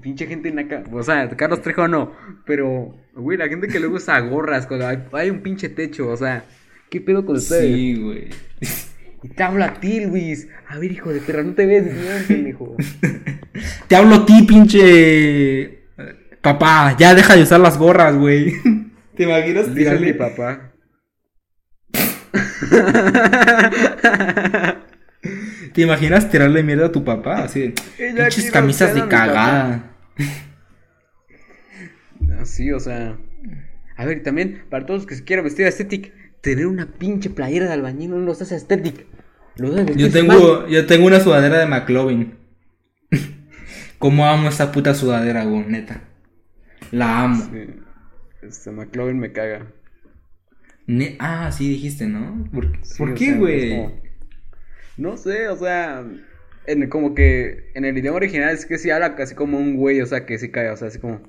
Pinche 0.00 0.26
gente 0.26 0.50
naca, 0.52 0.84
o 0.92 1.02
sea, 1.02 1.28
Carlos 1.30 1.62
Trejo 1.62 1.88
no, 1.88 2.12
pero, 2.44 2.94
güey, 3.14 3.38
la 3.38 3.48
gente 3.48 3.66
que 3.66 3.80
luego 3.80 3.96
usa 3.96 4.20
gorras 4.20 4.66
cuando 4.66 4.86
hay, 4.86 5.02
hay 5.12 5.30
un 5.30 5.40
pinche 5.40 5.68
techo, 5.68 6.08
o 6.08 6.16
sea, 6.16 6.44
¿qué 6.90 7.00
pedo 7.00 7.24
con 7.24 7.36
ustedes? 7.36 7.74
Sí, 7.74 7.96
güey. 7.96 8.28
Y 9.24 9.28
te 9.30 9.42
hablo 9.42 9.64
a 9.64 9.72
ti, 9.80 10.04
Luis. 10.04 10.48
A 10.68 10.78
ver, 10.78 10.92
hijo 10.92 11.10
de 11.10 11.20
perra, 11.20 11.42
no 11.42 11.54
te 11.54 11.64
ves 11.64 11.84
bien, 11.84 12.24
pendejo. 12.28 12.76
Te 13.88 13.96
hablo 13.96 14.16
a 14.16 14.26
ti, 14.26 14.42
pinche 14.42 15.84
papá. 16.42 16.94
Ya 16.98 17.14
deja 17.14 17.34
de 17.34 17.42
usar 17.42 17.60
las 17.60 17.78
gorras, 17.78 18.16
güey. 18.16 18.52
¿Te 19.16 19.22
imaginas 19.22 19.72
tirarle, 19.74 20.12
mi 20.12 20.12
papá. 20.12 20.73
¿Te 25.72 25.80
imaginas 25.82 26.30
tirarle 26.30 26.62
mierda 26.62 26.86
a 26.86 26.92
tu 26.92 27.04
papá? 27.04 27.44
Así 27.44 27.60
de, 27.60 27.74
pinches 27.96 28.50
camisas 28.50 28.94
de 28.94 29.08
cagada. 29.08 29.96
Así, 32.40 32.70
o 32.72 32.80
sea. 32.80 33.16
A 33.96 34.04
ver, 34.04 34.18
y 34.18 34.22
también, 34.22 34.64
para 34.70 34.86
todos 34.86 35.00
los 35.00 35.06
que 35.06 35.16
se 35.16 35.24
quieran 35.24 35.44
vestir 35.44 35.66
estética, 35.66 36.10
tener 36.40 36.66
una 36.66 36.86
pinche 36.86 37.30
playera 37.30 37.66
de 37.66 37.72
albañil 37.72 38.10
no 38.10 38.18
los 38.18 38.42
hace 38.42 38.56
estética. 38.56 39.02
Yo 39.56 40.10
tengo, 40.10 40.66
yo 40.66 40.86
tengo 40.86 41.06
una 41.06 41.20
sudadera 41.20 41.58
de 41.58 41.66
McLovin. 41.66 42.34
Cómo 43.98 44.26
amo 44.26 44.48
esa 44.48 44.72
puta 44.72 44.94
sudadera, 44.94 45.44
güey, 45.44 45.64
neta. 45.66 46.02
La 46.90 47.22
amo. 47.22 47.48
Sí. 47.52 47.66
Este, 48.42 48.70
McLovin 48.70 49.18
me 49.18 49.32
caga. 49.32 49.66
Ne- 50.86 51.16
ah, 51.18 51.50
sí 51.52 51.68
dijiste, 51.68 52.06
¿no? 52.06 52.48
¿Por, 52.52 52.66
Sí, 52.82 52.94
¿por 52.98 53.10
o 53.10 53.14
qué, 53.14 53.34
güey? 53.34 53.90
No 54.96 55.16
sé, 55.16 55.48
o 55.48 55.56
sea. 55.56 56.04
En, 56.66 56.88
como 56.88 57.14
que 57.14 57.70
en 57.74 57.84
el 57.84 57.98
idioma 57.98 58.16
original 58.16 58.54
es 58.54 58.64
que 58.64 58.78
sí 58.78 58.90
habla 58.90 59.16
casi 59.16 59.34
como 59.34 59.58
un 59.58 59.76
güey, 59.76 60.00
o 60.00 60.06
sea, 60.06 60.24
que 60.24 60.38
sí 60.38 60.50
cae, 60.50 60.70
o 60.70 60.76
sea, 60.76 60.88
así 60.88 60.98
como. 60.98 61.22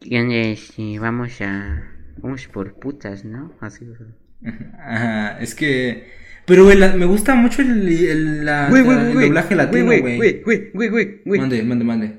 ¿Quién 0.00 0.30
es? 0.32 0.72
Y 0.76 0.98
vamos 0.98 1.40
a... 1.40 1.84
Vamos 2.18 2.46
por 2.48 2.74
putas, 2.74 3.24
¿no? 3.24 3.52
Así, 3.60 3.86
o 3.88 3.96
sea. 3.96 4.06
Ajá, 4.84 5.38
es 5.40 5.54
que... 5.54 6.10
Pero, 6.46 6.64
güey, 6.64 6.76
la- 6.78 6.94
me 6.96 7.06
gusta 7.06 7.34
mucho 7.34 7.62
el, 7.62 7.88
el, 7.88 8.44
la- 8.44 8.68
Güey, 8.68 8.82
güey, 8.82 8.98
el 8.98 9.12
güey, 9.12 9.26
doblaje 9.26 9.54
güey, 9.54 9.66
latino, 9.66 9.84
güey, 9.86 10.00
güey. 10.00 10.16
güey, 10.16 10.42
güey, 10.42 10.70
güey, 10.72 10.88
güey, 10.88 11.22
güey. 11.24 11.40
Mande, 11.40 11.62
mande, 11.62 11.84
mande. 11.84 12.18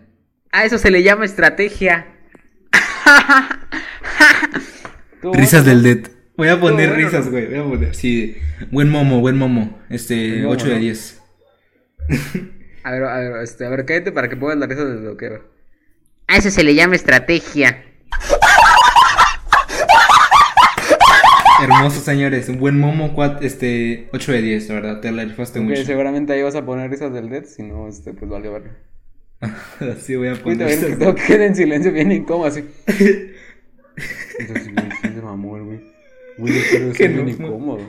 A 0.52 0.66
eso 0.66 0.78
se 0.78 0.92
le 0.92 1.04
llama 1.04 1.26
estrategia. 1.26 2.08
Risas 5.34 5.66
del 5.66 5.84
Dead. 5.84 6.00
Voy 6.38 6.50
a 6.50 6.60
poner 6.60 6.90
bueno, 6.90 7.04
risas, 7.04 7.30
güey. 7.32 7.48
Voy 7.48 7.58
a 7.58 7.64
poner. 7.64 7.96
Sí. 7.96 8.38
Buen 8.72 8.90
momo, 8.90 9.20
buen 9.22 9.38
momo. 9.38 9.80
Este, 9.90 10.38
momo, 10.44 10.52
8 10.52 10.68
de 10.68 10.74
¿no? 10.76 10.80
10. 10.80 11.22
A 12.84 12.92
ver, 12.92 13.04
a 13.04 13.18
ver, 13.18 13.44
este, 13.44 13.66
a 13.66 13.70
ver, 13.70 13.84
cállate 13.84 14.14
para 14.14 14.30
que 14.30 14.38
pongas 14.38 14.58
la 14.58 14.66
risa 14.66 14.86
de 14.86 15.02
lo 15.02 15.18
que 15.18 15.42
A 16.28 16.38
eso 16.38 16.50
se 16.50 16.64
le 16.64 16.74
llama 16.74 16.96
estrategia. 16.96 17.84
Hermosos 21.62 22.04
señores. 22.04 22.48
Un 22.48 22.60
buen 22.60 22.80
momo, 22.80 23.14
cuat- 23.14 23.40
este, 23.42 24.08
8 24.14 24.32
de 24.32 24.42
10, 24.42 24.70
la 24.70 24.76
verdad. 24.76 25.02
Te 25.02 25.12
la 25.12 25.26
rifaste 25.26 25.60
mucho. 25.60 25.84
seguramente 25.84 26.32
ahí 26.32 26.44
vas 26.44 26.56
a 26.56 26.66
poner 26.66 26.90
risas 26.90 27.12
del 27.12 27.30
Dead, 27.30 27.44
si 27.44 27.64
no, 27.64 27.90
este, 27.90 28.14
pues 28.14 28.32
vale, 28.32 28.48
vale. 28.48 28.70
Así 29.98 30.16
voy 30.16 30.30
a 30.30 30.36
poner. 30.36 30.80
que 30.80 30.96
todo 30.96 31.14
queda 31.14 31.46
en 31.46 31.56
silencio 31.58 31.92
bien 31.92 32.12
incómodo, 32.14 32.48
así. 32.48 32.64
Entonces, 34.40 34.72
se 35.02 35.22
mamó 35.22 35.62
güey. 35.62 35.97
Güey, 36.38 36.54
Que 36.98 37.10
no, 37.10 37.24
no. 37.24 37.30
incómodo. 37.30 37.80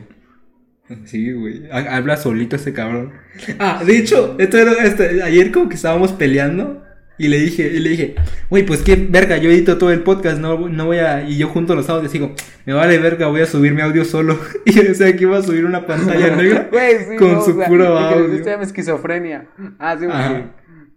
Sí, 1.04 1.32
güey. 1.32 1.68
Ha- 1.70 1.96
Habla 1.96 2.16
solito 2.16 2.56
ese 2.56 2.72
cabrón. 2.72 3.12
Ah, 3.58 3.82
de 3.84 3.98
hecho, 3.98 4.37
esto 4.38 4.56
era, 4.58 4.72
este, 4.84 5.22
ayer 5.22 5.52
como 5.52 5.68
que 5.68 5.74
estábamos 5.74 6.12
peleando 6.12 6.82
y 7.18 7.28
le 7.28 7.38
dije, 7.40 7.66
y 7.74 7.80
le 7.80 7.90
dije, 7.90 8.14
güey, 8.48 8.64
pues 8.64 8.80
qué 8.82 8.94
verga, 8.96 9.37
yo 9.37 9.50
edito 9.50 9.76
todo 9.76 9.92
el 9.92 10.02
podcast, 10.02 10.38
no, 10.40 10.68
no 10.68 10.87
voy 10.87 10.98
a, 10.98 11.28
y 11.28 11.37
yo 11.37 11.48
junto 11.48 11.74
los 11.74 11.90
audios 11.90 12.12
digo, 12.12 12.32
me 12.64 12.72
vale 12.72 12.96
verga, 12.98 13.26
voy 13.26 13.40
a 13.42 13.46
subir 13.46 13.74
mi 13.74 13.82
audio 13.82 14.04
solo. 14.04 14.38
Y 14.64 14.72
yo 14.72 14.82
decía 14.82 15.14
que 15.14 15.24
iba 15.24 15.37
a 15.37 15.42
subir 15.42 15.64
una 15.66 15.84
pantalla 15.84 16.34
negra 16.37 16.68
Güey, 16.70 16.98
sí, 17.11 17.16
con 17.16 17.32
no, 17.32 17.42
su 17.42 17.50
o 17.50 17.54
sea, 17.58 17.66
puro 17.68 17.84
que 17.84 18.14
audio. 18.14 18.44
Se 18.44 18.50
llama 18.50 18.62
esquizofrenia. 18.62 19.48
Ah, 19.78 19.96
sí, 19.98 20.06
porque, 20.06 20.44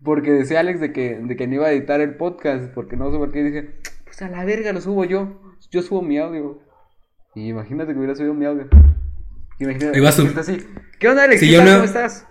porque 0.03 0.31
decía 0.31 0.61
Alex 0.61 0.79
de 0.79 0.93
que, 0.93 1.19
de 1.21 1.35
que 1.35 1.47
no 1.47 1.55
iba 1.55 1.67
a 1.67 1.71
editar 1.73 1.99
el 1.99 2.15
podcast, 2.15 2.71
porque 2.73 2.95
no 2.95 3.11
sé 3.11 3.17
por 3.17 3.31
qué. 3.33 3.39
Y 3.41 3.43
dije, 3.43 3.69
pues 4.05 4.21
a 4.21 4.29
la 4.29 4.45
verga 4.45 4.71
lo 4.71 4.79
subo 4.79 5.03
yo. 5.03 5.41
Yo 5.69 5.81
subo 5.81 6.01
mi 6.01 6.17
audio. 6.17 6.59
Y 7.35 7.49
imagínate 7.49 7.93
que 7.93 7.97
hubiera 7.99 8.15
subido 8.15 8.33
mi 8.33 8.45
audio. 8.45 8.67
Imagínate. 9.59 9.97
Iba 9.97 10.09
a 10.09 10.11
sub- 10.11 10.27
está 10.27 10.41
así. 10.41 10.57
¿Qué 10.99 11.07
onda, 11.07 11.23
Alex? 11.23 11.39
Si 11.39 11.45
¿Qué 11.47 11.53
yo 11.53 11.59
tal? 11.59 11.67
no- 11.67 11.73
¿Cómo 11.75 11.85
estás? 11.85 12.27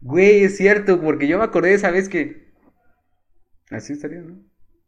Güey, 0.00 0.44
es 0.44 0.56
cierto, 0.56 1.00
porque 1.00 1.26
yo 1.26 1.38
me 1.38 1.44
acordé 1.44 1.74
esa 1.74 1.90
vez 1.90 2.08
que. 2.08 2.52
Así 3.70 3.92
estaría, 3.92 4.20
¿no? 4.20 4.38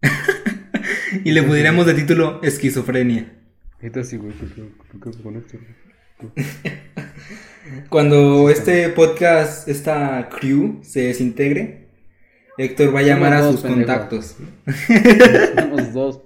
Y 1.24 1.32
le 1.32 1.42
pudiéramos 1.42 1.86
de 1.86 1.94
título 1.94 2.40
esquizofrenia. 2.42 3.32
Ahorita 3.80 4.04
sí, 4.04 4.16
güey, 4.16 4.32
¿por 4.32 4.54
qué- 4.54 4.70
por 5.00 5.12
qué 5.12 5.22
con 5.22 5.36
esto? 5.36 5.58
Cuando 7.90 8.48
este 8.50 8.88
podcast, 8.90 9.68
esta 9.68 10.28
crew 10.28 10.80
se 10.82 11.02
desintegre, 11.02 11.88
Héctor 12.56 12.94
va 12.94 13.00
a 13.00 13.02
llamar 13.02 13.32
a 13.34 13.50
sus 13.50 13.60
contactos. 13.62 14.36
Somos 15.58 15.92
dos. 15.92 16.22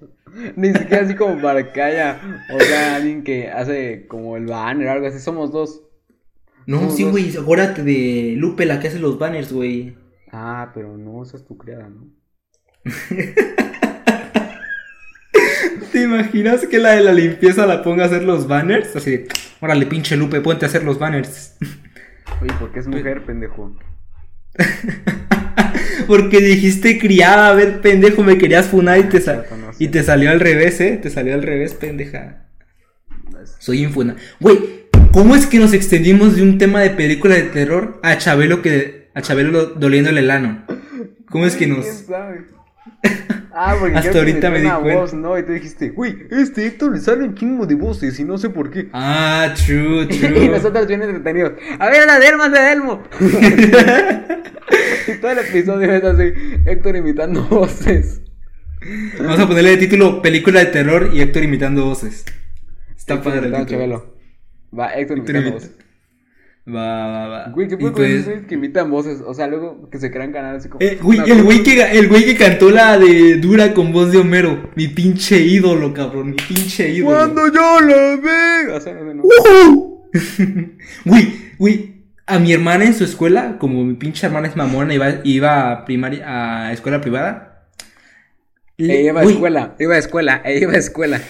Ni 0.57 0.73
siquiera 0.73 1.03
así 1.05 1.15
como 1.15 1.41
para 1.43 1.73
que 1.73 1.83
haya, 1.83 2.21
o 2.53 2.59
sea, 2.61 2.97
alguien 2.97 3.23
que 3.23 3.51
hace 3.51 4.07
como 4.09 4.37
el 4.37 4.47
banner 4.47 4.89
o 4.89 4.93
algo 4.93 5.07
así. 5.07 5.19
Somos 5.19 5.53
dos. 5.53 5.83
No, 6.67 6.79
Somos 6.79 6.97
sí, 6.97 7.05
güey, 7.05 7.37
acuérdate 7.37 7.83
de 7.83 8.35
Lupe, 8.37 8.65
la 8.67 8.81
que 8.81 8.89
hace 8.89 8.99
los 8.99 9.19
banners, 9.19 9.53
güey. 9.53 9.97
Ah, 10.31 10.71
pero 10.75 10.97
no, 10.97 11.23
esa 11.23 11.37
es 11.37 11.45
tu 11.45 11.59
criada, 11.59 11.89
¿no? 11.89 12.07
¿Te 15.93 16.03
imaginas 16.03 16.67
que 16.67 16.79
la 16.79 16.93
de 16.93 17.03
la 17.03 17.13
limpieza 17.13 17.67
la 17.67 17.83
ponga 17.83 18.05
a 18.05 18.07
hacer 18.07 18.25
los 18.25 18.47
banners? 18.49 18.97
Así, 18.97 19.25
órale, 19.61 19.87
pinche 19.87 20.17
Lupe, 20.17 20.41
ponte 20.41 20.65
a 20.65 20.69
hacer 20.69 20.85
los 20.85 20.99
banners. 20.99 21.57
Oye, 22.41 22.53
porque 22.59 22.81
es 22.81 22.87
mujer, 22.87 23.25
pendejo. 23.25 23.77
Porque 26.07 26.39
dijiste 26.41 26.99
criada, 26.99 27.49
a 27.49 27.55
ver, 27.55 27.81
pendejo, 27.81 28.23
me 28.25 28.37
querías 28.37 28.67
funar 28.67 28.99
y 28.99 29.05
te, 29.05 29.21
sa- 29.21 29.45
y 29.79 29.89
te 29.89 30.03
salió 30.03 30.31
al 30.31 30.41
revés, 30.41 30.81
¿eh? 30.81 30.99
Te 31.03 31.11
salió 31.11 31.35
al 31.35 31.43
revés, 31.43 31.75
pendeja. 31.75 32.47
Soy 33.59 33.83
infuna. 33.85 34.17
Güey, 34.41 34.59
¿cómo 35.13 35.35
es 35.37 35.47
que 35.47 35.59
nos 35.59 35.73
extendimos 35.73 36.37
de 36.37 36.43
un 36.43 36.59
tema 36.59 36.81
de 36.81 36.91
película 36.91 37.35
de 37.35 37.43
terror 37.43 38.01
a 38.03 38.17
Chabelo 38.19 38.63
que 38.63 39.11
a 39.15 39.23
Chabelo 39.23 39.51
lo- 39.51 39.67
doliéndole 39.67 40.21
el 40.21 40.31
ano? 40.31 40.65
¿Cómo 41.31 41.47
es 41.47 41.57
que 41.57 41.65
¿Quién 41.67 41.77
nos? 41.79 41.87
Ah, 43.55 43.77
porque 43.79 43.99
Hasta 43.99 44.19
ahorita 44.19 44.49
me 44.49 44.61
di 44.61 44.65
una 44.67 44.79
cuenta. 44.81 45.01
voz, 45.01 45.13
¿no? 45.13 45.39
Y 45.39 45.43
tú 45.43 45.53
dijiste, 45.53 45.91
güey, 45.91 46.17
este 46.31 46.65
Héctor 46.67 46.93
le 46.95 47.01
sale 47.01 47.23
un 47.25 47.35
chingo 47.35 47.67
de 47.67 47.75
voces 47.75 48.19
y 48.19 48.25
no 48.25 48.39
sé 48.39 48.49
por 48.49 48.71
qué. 48.71 48.89
Ah, 48.95 49.53
true, 49.67 50.05
y 50.11 50.19
true. 50.21 50.49
nosotros 50.49 50.87
bien 50.87 51.03
entretenidos. 51.03 51.53
A 51.79 51.91
ver, 51.91 52.07
la 52.07 52.19
de 52.19 52.29
Elmo, 52.29 52.47
la 52.49 52.63
de 52.63 52.73
Elmo. 52.73 53.03
y 55.09 55.13
todo 55.21 55.31
el 55.33 55.39
episodio 55.41 55.93
es 55.93 56.03
así, 56.03 56.33
Héctor 56.65 56.97
imitando 56.97 57.43
voces. 57.45 58.23
Vamos 59.19 59.41
a 59.41 59.47
ponerle 59.47 59.71
de 59.71 59.77
título 59.77 60.23
película 60.23 60.61
de 60.61 60.67
terror 60.67 61.11
y 61.13 61.21
Héctor 61.21 61.45
imitando 61.45 61.85
voces. 61.85 62.25
Está 62.97 63.15
Héctor 63.15 63.33
padre 63.33 63.47
título. 63.51 63.67
Chabelo. 63.67 64.17
Va, 64.79 64.87
Héctor 64.95 65.19
Héctor 65.19 65.37
imitando 65.37 65.41
imita- 65.41 65.53
voces. 65.55 65.77
Va, 66.69 67.07
va, 67.09 67.27
va. 67.29 67.49
Güey, 67.49 67.67
¿qué 67.67 67.75
Y 67.75 67.79
puede 67.79 67.93
con 67.93 68.03
pues- 68.03 68.47
que 68.47 68.55
imitan 68.55 68.89
voces? 68.91 69.21
O 69.27 69.35
sea, 69.35 69.49
luego 69.49 69.91
que 69.91 69.99
se 69.99 70.13
crean 70.13 70.33
canales 70.33 70.61
así 70.61 70.69
como. 70.69 70.81
Eh, 70.81 70.97
güey, 71.03 71.19
el 71.29 71.43
güey 71.43 71.63
que, 71.65 71.83
el 71.83 72.09
güey 72.09 72.25
que 72.25 72.37
cantó 72.37 72.71
la 72.71 72.99
de 72.99 73.37
Dura 73.39 73.75
con 73.75 73.93
voz 73.93 74.13
de 74.13 74.19
Homero. 74.19 74.71
Mi 74.77 74.87
pinche 74.87 75.41
ídolo, 75.41 75.93
cabrón. 75.93 76.31
Mi 76.31 76.37
pinche 76.37 76.89
ídolo. 76.91 77.17
Cuando 77.17 77.53
yo 77.53 77.81
lo 77.81 78.23
veo. 78.23 78.77
O 78.77 78.81
sea. 78.81 78.95
Güey, 81.05 81.33
güey. 81.59 81.93
A 82.27 82.39
mi 82.39 82.53
hermana 82.53 82.85
en 82.85 82.95
su 82.95 83.03
escuela, 83.03 83.57
como 83.59 83.83
mi 83.85 83.95
pinche 83.95 84.25
hermana 84.27 84.47
es 84.47 84.55
mamona, 84.57 84.95
iba, 84.95 85.15
iba 85.25 85.73
a 85.73 85.85
primaria, 85.85 86.67
a 86.67 86.73
escuela 86.73 87.01
privada. 87.01 87.52
Ella 88.79 89.01
iba 89.11 89.21
a 89.21 89.25
escuela, 89.25 89.77
iba 89.79 89.95
a 89.95 89.99
escuela, 89.99 90.43
ella 90.45 90.61
iba 90.63 90.73
a 90.73 90.77
escuela. 90.79 91.21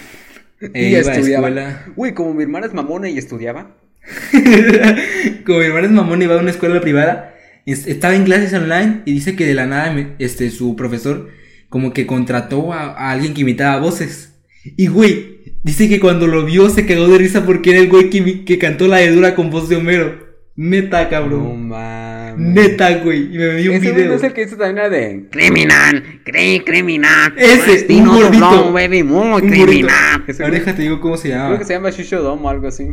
ella 0.61 0.71
y 0.75 0.87
iba 0.89 0.99
a 0.99 1.01
estudiaba. 1.15 1.49
escuela. 1.49 1.85
Güey, 1.97 2.15
como 2.15 2.35
mi 2.35 2.43
hermana 2.45 2.67
es 2.67 2.75
mamona 2.75 3.09
y 3.11 3.19
estudiaba. 3.19 3.77
Como 5.47 5.59
mi 5.61 5.65
hermana 5.67 5.87
es 5.87 5.93
mamón 5.93 6.23
y 6.23 6.27
va 6.27 6.35
a 6.37 6.39
una 6.41 6.51
escuela 6.51 6.81
privada, 6.81 7.35
es- 7.67 7.87
estaba 7.87 8.15
en 8.17 8.25
clases 8.25 8.53
online 8.53 9.03
y 9.05 9.13
dice 9.13 9.37
que 9.37 9.47
de 9.47 9.55
la 9.55 9.67
nada 9.67 9.95
este, 10.19 10.51
su 10.51 10.75
profesor 10.77 11.29
como 11.69 11.93
que 11.93 12.07
contrató 12.07 12.73
a, 12.73 12.91
a 12.93 13.11
alguien 13.13 13.33
que 13.35 13.43
imitaba 13.43 13.81
voces. 13.81 14.35
Y 14.77 14.89
güey, 14.89 15.57
dice 15.63 15.89
que 15.89 16.01
cuando 16.01 16.27
lo 16.27 16.45
vio 16.45 16.69
se 16.69 16.85
cagó 16.87 17.09
de 17.09 17.19
risa 17.19 17.45
porque 17.47 17.71
era 17.71 17.79
el 17.81 17.89
güey 17.89 18.11
que, 18.11 18.45
que 18.45 18.59
cantó 18.59 18.89
la 18.89 18.99
de 18.99 19.11
Dura 19.13 19.35
con 19.35 19.51
voz 19.51 19.69
de 19.69 19.77
Homero. 19.77 20.32
Neta, 20.55 21.05
No 21.05 21.11
cabrón. 21.11 21.69
mames. 21.69 22.39
Neta, 22.39 22.99
güey. 22.99 23.35
Y 23.35 23.39
me 23.39 23.57
dio 23.57 23.71
un 23.71 23.77
Ese 23.79 23.87
güey 23.91 23.93
no 23.93 23.95
video. 24.11 24.15
es 24.17 24.23
el 24.23 24.33
que 24.35 24.43
hizo 24.43 24.57
también 24.57 24.77
la 24.77 24.89
de. 24.91 25.29
Criminal, 25.31 26.21
cri- 26.25 26.63
criminal. 26.65 27.33
Ese, 27.39 27.73
Destino 27.73 28.13
un 28.13 28.23
gordito. 28.23 28.45
doblón, 28.51 28.75
baby, 28.75 29.03
muy 29.03 29.41
Un 29.43 29.49
criminal. 29.49 30.25
Ese 30.27 30.43
Ahora 30.43 30.59
déjate 30.59 30.83
digo 30.83 31.01
cómo 31.01 31.17
se 31.17 31.29
Creo 31.31 31.43
llama. 31.43 31.59
que 31.59 31.65
se 31.65 31.73
llama 31.73 31.91
Shisho 31.91 32.23
Dom 32.23 32.45
o 32.45 32.49
algo 32.51 32.69
así. 32.69 32.87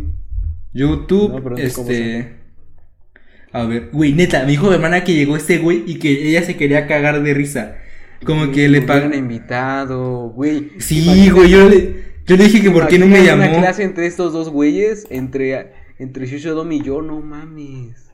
YouTube, 0.73 1.31
No, 1.43 1.49
no 1.49 1.57
este. 1.57 2.33
A 3.51 3.63
ver, 3.65 3.89
güey, 3.91 4.13
neta, 4.13 4.43
me 4.45 4.51
dijo 4.51 4.67
mi 4.67 4.75
hermana 4.75 5.03
que 5.03 5.13
llegó 5.15 5.35
este 5.35 5.57
güey 5.57 5.83
y 5.87 5.97
que 5.99 6.11
ella 6.29 6.43
se 6.43 6.55
quería 6.55 6.87
cagar 6.87 7.21
de 7.23 7.33
risa. 7.33 7.75
Como 8.23 8.51
que 8.51 8.69
le 8.69 8.81
pagan 8.83 9.13
invitado, 9.13 10.29
güey. 10.29 10.71
Sí, 10.77 11.29
güey, 11.31 11.49
yo 11.49 11.67
le, 11.67 11.95
yo 12.27 12.37
le 12.37 12.43
dije 12.43 12.61
que 12.61 12.69
por 12.69 12.87
qué 12.87 12.99
no 12.99 13.07
me 13.07 13.23
llamó. 13.23 13.43
Una 13.49 13.57
clase 13.59 13.83
entre 13.83 14.05
estos 14.05 14.33
dos 14.33 14.49
güeyes, 14.49 15.07
entre, 15.09 15.71
entre 15.99 16.25
Shisho 16.25 16.55
Dom 16.55 16.71
y 16.71 16.81
yo, 16.81 17.01
no 17.01 17.19
mames. 17.21 18.09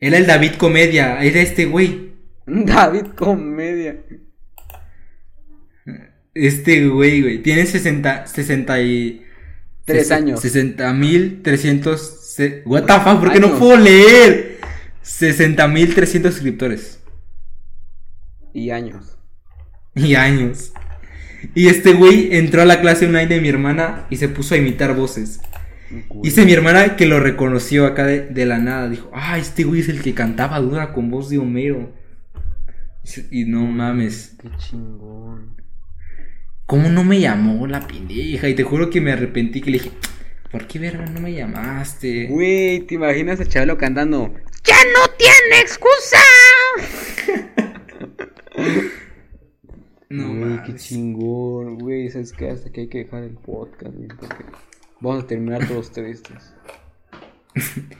Era 0.00 0.18
el 0.18 0.26
David 0.26 0.54
Comedia, 0.58 1.22
era 1.22 1.40
este 1.40 1.66
güey. 1.66 2.14
David 2.46 3.06
Comedia. 3.14 4.02
Este 6.34 6.88
güey, 6.88 7.22
güey. 7.22 7.42
Tiene 7.42 7.64
60, 7.66 8.26
60 8.26 8.80
y... 8.82 9.24
Tres 9.84 10.10
años. 10.10 10.40
60 10.40 10.92
mil 10.94 11.42
300... 11.42 12.32
se- 12.34 12.62
What 12.64 12.84
the 12.86 12.94
fuck, 12.94 13.20
¿por 13.20 13.32
qué 13.32 13.38
no 13.40 13.58
puedo 13.58 13.76
leer? 13.76 14.58
60 15.02 15.68
mil 15.68 15.94
300 15.94 16.32
suscriptores. 16.34 17.00
Y 18.52 18.70
años. 18.70 19.16
Y 19.94 20.14
años. 20.14 20.72
Y 21.54 21.68
este 21.68 21.92
güey 21.92 22.34
entró 22.34 22.62
a 22.62 22.64
la 22.64 22.80
clase 22.80 23.06
online 23.06 23.26
de 23.26 23.40
mi 23.40 23.48
hermana 23.48 24.06
y 24.10 24.16
se 24.16 24.28
puso 24.28 24.54
a 24.54 24.58
imitar 24.58 24.96
voces. 24.96 25.40
Dice 26.22 26.44
mi 26.44 26.52
hermana 26.52 26.96
que 26.96 27.06
lo 27.06 27.20
reconoció 27.20 27.86
acá 27.86 28.04
de, 28.04 28.22
de 28.22 28.46
la 28.46 28.58
nada. 28.58 28.88
Dijo, 28.88 29.10
ah, 29.12 29.38
este 29.38 29.64
güey 29.64 29.80
es 29.80 29.88
el 29.88 30.02
que 30.02 30.14
cantaba 30.14 30.58
dura 30.60 30.92
con 30.92 31.10
voz 31.10 31.28
de 31.28 31.38
Homero. 31.38 31.92
Y 33.30 33.44
no 33.44 33.66
mames. 33.66 34.36
Qué 34.40 34.48
chingón. 34.56 35.56
¿Cómo 36.66 36.88
no 36.88 37.04
me 37.04 37.20
llamó 37.20 37.66
la 37.66 37.86
pendeja? 37.86 38.48
Y 38.48 38.54
te 38.54 38.62
juro 38.62 38.88
que 38.88 39.00
me 39.00 39.12
arrepentí 39.12 39.60
que 39.60 39.70
le 39.70 39.78
dije, 39.78 39.90
¿por 40.50 40.66
qué 40.66 40.78
verga 40.78 41.04
no 41.04 41.20
me 41.20 41.34
llamaste? 41.34 42.26
Güey, 42.28 42.80
¿te 42.80 42.94
imaginas 42.94 43.38
a 43.40 43.44
Chabelo 43.44 43.76
cantando? 43.76 44.34
Ya 44.64 44.76
no 44.94 45.06
tiene 45.18 45.60
excusa. 45.60 46.18
No 50.10 50.32
güey, 50.32 50.62
qué 50.62 50.76
chingón, 50.76 51.76
güey. 51.76 52.08
¿Sabes 52.08 52.32
qué? 52.32 52.48
Hasta 52.48 52.70
que 52.70 52.82
hay 52.82 52.88
que 52.88 52.98
dejar 52.98 53.24
el 53.24 53.34
podcast, 53.34 53.96
güey, 53.96 54.06
porque 54.08 54.44
vamos 55.04 55.24
a 55.24 55.26
terminar 55.26 55.68
todos 55.68 55.92
tristes. 55.92 56.54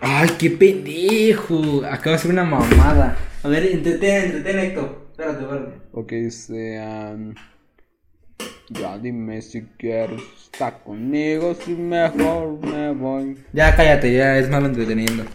Ay, 0.00 0.28
qué 0.38 0.50
pendejo. 0.50 1.84
Acaba 1.84 2.16
de 2.16 2.22
ser 2.22 2.30
una 2.30 2.44
mamada. 2.44 3.16
A 3.42 3.48
ver, 3.48 3.66
entretén, 3.66 4.24
entretén, 4.24 4.58
Héctor. 4.58 5.06
Espérate, 5.10 5.42
espérate. 5.42 5.72
Ok, 5.92 6.12
este. 6.12 6.80
am, 6.80 7.34
ya 8.70 8.98
dime 8.98 9.40
si 9.42 9.62
quieres 9.78 10.22
estar 10.42 10.82
conmigo, 10.82 11.54
si 11.54 11.72
mejor 11.72 12.58
me 12.66 12.92
voy. 12.92 13.38
Ya 13.52 13.74
cállate, 13.76 14.12
ya 14.12 14.38
es 14.38 14.48
malo 14.48 14.66
entreteniendo. 14.66 15.24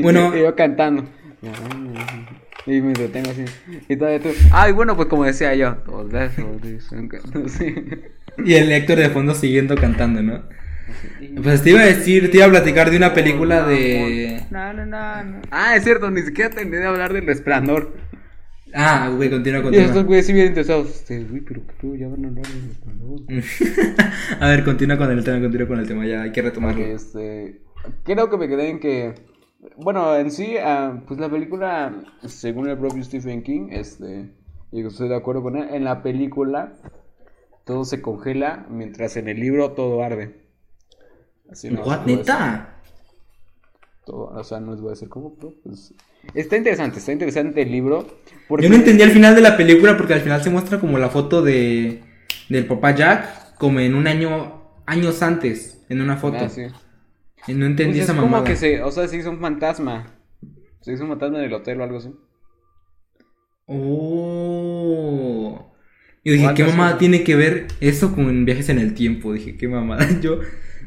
Bueno. 0.00 0.34
yo 0.34 0.54
cantando. 0.56 1.04
Y 2.66 2.80
me 2.80 2.88
entretengo 2.88 3.30
así. 3.30 3.44
Y 3.88 3.96
todavía 3.96 4.20
tú. 4.20 4.28
Ay, 4.52 4.72
bueno, 4.72 4.96
pues 4.96 5.08
como 5.08 5.24
decía 5.24 5.54
yo. 5.54 5.76
Y 8.44 8.54
el 8.54 8.72
Héctor 8.72 8.98
de 8.98 9.10
fondo 9.10 9.34
siguiendo 9.34 9.74
cantando, 9.74 10.22
¿no? 10.22 10.42
Pues 11.42 11.62
te 11.62 11.70
iba 11.70 11.80
a 11.80 11.86
decir, 11.86 12.30
te 12.30 12.38
iba 12.38 12.46
a 12.46 12.50
platicar 12.50 12.90
de 12.90 12.96
una 12.96 13.12
película 13.12 13.66
de... 13.66 14.42
No, 14.50 14.72
no, 14.72 14.86
no, 14.86 15.24
no. 15.24 15.40
Ah, 15.50 15.76
es 15.76 15.84
cierto, 15.84 16.10
ni 16.10 16.22
siquiera 16.22 16.50
terminé 16.50 16.78
de 16.78 16.86
hablar 16.86 17.12
del 17.12 17.26
resplandor. 17.26 17.92
Ah, 18.72 19.10
güey, 19.14 19.30
continúa, 19.30 19.60
Y 19.60 19.66
estos 19.66 19.80
continúa. 19.82 20.02
güeyes 20.04 20.26
sí 20.26 20.32
bien 20.32 20.46
interesados. 20.46 20.88
Este, 20.88 21.24
güey, 21.24 21.42
pero 21.42 21.66
que 21.66 21.72
tú 21.80 21.96
ya 21.96 22.08
van 22.08 22.24
a 22.24 22.28
hablar 22.28 22.46
del 22.46 22.68
resplandor. 22.68 23.20
a 24.40 24.48
ver, 24.48 24.64
continúa 24.64 24.96
con 24.96 25.10
el 25.10 25.24
tema, 25.24 25.40
continúa 25.40 25.68
con 25.68 25.78
el 25.80 25.88
tema, 25.88 26.06
ya 26.06 26.22
hay 26.22 26.32
que 26.32 26.42
retomarlo. 26.42 26.84
Este, 26.84 27.60
creo 28.04 28.30
que 28.30 28.36
me 28.36 28.48
quedé 28.48 28.70
en 28.70 28.80
que, 28.80 29.14
bueno, 29.76 30.14
en 30.16 30.30
sí, 30.30 30.56
ah, 30.58 31.02
pues 31.06 31.20
la 31.20 31.28
película, 31.28 31.94
según 32.26 32.68
el 32.68 32.78
propio 32.78 33.02
Stephen 33.04 33.42
King, 33.42 33.68
este, 33.70 34.30
y 34.72 34.86
estoy 34.86 35.08
de 35.08 35.16
acuerdo 35.16 35.42
con 35.42 35.56
él, 35.56 35.68
en 35.72 35.84
la 35.84 36.02
película 36.02 36.72
todo 37.64 37.84
se 37.84 38.00
congela, 38.00 38.66
mientras 38.70 39.16
en 39.16 39.28
el 39.28 39.38
libro 39.38 39.72
todo 39.72 40.02
arde. 40.02 40.34
Así 41.50 41.68
no, 41.70 41.82
¿What, 41.82 42.04
todo 42.04 42.06
neta? 42.16 42.74
es- 42.84 44.04
todo- 44.06 44.26
o 44.34 44.44
sea, 44.44 44.60
no 44.60 44.72
les 44.72 44.80
voy 44.80 44.88
a 44.88 44.92
decir 44.92 45.08
cómo, 45.08 45.34
pero 45.34 45.52
pues, 45.62 45.94
está 46.34 46.56
interesante, 46.56 46.98
está 46.98 47.12
interesante 47.12 47.62
el 47.62 47.70
libro. 47.70 48.06
Porque 48.48 48.64
Yo 48.64 48.70
no 48.70 48.76
entendí 48.76 49.02
al 49.02 49.10
final 49.10 49.34
de 49.34 49.40
la 49.42 49.56
película 49.56 49.96
porque 49.96 50.14
al 50.14 50.20
final 50.20 50.42
se 50.42 50.50
muestra 50.50 50.80
como 50.80 50.98
la 50.98 51.10
foto 51.10 51.42
de 51.42 52.02
del 52.48 52.66
papá 52.66 52.94
Jack 52.94 53.56
como 53.58 53.78
en 53.80 53.94
un 53.94 54.06
año 54.08 54.62
años 54.86 55.22
antes 55.22 55.84
en 55.88 56.00
una 56.00 56.16
foto. 56.16 56.38
Ah, 56.40 56.48
sí. 56.48 56.62
Y 57.46 57.54
no 57.54 57.66
entendí 57.66 57.92
Pues 57.98 58.04
esa 58.04 58.12
es 58.12 58.18
como 58.18 58.30
mamada. 58.30 58.44
que 58.44 58.56
se, 58.56 58.82
o 58.82 58.90
sea, 58.90 59.08
se 59.08 59.16
hizo 59.16 59.30
un 59.30 59.40
fantasma. 59.40 60.14
Se 60.80 60.92
hizo 60.92 61.04
un 61.04 61.10
fantasma 61.10 61.38
en 61.38 61.44
el 61.44 61.52
hotel 61.52 61.80
o 61.80 61.84
algo 61.84 61.98
así. 61.98 62.10
Oh. 64.42 65.72
Yo 66.24 66.32
dije, 66.34 66.48
¿qué 66.54 66.64
mamada 66.64 66.98
tiene 66.98 67.24
que 67.24 67.34
ver 67.34 67.66
eso 67.80 68.14
con 68.14 68.44
viajes 68.44 68.68
en 68.68 68.78
el 68.78 68.94
tiempo? 68.94 69.32
Dije, 69.32 69.56
¿qué 69.56 69.68
mamada? 69.68 70.06
Yo 70.20 70.40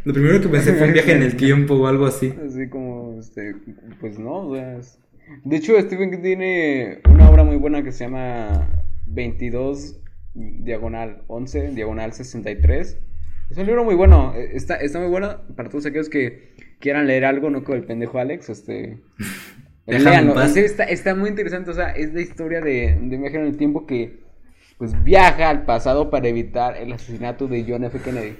lo 0.03 0.13
primero 0.13 0.39
que 0.41 0.47
pensé 0.49 0.73
fue 0.73 0.87
un 0.87 0.93
viaje 0.93 1.13
en 1.13 1.23
el 1.23 1.35
tiempo 1.45 1.73
o 1.75 1.87
algo 1.87 2.05
así. 2.05 2.33
Así 2.45 2.69
como, 2.69 3.17
este, 3.19 3.55
pues 3.99 4.19
no, 4.19 4.47
o 4.47 4.55
sea, 4.55 4.77
es- 4.77 4.99
De 5.43 5.55
hecho, 5.57 5.79
Stephen 5.79 6.11
King 6.11 6.21
tiene 6.21 6.99
una 7.09 7.29
obra 7.29 7.43
muy 7.43 7.55
buena 7.55 7.83
que 7.83 7.91
se 7.91 8.03
llama 8.05 8.67
22 9.07 9.99
diagonal 10.35 11.23
11 11.27 11.71
diagonal 11.71 12.13
63. 12.13 12.97
Es 13.53 13.59
un 13.59 13.67
libro 13.67 13.83
muy 13.83 13.93
bueno, 13.93 14.33
eh, 14.35 14.49
está, 14.53 14.77
está 14.77 14.99
muy 14.99 15.09
bueno 15.09 15.41
para 15.55 15.69
todos 15.69 15.85
aquellos 15.85 16.09
que 16.09 16.55
quieran 16.79 17.05
leer 17.05 17.23
algo, 17.23 17.51
no 17.51 17.63
como 17.63 17.75
el 17.75 17.83
pendejo 17.85 18.17
Alex, 18.17 18.49
este... 18.49 18.99
Léanlo. 19.85 20.33
paz. 20.33 20.47
En 20.47 20.53
serio, 20.55 20.65
está, 20.67 20.85
está 20.85 21.13
muy 21.13 21.29
interesante, 21.29 21.69
o 21.69 21.73
sea, 21.75 21.91
es 21.91 22.11
la 22.15 22.21
historia 22.21 22.61
de, 22.61 22.97
de 22.99 23.17
viaje 23.17 23.37
en 23.37 23.45
el 23.45 23.55
tiempo 23.57 23.85
que 23.85 24.23
pues 24.79 25.03
viaja 25.03 25.51
al 25.51 25.65
pasado 25.65 26.09
para 26.09 26.27
evitar 26.27 26.77
el 26.77 26.93
asesinato 26.93 27.47
de 27.47 27.63
John 27.67 27.83
F. 27.83 27.99
Kennedy. 27.99 28.35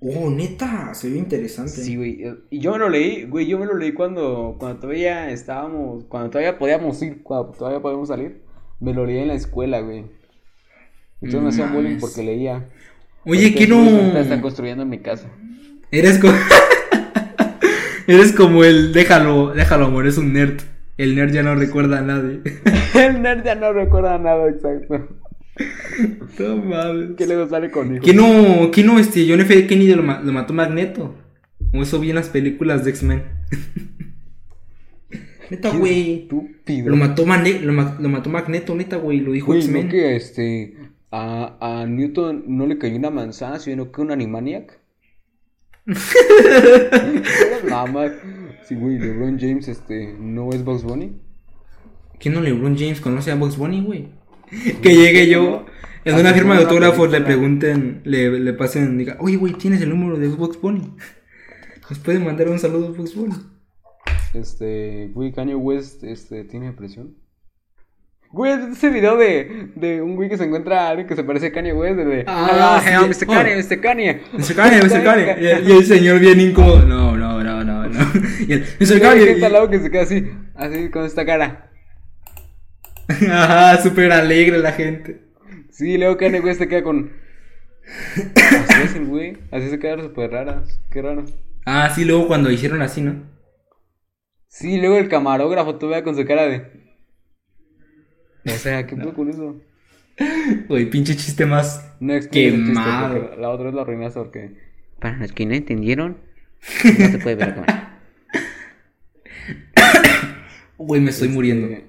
Oh, 0.00 0.30
neta, 0.30 0.94
se 0.94 1.10
ve 1.10 1.18
interesante. 1.18 1.72
Sí, 1.72 1.96
güey. 1.96 2.22
eh, 2.22 2.36
Y 2.50 2.60
yo 2.60 2.72
me 2.72 2.78
lo 2.78 2.88
leí, 2.88 3.24
güey, 3.24 3.46
yo 3.46 3.58
me 3.58 3.66
lo 3.66 3.74
leí 3.76 3.92
cuando, 3.92 4.56
cuando 4.58 4.80
todavía 4.80 5.30
estábamos, 5.30 6.04
cuando 6.04 6.30
todavía 6.30 6.58
podíamos 6.58 7.02
ir, 7.02 7.22
cuando 7.22 7.52
todavía 7.52 7.80
podíamos 7.80 8.08
salir. 8.08 8.42
Me 8.80 8.94
lo 8.94 9.04
leí 9.04 9.18
en 9.18 9.28
la 9.28 9.34
escuela, 9.34 9.80
güey. 9.80 10.06
Entonces 11.20 11.42
me 11.42 11.48
hacían 11.48 11.72
bullying 11.74 11.98
porque 11.98 12.22
leía. 12.22 12.68
Oye, 13.26 13.42
Ahorita 13.46 13.58
¿qué 13.58 13.64
estoy- 13.64 13.76
no? 13.84 13.90
ahorita 13.98 14.20
Están 14.20 14.40
construyendo 14.40 14.82
en 14.84 14.88
mi 14.88 14.98
casa. 14.98 15.28
Eres 15.90 16.18
como... 16.18 16.34
Eres 18.08 18.32
como 18.32 18.62
el 18.62 18.92
déjalo, 18.92 19.52
déjalo 19.52 19.86
amor, 19.86 20.06
es 20.06 20.16
un 20.16 20.32
nerd. 20.32 20.60
El 20.96 21.16
nerd 21.16 21.32
ya 21.32 21.42
no 21.42 21.54
recuerda 21.56 21.98
a 21.98 22.02
nadie. 22.02 22.40
El 22.94 23.20
nerd 23.20 23.44
ya 23.44 23.54
no 23.56 23.72
recuerda 23.72 24.16
nada, 24.18 24.48
exacto. 24.48 25.08
no 26.38 26.56
mames. 26.56 27.10
¿Qué 27.16 27.26
luego 27.26 27.48
sale 27.48 27.70
con 27.70 27.94
hijo? 27.96 28.04
¿Qué 28.04 28.14
no, 28.14 28.70
qué 28.70 28.84
no, 28.84 28.98
este, 29.00 29.26
John 29.28 29.40
F. 29.40 29.66
Kennedy 29.66 29.94
lo, 29.94 30.02
ma- 30.04 30.20
lo 30.20 30.32
mató 30.32 30.52
Magneto? 30.54 31.14
O 31.74 31.82
eso 31.82 31.98
vi 31.98 32.10
en 32.10 32.16
las 32.16 32.28
películas 32.28 32.84
de 32.84 32.90
X-Men. 32.90 33.24
neta, 35.50 35.70
güey. 35.76 36.28
Lo 36.84 36.96
mató, 36.96 37.26
Mane- 37.26 37.60
lo, 37.60 37.72
ma- 37.72 37.96
lo 38.00 38.08
mató 38.08 38.30
Magneto, 38.30 38.74
neta, 38.74 38.96
güey. 38.96 39.20
Lo 39.20 39.32
dijo 39.32 39.54
X-Men. 39.54 39.86
¿no 39.86 39.90
que 39.90 40.16
este 40.16 40.76
a, 41.16 41.56
a 41.60 41.86
Newton 41.86 42.44
no 42.46 42.66
le 42.66 42.76
cayó 42.76 42.96
una 42.96 43.10
manzana, 43.10 43.58
sino 43.58 43.90
que 43.90 44.02
un 44.02 44.10
Animaniac? 44.10 44.80
Nada 47.68 47.86
más. 47.86 48.12
Sí, 48.68 48.74
güey, 48.74 48.98
LeBron 48.98 49.38
James 49.38 49.68
este 49.68 50.14
no 50.18 50.50
es 50.50 50.62
Bugs 50.62 50.82
Bunny. 50.82 51.16
¿Quién 52.18 52.34
no 52.34 52.40
LeBron 52.42 52.76
James 52.76 53.00
conoce 53.00 53.30
a 53.30 53.36
Box 53.36 53.56
Bunny, 53.56 53.82
güey? 53.82 54.08
Que 54.82 54.94
llegue 54.94 55.28
yo 55.28 55.64
en 56.04 56.14
una 56.14 56.30
Hace 56.30 56.38
firma 56.38 56.54
de 56.56 56.64
autógrafos, 56.64 57.10
le 57.10 57.20
pregunten, 57.20 58.02
le, 58.04 58.38
le 58.38 58.52
pasen, 58.52 58.98
diga, 58.98 59.16
oye, 59.20 59.36
güey, 59.36 59.54
¿tienes 59.54 59.80
el 59.80 59.90
número 59.90 60.18
de 60.18 60.28
Box 60.28 60.60
Bunny? 60.60 60.94
¿Nos 61.88 61.98
pueden 61.98 62.24
mandar 62.24 62.48
un 62.48 62.58
saludo 62.58 62.88
a 62.88 62.90
Box 62.90 63.14
Bunny? 63.14 63.34
Este, 64.34 65.10
güey, 65.14 65.32
Kanye 65.32 65.54
West 65.54 66.04
este 66.04 66.44
tiene 66.44 66.66
depresión. 66.66 67.16
Güey, 68.32 68.52
ese 68.72 68.90
video 68.90 69.16
de, 69.16 69.68
de 69.76 70.02
un 70.02 70.16
güey 70.16 70.28
que 70.28 70.36
se 70.36 70.44
encuentra 70.44 70.86
a 70.86 70.90
alguien 70.90 71.06
que 71.06 71.14
se 71.16 71.24
parece 71.24 71.46
a 71.46 71.52
Kanye 71.52 71.72
West, 71.72 71.96
de, 71.96 72.04
de 72.04 72.24
Ah, 72.26 72.80
"Ah, 72.84 73.06
Mr. 73.06 73.24
oh. 73.28 73.32
Kanye, 73.32 73.56
Mr. 73.56 73.80
Kanye. 73.80 74.20
Mr. 74.32 74.54
Kanye, 74.54 74.82
Mr. 74.82 75.02
Kanye. 75.04 75.36
Y, 75.40 75.46
el- 75.46 75.68
y 75.68 75.72
el 75.72 75.84
señor 75.86 76.18
bien 76.20 76.40
incómodo. 76.40 76.82
No, 76.84 77.16
no, 77.16 77.42
no, 77.42 77.64
no, 77.64 77.88
no. 77.88 78.06
Y 78.46 78.52
el, 78.52 78.60
Mr. 78.80 78.98
Güey, 78.98 79.00
Kanye. 79.00 79.24
que 79.24 79.30
está 79.32 79.46
al 79.46 79.52
lado 79.52 79.70
que 79.70 79.78
se 79.78 79.90
queda 79.90 80.02
así, 80.02 80.30
así 80.54 80.90
con 80.90 81.04
esta 81.04 81.24
cara. 81.24 81.70
y- 83.08 83.26
Ajá, 83.30 83.80
súper 83.82 84.12
alegre 84.12 84.58
la 84.58 84.72
gente. 84.72 85.22
Sí, 85.70 85.96
luego 85.96 86.16
Kanye 86.16 86.40
West 86.40 86.58
se 86.60 86.68
queda 86.68 86.82
con. 86.82 87.12
Así 88.36 88.82
es 88.82 88.96
el 88.96 89.06
güey, 89.06 89.38
así 89.52 89.70
se 89.70 89.78
quedaron 89.78 90.06
súper 90.08 90.32
raras, 90.32 90.80
qué 90.90 91.00
raro. 91.02 91.24
Ah, 91.64 91.88
sí, 91.94 92.04
luego 92.04 92.26
cuando 92.26 92.50
hicieron 92.50 92.82
así, 92.82 93.00
¿no? 93.00 93.22
Sí, 94.48 94.78
luego 94.80 94.96
el 94.98 95.08
camarógrafo 95.08 95.76
tú 95.76 95.88
vea 95.88 96.02
con 96.02 96.16
su 96.16 96.24
cara 96.24 96.46
de. 96.48 96.85
O 98.46 98.50
sea, 98.50 98.86
¿qué 98.86 98.96
pedo 98.96 99.14
con 99.14 99.28
eso? 99.28 99.56
Güey, 100.68 100.88
pinche 100.88 101.14
chiste 101.16 101.44
más. 101.46 101.94
No 102.00 102.14
es 102.14 102.30
chiste, 102.30 102.50
Quemado. 102.56 103.36
la 103.36 103.50
otra 103.50 103.66
vez 103.66 103.74
lo 103.74 103.80
arruinaste 103.82 104.20
porque. 104.20 104.50
Para 105.00 105.18
los 105.18 105.32
que 105.32 105.44
no 105.46 105.54
entendieron, 105.54 106.16
no 106.98 107.06
se 107.08 107.18
puede 107.18 107.36
ver 107.36 107.54
cámara. 107.54 108.00
Güey, 110.78 111.00
me 111.00 111.10
estoy 111.10 111.28
muriendo. 111.28 111.66
Este, 111.68 111.86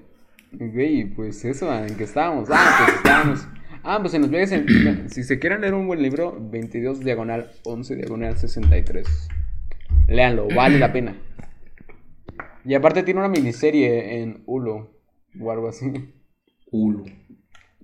Güey, 0.52 1.04
pues 1.06 1.44
eso, 1.44 1.72
¿en 1.84 1.94
qué 1.96 2.04
estábamos? 2.04 2.48
Ah, 2.50 2.82
pues 2.84 2.96
estábamos. 2.96 3.48
Ah, 3.82 3.98
pues 4.00 4.14
en 4.14 4.22
los 4.22 4.30
viajes, 4.30 4.52
en- 4.52 5.08
si 5.10 5.22
se 5.22 5.38
quieren 5.38 5.60
leer 5.60 5.74
un 5.74 5.86
buen 5.86 6.02
libro, 6.02 6.36
22 6.40 7.00
diagonal 7.00 7.50
11 7.64 7.96
diagonal 7.96 8.36
63. 8.38 9.28
Léanlo, 10.08 10.48
vale 10.54 10.78
la 10.78 10.92
pena. 10.92 11.16
Y 12.64 12.74
aparte 12.74 13.02
tiene 13.02 13.20
una 13.20 13.28
miniserie 13.28 14.20
en 14.22 14.42
Hulu 14.46 14.88
o 15.40 15.50
algo 15.52 15.68
así. 15.68 15.92
Culo. 16.70 17.04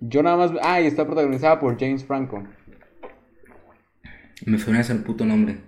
Yo 0.01 0.23
nada 0.23 0.37
más. 0.37 0.51
Ah, 0.63 0.81
y 0.81 0.87
está 0.87 1.05
protagonizada 1.07 1.59
por 1.61 1.79
James 1.79 2.05
Franco. 2.05 2.43
Me 4.47 4.59
suena 4.59 4.81
ese 4.81 4.93
el 4.93 5.01
puto 5.03 5.25
nombre. 5.25 5.59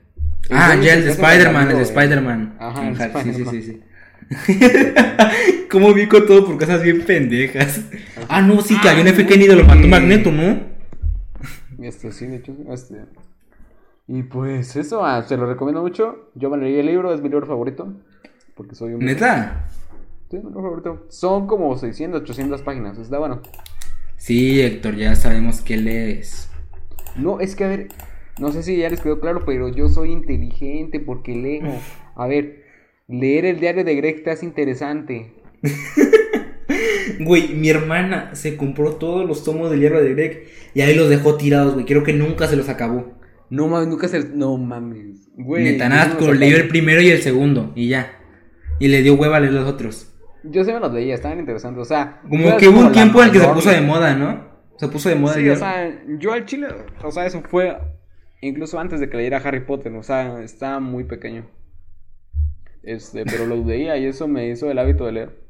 Ah, 0.50 0.76
ya 0.80 0.94
el 0.94 1.04
de 1.04 1.10
Spider-Man, 1.10 1.62
el 1.68 1.68
de 1.68 1.74
de- 1.76 1.82
Spider-Man. 1.82 2.56
Ajá, 2.58 2.88
el 2.88 2.96
sí, 2.96 3.32
sí, 3.34 3.44
sí, 3.46 3.62
sí. 3.62 3.82
¿Cómo 5.70 5.92
vi 5.94 6.06
con 6.06 6.26
todo 6.26 6.44
por 6.46 6.58
cosas 6.58 6.82
bien 6.82 7.02
pendejas? 7.04 7.80
Ah, 8.28 8.42
no, 8.42 8.60
sí, 8.60 8.78
que 8.80 8.88
a 8.88 8.96
John 8.96 9.06
F. 9.06 9.26
Kennedy 9.26 9.54
lo 9.54 9.64
mató. 9.64 9.86
Magneto, 9.86 10.30
¿no? 10.32 10.60
Este, 11.82 12.12
sí, 12.12 12.26
de 12.26 12.36
hecho, 12.36 12.54
este. 12.70 13.04
Y 14.08 14.22
pues 14.24 14.76
eso, 14.76 15.04
ah, 15.04 15.22
se 15.22 15.36
lo 15.36 15.46
recomiendo 15.46 15.82
mucho. 15.82 16.30
Yo 16.34 16.50
me 16.50 16.56
leí 16.58 16.78
el 16.78 16.86
libro, 16.86 17.12
es 17.12 17.20
mi 17.20 17.28
libro 17.28 17.46
favorito. 17.46 17.92
Porque 18.54 18.74
soy 18.74 18.94
un. 18.94 19.04
¿Neta? 19.04 19.68
Sí. 20.30 20.38
Son 21.08 21.46
como 21.46 21.76
600, 21.76 22.22
800 22.22 22.62
páginas. 22.62 22.98
Está 22.98 23.18
bueno. 23.18 23.42
Sí, 24.16 24.60
Héctor, 24.60 24.96
ya 24.96 25.14
sabemos 25.14 25.60
que 25.60 25.76
lees. 25.76 26.48
No, 27.16 27.40
es 27.40 27.54
que 27.54 27.64
a 27.64 27.68
ver. 27.68 27.88
No 28.38 28.52
sé 28.52 28.62
si 28.62 28.76
ya 28.76 28.90
les 28.90 29.00
quedó 29.00 29.18
claro, 29.20 29.44
pero 29.46 29.68
yo 29.68 29.88
soy 29.88 30.12
inteligente 30.12 31.00
porque 31.00 31.34
leo. 31.34 31.72
A 32.16 32.26
ver, 32.26 32.64
leer 33.08 33.46
el 33.46 33.60
diario 33.60 33.82
de 33.84 33.94
Greg 33.94 34.24
te 34.24 34.30
hace 34.30 34.44
interesante. 34.46 35.32
Güey, 37.20 37.54
mi 37.54 37.70
hermana 37.70 38.34
se 38.34 38.56
compró 38.56 38.96
todos 38.96 39.26
los 39.26 39.44
tomos 39.44 39.70
del 39.70 39.80
hierro 39.80 40.02
de 40.02 40.12
Greg 40.14 40.48
y 40.74 40.80
ahí 40.80 40.94
los 40.94 41.08
dejó 41.08 41.36
tirados, 41.36 41.74
güey. 41.74 41.86
Creo 41.86 42.02
que 42.02 42.12
nunca 42.12 42.46
se 42.48 42.56
los 42.56 42.68
acabó. 42.68 43.14
No 43.48 43.68
mames, 43.68 43.88
nunca 43.88 44.08
se. 44.08 44.28
No 44.28 44.56
mames. 44.58 45.28
Güey. 45.34 45.64
Neta, 45.64 45.84
yo 45.84 45.90
nada, 45.90 46.04
sí 46.06 46.10
me 46.10 46.16
con- 46.18 46.26
los 46.28 46.38
leyó 46.38 46.56
el 46.56 46.68
primero 46.68 47.00
y 47.00 47.08
el 47.10 47.22
segundo 47.22 47.72
y 47.76 47.88
ya. 47.88 48.18
Y 48.80 48.88
le 48.88 49.02
dio 49.02 49.14
hueva 49.14 49.36
a 49.36 49.40
leer 49.40 49.52
los 49.54 49.68
otros. 49.68 50.12
Yo 50.50 50.64
me 50.64 50.80
los 50.80 50.92
leía, 50.92 51.14
estaban 51.14 51.38
interesantes. 51.38 51.82
O 51.82 51.84
sea, 51.84 52.20
Como 52.28 52.56
que 52.56 52.68
hubo 52.68 52.80
un 52.80 52.92
tiempo 52.92 53.20
en 53.20 53.26
el 53.26 53.32
que 53.32 53.40
se 53.40 53.48
puso 53.48 53.70
de 53.70 53.80
moda, 53.80 54.14
¿no? 54.14 54.56
Se 54.78 54.88
puso 54.88 55.08
de 55.08 55.14
moda 55.14 55.34
Sí, 55.34 55.48
o 55.48 55.56
sea, 55.56 56.02
yo 56.18 56.32
al 56.32 56.44
chile, 56.44 56.68
o 57.02 57.10
sea, 57.10 57.24
eso 57.26 57.42
fue 57.48 57.76
incluso 58.42 58.78
antes 58.78 59.00
de 59.00 59.08
que 59.08 59.16
leyera 59.16 59.38
Harry 59.38 59.60
Potter, 59.60 59.92
o 59.94 60.02
sea, 60.02 60.42
estaba 60.42 60.80
muy 60.80 61.04
pequeño. 61.04 61.48
Este, 62.82 63.24
pero 63.24 63.46
lo 63.46 63.56
leía 63.64 63.96
y 63.96 64.06
eso 64.06 64.28
me 64.28 64.48
hizo 64.48 64.70
el 64.70 64.78
hábito 64.78 65.06
de 65.06 65.12
leer. 65.12 65.46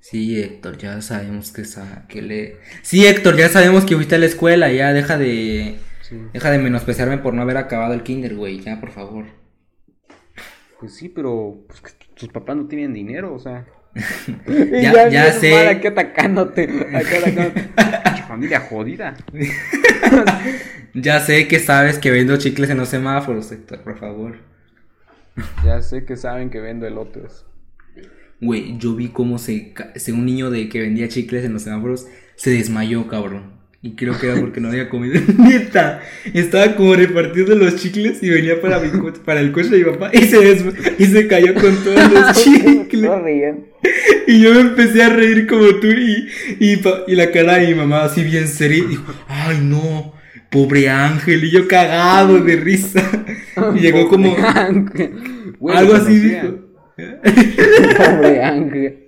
Sí, 0.00 0.40
Héctor, 0.40 0.76
ya 0.76 1.00
sabemos 1.00 1.50
que, 1.50 1.64
sa- 1.64 2.06
que 2.08 2.20
lee. 2.20 2.52
Sí, 2.82 3.06
Héctor, 3.06 3.36
ya 3.36 3.48
sabemos 3.48 3.84
que 3.84 3.94
fuiste 3.96 4.14
a 4.16 4.18
la 4.18 4.26
escuela, 4.26 4.70
ya 4.70 4.92
deja 4.92 5.16
de. 5.16 5.76
Sí. 6.02 6.20
Deja 6.34 6.50
de 6.50 6.58
menospreciarme 6.58 7.16
por 7.18 7.32
no 7.32 7.40
haber 7.40 7.56
acabado 7.56 7.94
el 7.94 8.02
kinder, 8.02 8.36
güey, 8.36 8.60
ya, 8.60 8.78
por 8.80 8.90
favor. 8.90 9.24
Pues 10.84 10.96
sí, 10.96 11.08
pero 11.08 11.64
pues, 11.66 11.80
tus 12.14 12.28
papás 12.28 12.56
no 12.56 12.66
tienen 12.66 12.92
dinero, 12.92 13.32
o 13.34 13.38
sea. 13.38 13.64
Ya- 14.82 15.08
ya 15.08 15.32
sé. 15.32 15.50
mal 15.54 15.68
Aquí 15.68 15.86
atacándote, 15.86 16.64
acá 16.94 17.16
atacándote. 17.18 17.70
Familia 18.28 18.60
jodida. 18.60 19.14
Ya 20.94 21.20
sé 21.20 21.48
que 21.48 21.58
sabes 21.58 21.98
que 21.98 22.10
vendo 22.10 22.36
chicles 22.36 22.68
en 22.70 22.76
los 22.76 22.88
semáforos, 22.90 23.50
Héctor, 23.50 23.80
por 23.80 23.98
favor. 23.98 24.36
Ya 25.64 25.80
sé 25.82 26.04
que 26.04 26.16
saben 26.16 26.50
que 26.50 26.60
vendo 26.60 26.86
elotes. 26.86 27.44
Güey, 28.40 28.76
yo 28.78 28.94
vi 28.94 29.08
cómo 29.08 29.38
se, 29.38 29.72
se- 29.96 30.12
un 30.12 30.26
niño 30.26 30.50
de 30.50 30.68
que 30.68 30.80
vendía 30.82 31.08
chicles 31.08 31.44
en 31.44 31.54
los 31.54 31.62
semáforos 31.62 32.06
se 32.36 32.50
desmayó, 32.50 33.08
cabrón. 33.08 33.54
Y 33.86 33.96
creo 33.96 34.18
que 34.18 34.28
era 34.28 34.40
porque 34.40 34.62
no 34.62 34.68
había 34.68 34.88
comido. 34.88 35.20
Neta, 35.38 36.00
estaba 36.32 36.74
como 36.74 36.94
repartiendo 36.94 37.54
los 37.54 37.76
chicles 37.76 38.22
y 38.22 38.30
venía 38.30 38.58
para, 38.58 38.78
mi 38.80 38.88
co- 38.98 39.12
para 39.12 39.40
el 39.40 39.52
coche 39.52 39.68
de 39.68 39.78
mi 39.78 39.84
papá 39.84 40.10
y 40.10 40.22
se, 40.22 40.56
y 40.98 41.04
se 41.04 41.28
cayó 41.28 41.52
con 41.52 41.76
todos 41.84 42.10
los 42.10 42.32
chicles. 42.42 43.10
Y 44.26 44.40
yo 44.40 44.54
me 44.54 44.60
empecé 44.62 45.02
a 45.02 45.10
reír 45.10 45.46
como 45.46 45.66
tú 45.74 45.88
y, 45.88 46.26
y, 46.58 46.76
pa- 46.78 47.02
y 47.06 47.14
la 47.14 47.30
cara 47.30 47.58
de 47.58 47.66
mi 47.68 47.74
mamá 47.74 48.04
así 48.04 48.24
bien 48.24 48.48
seria. 48.48 48.82
Dijo, 48.88 49.12
ay 49.28 49.58
no, 49.62 50.14
pobre 50.50 50.88
Ángel. 50.88 51.44
Y 51.44 51.50
yo 51.50 51.68
cagado 51.68 52.40
de 52.42 52.56
risa. 52.56 53.02
Y 53.76 53.80
llegó 53.80 54.08
como... 54.08 54.34
Algo 54.34 55.94
así 55.94 56.18
dijo. 56.20 56.58
Pobre 56.96 58.42
Ángel. 58.42 58.98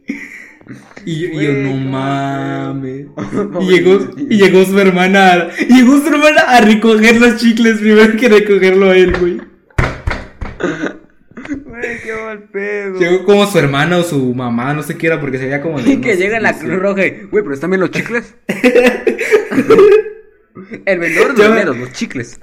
Y 1.07 1.21
yo, 1.21 1.29
y 1.29 1.45
yo, 1.45 1.53
Güey, 1.53 1.63
no 1.63 1.77
mames. 1.91 3.07
Y 3.61 3.67
llegó, 3.71 3.99
y 4.29 4.37
llegó 4.37 4.65
su 4.65 4.79
hermana. 4.79 5.33
a- 5.33 5.49
y 5.69 5.73
llegó 5.75 5.99
su 6.01 6.09
hermana 6.09 6.41
a 6.49 6.61
recoger 6.61 7.21
los 7.21 7.37
chicles 7.37 7.79
primero 7.79 8.17
que 8.17 8.29
recogerlo 8.29 8.91
a 8.91 8.97
él, 8.97 9.13
güey. 9.19 9.41
Güey, 11.49 12.01
qué 12.03 12.13
mal 12.25 12.43
pedo. 12.53 12.99
Llegó 12.99 13.25
como 13.25 13.47
su 13.47 13.57
hermana 13.59 13.99
o 13.99 14.03
su 14.03 14.35
mamá, 14.35 14.75
no 14.75 14.83
sé 14.83 14.97
qué 14.97 15.07
era, 15.07 15.21
porque 15.21 15.39
se 15.39 15.45
veía 15.45 15.63
como 15.63 15.81
de. 15.81 15.93
Y 15.93 15.97
que 16.01 16.17
llega 16.17 16.39
en 16.39 16.43
la 16.43 16.51
18. 16.53 16.69
Cruz 16.69 16.83
Roja 16.83 17.07
y, 17.07 17.11
güey, 17.31 17.43
pero 17.45 17.55
están 17.55 17.71
bien 17.71 17.81
los 17.81 17.91
chicles. 17.93 18.35
El 20.87 20.99
vendedor 20.99 21.35
de 21.37 21.43
Ya 21.43 21.65
los 21.67 21.93
chicles. 21.93 22.41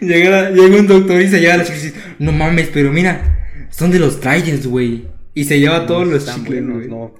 Llega, 0.00 0.50
llega 0.50 0.76
un 0.76 0.86
doctor 0.86 1.20
y 1.20 1.28
se 1.28 1.40
lleva 1.40 1.58
los 1.58 1.66
chicles 1.66 1.84
y 1.84 1.88
dice, 1.88 2.00
no 2.18 2.32
mames, 2.32 2.70
pero 2.72 2.90
mira, 2.90 3.66
son 3.70 3.90
de 3.90 3.98
los 3.98 4.20
Tridents, 4.20 4.66
güey. 4.66 5.06
Y 5.38 5.44
se 5.44 5.60
lleva 5.60 5.86
todos 5.86 6.06
los 6.06 6.26
chicles, 6.26 6.66
buenos, 6.66 6.88
no. 6.88 7.12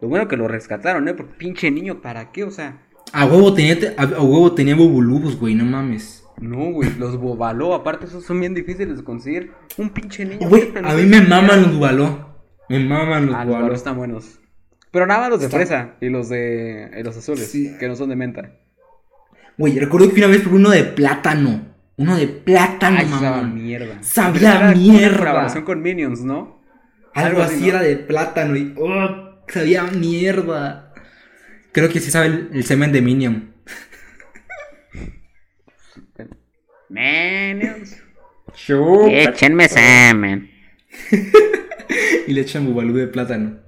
Lo 0.00 0.08
bueno 0.08 0.26
que 0.28 0.36
lo 0.36 0.48
rescataron, 0.48 1.06
¿eh? 1.08 1.14
Porque 1.14 1.34
pinche 1.38 1.70
niño, 1.70 2.00
¿para 2.02 2.32
qué? 2.32 2.44
O 2.44 2.50
sea, 2.50 2.82
A 3.12 3.26
huevo 3.26 3.54
tenía, 3.54 3.76
a, 3.96 4.02
a 4.02 4.22
huevo 4.22 4.52
tenía 4.54 4.74
bubulubus, 4.74 5.38
güey, 5.38 5.54
no 5.54 5.64
mames. 5.64 6.24
no, 6.40 6.70
güey, 6.72 6.90
los 6.98 7.16
bobaló. 7.18 7.74
Aparte, 7.74 8.06
esos 8.06 8.24
son 8.24 8.40
bien 8.40 8.54
difíciles 8.54 8.96
de 8.96 9.04
conseguir. 9.04 9.52
Un 9.78 9.90
pinche 9.90 10.24
niño. 10.24 10.48
Güey, 10.48 10.72
no 10.82 10.88
a 10.88 10.94
mí 10.94 11.02
me 11.04 11.20
maman 11.20 11.62
los 11.62 11.74
bubaló. 11.74 12.30
Me 12.68 12.78
maman 12.80 13.26
los 13.26 13.34
Ah, 13.34 13.44
los 13.44 13.74
están 13.74 13.96
buenos. 13.96 14.38
Pero 14.90 15.06
nada 15.06 15.20
más 15.20 15.30
los 15.30 15.40
de 15.40 15.46
Está- 15.46 15.56
fresa 15.58 15.94
y 16.00 16.08
los 16.08 16.28
de 16.28 16.90
y 16.98 17.02
los 17.02 17.16
azules, 17.16 17.50
Sí. 17.50 17.76
que 17.78 17.86
no 17.88 17.94
son 17.96 18.08
de 18.08 18.16
menta. 18.16 18.52
Güey, 19.58 19.78
recuerdo 19.78 20.08
que 20.12 20.20
una 20.20 20.26
vez 20.28 20.40
por 20.42 20.54
uno 20.54 20.70
de 20.70 20.84
plátano. 20.84 21.68
Uno 21.96 22.16
de 22.16 22.26
plátano, 22.28 22.96
Ay, 22.98 23.06
sabía 23.06 23.30
mamón. 23.30 23.54
mierda. 23.54 24.02
Sabía 24.02 24.72
mierda. 24.74 25.08
Una 25.08 25.18
colaboración 25.18 25.64
con 25.64 25.82
Minions, 25.82 26.20
¿no? 26.22 26.59
Algo 27.14 27.40
algo 27.40 27.42
así, 27.42 27.68
era 27.68 27.82
de 27.82 27.96
plátano 27.96 28.56
y. 28.56 28.74
¡Oh! 28.76 29.40
Sabía 29.48 29.84
mierda. 29.84 30.94
Creo 31.72 31.88
que 31.88 32.00
sí 32.00 32.10
sabe 32.10 32.26
el, 32.26 32.50
el 32.52 32.64
semen 32.64 32.92
de 32.92 33.02
Minion. 33.02 33.52
Minions. 36.88 37.96
Échenme 39.08 39.68
semen. 39.68 40.50
Y 42.26 42.32
le 42.32 42.42
echan 42.42 42.66
bubalú 42.66 42.94
de 42.94 43.08
plátano. 43.08 43.58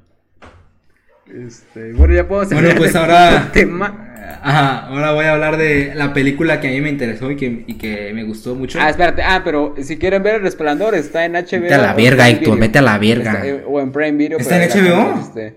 Este, 1.27 1.93
bueno, 1.93 2.15
ya 2.15 2.29
puedo 2.29 2.49
Bueno, 2.49 2.69
pues 2.77 2.95
ahora- 2.95 3.51
tema. 3.53 4.12
Ajá, 4.43 4.87
ahora 4.87 5.13
voy 5.13 5.25
a 5.25 5.33
hablar 5.33 5.57
de 5.57 5.95
la 5.95 6.13
película 6.13 6.61
que 6.61 6.69
a 6.69 6.71
mí 6.71 6.81
me 6.81 6.89
interesó 6.91 7.31
y 7.31 7.37
que, 7.37 7.65
y 7.67 7.75
que 7.75 8.13
me 8.15 8.25
gustó 8.25 8.55
mucho. 8.55 8.79
Ah, 8.81 8.91
espérate. 8.91 9.23
Ah, 9.23 9.43
pero 9.45 9.75
si 9.83 9.99
quieren 9.99 10.23
ver 10.23 10.37
El 10.37 10.43
Resplandor, 10.43 10.95
está 10.95 11.25
en 11.25 11.33
HBO. 11.33 11.61
Vete 11.63 11.75
a 11.75 11.79
la 11.79 11.95
verga, 11.95 12.29
Héctor, 12.29 12.59
vete 12.59 12.79
a 12.79 12.83
la 12.83 12.99
verga. 12.99 13.45
Está, 13.45 13.67
o 13.69 13.81
en 13.81 13.93
Prime 13.93 14.13
Video. 14.13 14.39
¿Está 14.39 14.63
en 14.63 14.71
HBO? 14.71 15.21
Este, 15.21 15.57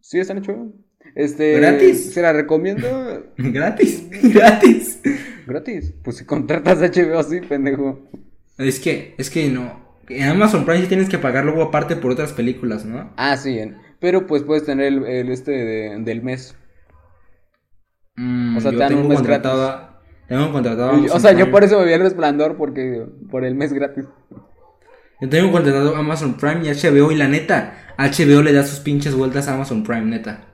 sí, 0.00 0.18
está 0.18 0.32
en 0.32 0.42
HBO. 0.42 0.72
Este, 1.14 1.58
¿Gratis? 1.58 2.12
Se 2.14 2.22
la 2.22 2.32
recomiendo 2.32 3.24
Gratis, 3.36 4.04
gratis. 4.32 5.00
gratis. 5.46 5.92
Pues 6.04 6.16
si 6.18 6.24
contratas 6.24 6.78
HBO, 6.78 7.22
sí, 7.22 7.40
pendejo. 7.40 8.08
Es 8.58 8.78
que, 8.80 9.14
es 9.18 9.30
que 9.30 9.48
no. 9.48 9.88
En 10.08 10.24
Amazon 10.28 10.64
Prime 10.64 10.82
sí 10.82 10.86
tienes 10.88 11.08
que 11.08 11.18
pagar 11.18 11.44
luego 11.44 11.62
aparte 11.62 11.96
por 11.96 12.10
otras 12.12 12.32
películas, 12.32 12.84
¿no? 12.84 13.12
Ah, 13.16 13.36
sí, 13.36 13.58
en- 13.58 13.76
pero 14.00 14.26
pues 14.26 14.42
puedes 14.42 14.64
tener 14.64 14.86
el, 14.86 15.04
el 15.06 15.30
este 15.30 15.52
de- 15.52 15.98
del 16.00 16.22
mes. 16.22 16.56
Mm, 18.20 18.56
O 18.56 18.60
sea, 18.60 18.72
te 18.72 18.76
dan 18.76 18.88
tengo 18.88 19.02
un 19.02 19.08
mes 19.08 19.22
contratado. 19.22 19.88
Tengo 20.28 20.52
contratado. 20.52 20.92
o 21.12 21.20
sea, 21.20 21.32
yo 21.32 21.50
por 21.50 21.64
eso 21.64 21.78
me 21.80 21.86
vi 21.86 21.92
El 21.92 22.02
Resplandor, 22.02 22.56
porque 22.56 23.06
por 23.30 23.44
el 23.44 23.54
mes 23.54 23.72
gratis. 23.72 24.06
Yo 25.20 25.28
tengo 25.28 25.52
contratado 25.52 25.96
Amazon 25.96 26.36
Prime 26.36 26.62
y 26.64 26.70
HBO 26.70 27.12
y 27.12 27.16
la 27.16 27.28
neta, 27.28 27.94
HBO 27.98 28.42
le 28.42 28.52
da 28.52 28.64
sus 28.64 28.80
pinches 28.80 29.14
vueltas 29.14 29.48
a 29.48 29.54
Amazon 29.54 29.84
Prime, 29.84 30.06
neta. 30.06 30.46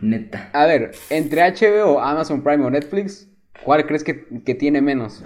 Neta. 0.00 0.50
A 0.52 0.66
ver, 0.66 0.92
entre 1.10 1.42
HBO, 1.42 2.00
Amazon 2.00 2.42
Prime 2.42 2.64
o 2.64 2.70
Netflix, 2.70 3.28
¿cuál 3.64 3.86
crees 3.86 4.04
que, 4.04 4.26
que 4.44 4.54
tiene 4.54 4.80
menos? 4.82 5.24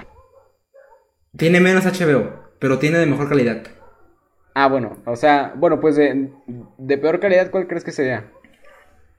Tiene 1.36 1.60
menos 1.60 1.84
HBO, 1.84 2.54
pero 2.58 2.78
tiene 2.78 2.96
de 2.98 3.04
mejor 3.06 3.28
calidad. 3.28 3.64
Ah, 4.54 4.68
bueno, 4.68 4.98
o 5.06 5.16
sea, 5.16 5.54
bueno, 5.56 5.80
pues 5.80 5.96
de, 5.96 6.30
de 6.78 6.98
peor 6.98 7.20
calidad, 7.20 7.50
¿cuál 7.50 7.66
crees 7.66 7.84
que 7.84 7.92
sería? 7.92 8.30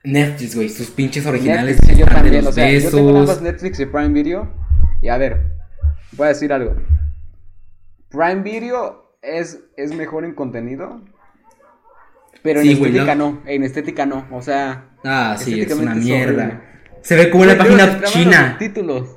Netflix, 0.04 0.54
güey, 0.54 0.68
sus 0.68 0.90
pinches 0.90 1.26
originales. 1.26 1.76
Netflix, 1.76 1.98
yo 1.98 2.04
están 2.04 2.16
de 2.16 2.22
también, 2.22 2.44
los 2.44 2.52
o 2.52 2.54
sea, 2.54 2.68
yo 2.68 2.74
besos. 2.74 2.92
tengo 2.92 3.18
ambas 3.18 3.42
Netflix 3.42 3.80
y 3.80 3.86
Prime 3.86 4.08
Video. 4.10 4.48
Y 5.02 5.08
a 5.08 5.16
ver, 5.18 5.46
voy 6.12 6.26
a 6.26 6.28
decir 6.28 6.52
algo. 6.52 6.76
Prime 8.10 8.42
Video 8.42 9.16
es, 9.22 9.60
es 9.76 9.94
mejor 9.94 10.24
en 10.24 10.34
contenido, 10.34 11.00
pero 12.42 12.60
en 12.60 12.66
Sí, 12.66 12.72
estética 12.74 13.14
¿no? 13.14 13.30
no, 13.32 13.42
en 13.46 13.62
estética 13.64 14.06
no, 14.06 14.26
o 14.30 14.42
sea... 14.42 14.90
Ah, 15.04 15.36
sí, 15.38 15.60
es 15.60 15.72
una 15.72 15.94
mierda. 15.94 16.62
Se 17.02 17.16
ve 17.16 17.30
como 17.30 17.44
la 17.44 17.58
página 17.58 17.98
Los 17.98 18.12
china. 18.12 18.52
subtítulos. 18.52 19.16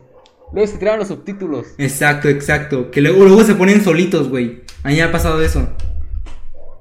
Luego 0.54 0.68
se 0.72 0.78
traban 0.78 1.00
los 1.00 1.10
subtítulos. 1.10 1.68
Exacto, 1.78 2.30
exacto. 2.30 2.90
Que 2.92 3.02
luego, 3.02 3.24
luego 3.26 3.44
se 3.44 3.56
ponen 3.56 3.82
solitos, 3.84 4.30
güey. 4.30 4.64
A 4.84 4.88
mí 4.90 4.96
me 4.96 5.04
ha 5.04 5.12
pasado 5.12 5.42
eso. 5.42 5.70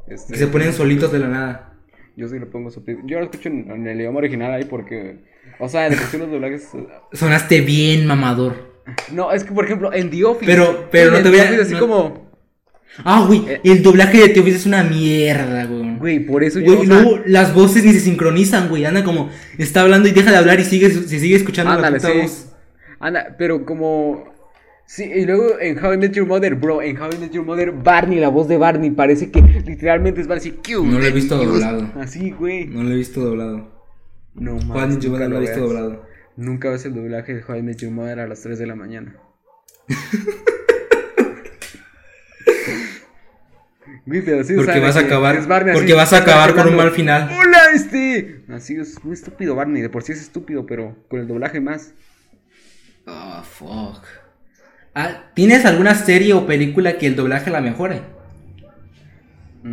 Este, 0.07 0.33
Que 0.33 0.39
se 0.39 0.47
ponen 0.47 0.73
solitos 0.73 1.11
de 1.13 1.19
la 1.19 1.29
nada. 1.29 1.76
Yo 2.17 2.29
sí 2.29 2.39
le 2.39 2.47
pongo 2.47 2.71
subtítulos. 2.71 3.09
Yo 3.11 3.19
lo 3.19 3.25
escucho 3.27 3.49
en, 3.51 3.71
en 3.71 3.87
el 3.87 4.01
idioma 4.01 4.19
original 4.19 4.53
ahí 4.53 4.65
porque... 4.65 5.19
O 5.59 5.69
sea, 5.69 5.89
de 5.91 5.97
sí 5.97 6.17
los 6.19 6.31
doblajes... 6.31 6.69
Sonaste 7.13 7.61
bien 7.61 8.07
mamador. 8.07 8.75
No, 9.13 9.33
es 9.33 9.45
que 9.45 9.53
por 9.53 9.65
ejemplo 9.67 9.93
en 9.93 10.11
The 10.11 10.25
Office... 10.25 10.51
Pero- 10.51 10.89
pero 10.91 11.11
no 11.11 11.23
te 11.23 11.29
voy 11.29 11.39
a- 11.41 11.45
Office 11.45 11.63
así 11.63 11.73
no- 11.75 11.81
como... 11.81 12.27
Ah, 13.05 13.25
güey, 13.27 13.45
Eh. 13.47 13.61
el 13.65 13.83
doblaje 13.83 14.17
de 14.19 14.29
The 14.31 14.41
Office 14.41 14.57
es 14.57 14.67
una 14.67 14.83
mierda, 14.83 15.67
güey. 15.67 15.97
Güey, 15.99 16.21
por 16.21 16.43
eso 16.43 16.59
yo... 16.61 16.67
Güey, 16.67 16.79
o 16.79 16.83
y 16.85 16.87
sea, 16.87 17.01
luego 17.03 17.21
las 17.27 17.53
voces 17.53 17.85
ni 17.85 17.93
se 17.93 18.01
sincronizan, 18.01 18.69
güey. 18.71 18.87
Anda 18.87 19.05
como, 19.05 19.29
está 19.59 19.83
hablando 19.83 20.09
y 20.09 20.13
deja 20.13 20.31
de 20.31 20.39
hablar 20.39 20.59
y 20.61 20.65
sigue, 20.65 20.89
se 20.89 21.19
sigue 21.21 21.37
escuchando 21.37 21.73
Ándale, 21.73 21.99
la 21.99 22.03
puta 22.03 22.13
sí. 22.13 22.19
voz. 22.23 22.53
Anda, 22.99 23.35
pero 23.37 23.67
como... 23.67 24.35
Sí, 24.87 25.03
y 25.03 25.27
luego 25.27 25.59
en 25.59 25.85
How 25.85 25.95
I 25.95 25.99
Met 25.99 26.13
Your 26.13 26.27
Mother, 26.29 26.55
bro, 26.55 26.81
en 26.81 26.97
How 27.01 27.11
I 27.13 27.19
Met 27.19 27.33
Your 27.33 27.45
Mother, 27.45 27.73
Barney, 27.73 28.21
la 28.21 28.29
voz 28.29 28.47
de 28.47 28.57
Barney, 28.57 28.91
parece 28.93 29.33
que 29.33 29.43
literalmente 29.43 30.21
es 30.21 30.29
Barney 30.29 30.57
No 30.69 30.99
lo 31.01 31.05
he 31.05 31.11
visto 31.11 31.37
doblado. 31.37 31.91
Así, 31.97 32.31
güey. 32.31 32.67
No 32.67 32.85
lo 32.85 32.93
he 32.93 32.97
visto 32.97 33.21
doblado. 33.21 33.69
No 34.35 34.57
mames, 34.59 35.01
yo 35.01 35.11
nunca 35.11 35.25
no 35.25 35.31
lo 35.31 35.37
he 35.39 35.41
visto 35.41 35.61
doblado. 35.61 36.07
Nunca 36.37 36.71
ves 36.71 36.85
el 36.85 36.95
doblaje 36.95 37.35
de 37.35 37.43
How 37.43 37.57
I 37.57 37.63
Met 37.63 37.79
Your 37.79 37.91
Mother 37.91 38.21
a 38.21 38.29
las 38.29 38.43
3 38.43 38.59
de 38.59 38.67
la 38.67 38.77
mañana. 38.77 39.17
Güey, 44.05 44.25
pero 44.25 44.45
sí, 44.45 44.55
Porque 44.55 44.79
vas 44.79 44.97
a 44.97 45.01
acabar, 45.01 45.35
es 45.35 45.49
Barney 45.49 45.75
porque 45.75 45.93
vas 45.93 46.13
a 46.13 46.19
acabar 46.19 46.55
con 46.55 46.69
un 46.69 46.77
mal 46.77 46.93
final. 46.93 47.29
¡Hola, 47.37 47.59
este! 47.75 48.45
Así 48.49 48.77
es 48.77 49.03
muy 49.05 49.15
estúpido 49.15 49.57
Barney, 49.57 49.83
de 49.83 49.91
por 49.91 50.05
sí 50.05 50.13
es 50.13 50.21
estúpido, 50.21 50.65
pero 50.65 50.97
con 51.09 51.19
el 51.19 51.27
doblaje 51.27 51.61
más. 51.61 51.93
Ah, 53.05 53.43
fuck. 53.45 54.05
Ah, 54.99 55.25
¿Tienes 55.35 55.67
alguna 55.67 55.95
serie 55.95 56.33
o 56.33 56.47
película 56.47 56.97
que 56.97 57.07
el 57.07 57.17
doblaje 57.17 57.51
la 57.51 57.61
mejore? 57.61 58.01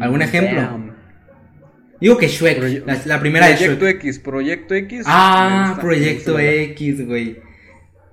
¿Algún 0.02 0.20
Mm, 0.20 0.24
ejemplo? 0.24 0.62
damn. 0.62 0.92
Digo 2.02 2.18
que 2.18 2.28
Shrek, 2.28 2.60
Proye- 2.60 2.84
la, 2.86 2.98
la 3.06 3.20
primera 3.22 3.48
de 3.48 3.54
Proyecto 3.56 3.86
Shrek. 3.86 3.96
X, 4.04 4.20
Proyecto 4.20 4.74
X. 4.76 5.04
Ah, 5.08 5.78
Proyecto 5.80 6.38
X, 6.38 7.08
güey. 7.08 7.38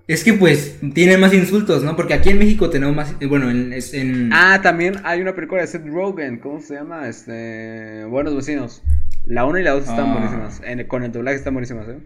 Es 0.06 0.22
que 0.22 0.34
pues 0.34 0.76
tiene 0.94 1.16
más 1.18 1.32
insultos, 1.34 1.82
¿no? 1.82 1.96
Porque 1.96 2.14
aquí 2.14 2.30
en 2.30 2.38
México 2.38 2.70
tenemos 2.70 2.94
más, 2.94 3.14
eh, 3.20 3.26
bueno, 3.26 3.50
en- 3.50 4.30
Ah, 4.32 4.60
también 4.62 4.94
hay 5.04 5.20
una 5.20 5.34
película 5.34 5.62
de 5.62 5.66
Seth 5.66 5.86
Rogen, 5.86 6.38
¿cómo 6.38 6.60
se 6.60 6.74
llama? 6.74 7.08
Este, 7.08 8.04
Buenos 8.04 8.36
Vecinos. 8.36 8.82
La 9.24 9.44
1 9.44 9.58
y 9.58 9.62
la 9.64 9.72
2 9.72 9.82
están 9.88 10.10
Ah. 10.10 10.12
buenísimas. 10.14 10.60
En- 10.64 10.86
con 10.86 11.02
el 11.02 11.10
doblaje 11.12 11.36
están 11.38 11.54
buenísimas, 11.54 11.88
¿eh? 11.88 11.98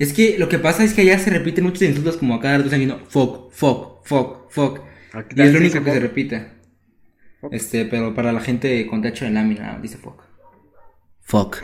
Es 0.00 0.14
que 0.14 0.38
lo 0.38 0.48
que 0.48 0.58
pasa 0.58 0.82
es 0.82 0.94
que 0.94 1.02
allá 1.02 1.18
se 1.18 1.28
repiten 1.28 1.62
muchos 1.62 1.82
insultos 1.82 2.16
como 2.16 2.34
a 2.34 2.40
cada 2.40 2.58
diciendo 2.58 3.02
fuck, 3.10 3.52
fuck, 3.52 4.02
fuck, 4.02 4.50
fuck. 4.50 4.80
Aquí 5.12 5.34
Y 5.36 5.42
es 5.42 5.52
lo 5.52 5.58
único 5.58 5.84
que 5.84 5.92
se 5.92 6.00
repite. 6.00 6.46
Fuck. 7.38 7.52
Este, 7.52 7.84
pero 7.84 8.14
para 8.14 8.32
la 8.32 8.40
gente 8.40 8.86
con 8.86 9.02
techo 9.02 9.26
de 9.26 9.30
lámina 9.32 9.78
dice 9.82 9.98
fuck. 9.98 10.22
Fuck. 11.20 11.58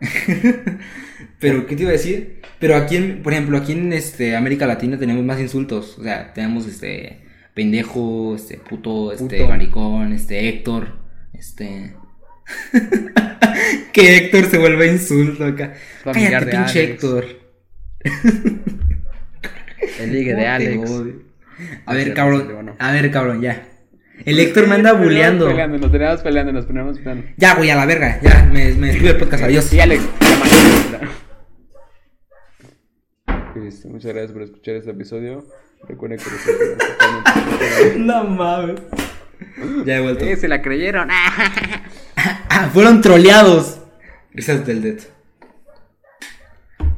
pero, 1.38 1.68
¿qué 1.68 1.76
te 1.76 1.82
iba 1.82 1.90
a 1.90 1.92
decir? 1.92 2.42
Pero 2.58 2.74
aquí, 2.74 2.96
en, 2.96 3.22
por 3.22 3.34
ejemplo, 3.34 3.56
aquí 3.56 3.70
en 3.70 3.92
este, 3.92 4.34
América 4.34 4.66
Latina 4.66 4.98
tenemos 4.98 5.24
más 5.24 5.38
insultos. 5.38 5.96
O 5.96 6.02
sea, 6.02 6.32
tenemos 6.32 6.66
este 6.66 7.22
pendejo, 7.54 8.34
este 8.34 8.56
puto, 8.56 9.12
este 9.12 9.36
Puto. 9.36 9.48
maricón, 9.48 10.12
este 10.12 10.48
Héctor, 10.48 10.98
este. 11.34 11.94
que 13.92 14.16
Héctor 14.16 14.46
se 14.46 14.58
vuelve 14.58 14.88
insulto 14.88 15.44
acá. 15.44 15.74
Cállate, 16.02 16.46
pinche 16.46 16.56
Alex. 16.56 16.76
Héctor. 16.76 17.39
El 19.98 20.12
ligue 20.12 20.34
de 20.34 20.76
¿Cómo 20.76 20.84
te 21.02 21.02
Alex. 21.02 21.12
A 21.86 21.94
ver, 21.94 22.14
cabrón. 22.14 22.74
A 22.78 22.92
ver, 22.92 23.10
cabrón, 23.10 23.40
ya. 23.40 23.66
El 24.24 24.38
Héctor 24.38 24.66
me 24.66 24.74
anda 24.74 24.92
Nos 24.92 25.00
peleando, 25.02 25.46
Nos 25.46 25.92
teníamos 25.92 26.22
peleando, 26.22 26.52
nos 26.52 26.66
poníamos 26.66 26.98
peleando. 26.98 27.26
Ya, 27.36 27.54
güey, 27.54 27.70
a 27.70 27.76
la 27.76 27.86
verga. 27.86 28.20
Ya, 28.22 28.48
me, 28.52 28.72
me 28.74 28.88
despido 28.88 29.12
del 29.12 29.22
podcast. 29.22 29.44
Adiós. 29.44 29.72
Y 29.72 29.80
Alex. 29.80 30.02
Listo, 33.56 33.88
muchas 33.88 34.12
gracias 34.12 34.32
por 34.32 34.42
escuchar 34.42 34.74
este 34.76 34.90
episodio. 34.90 35.46
Recuerden 35.88 36.18
que 36.18 36.24
los 36.30 37.96
No 37.98 38.24
mames. 38.24 38.80
Ya 39.84 39.96
he 39.96 40.00
vuelto. 40.00 40.24
Eh, 40.24 40.36
se 40.36 40.48
la 40.48 40.62
creyeron. 40.62 41.08
Ah, 42.52 42.68
fueron 42.70 43.00
troleados. 43.00 43.80
Risas 44.34 44.66
del 44.66 44.82
dead. 44.82 44.98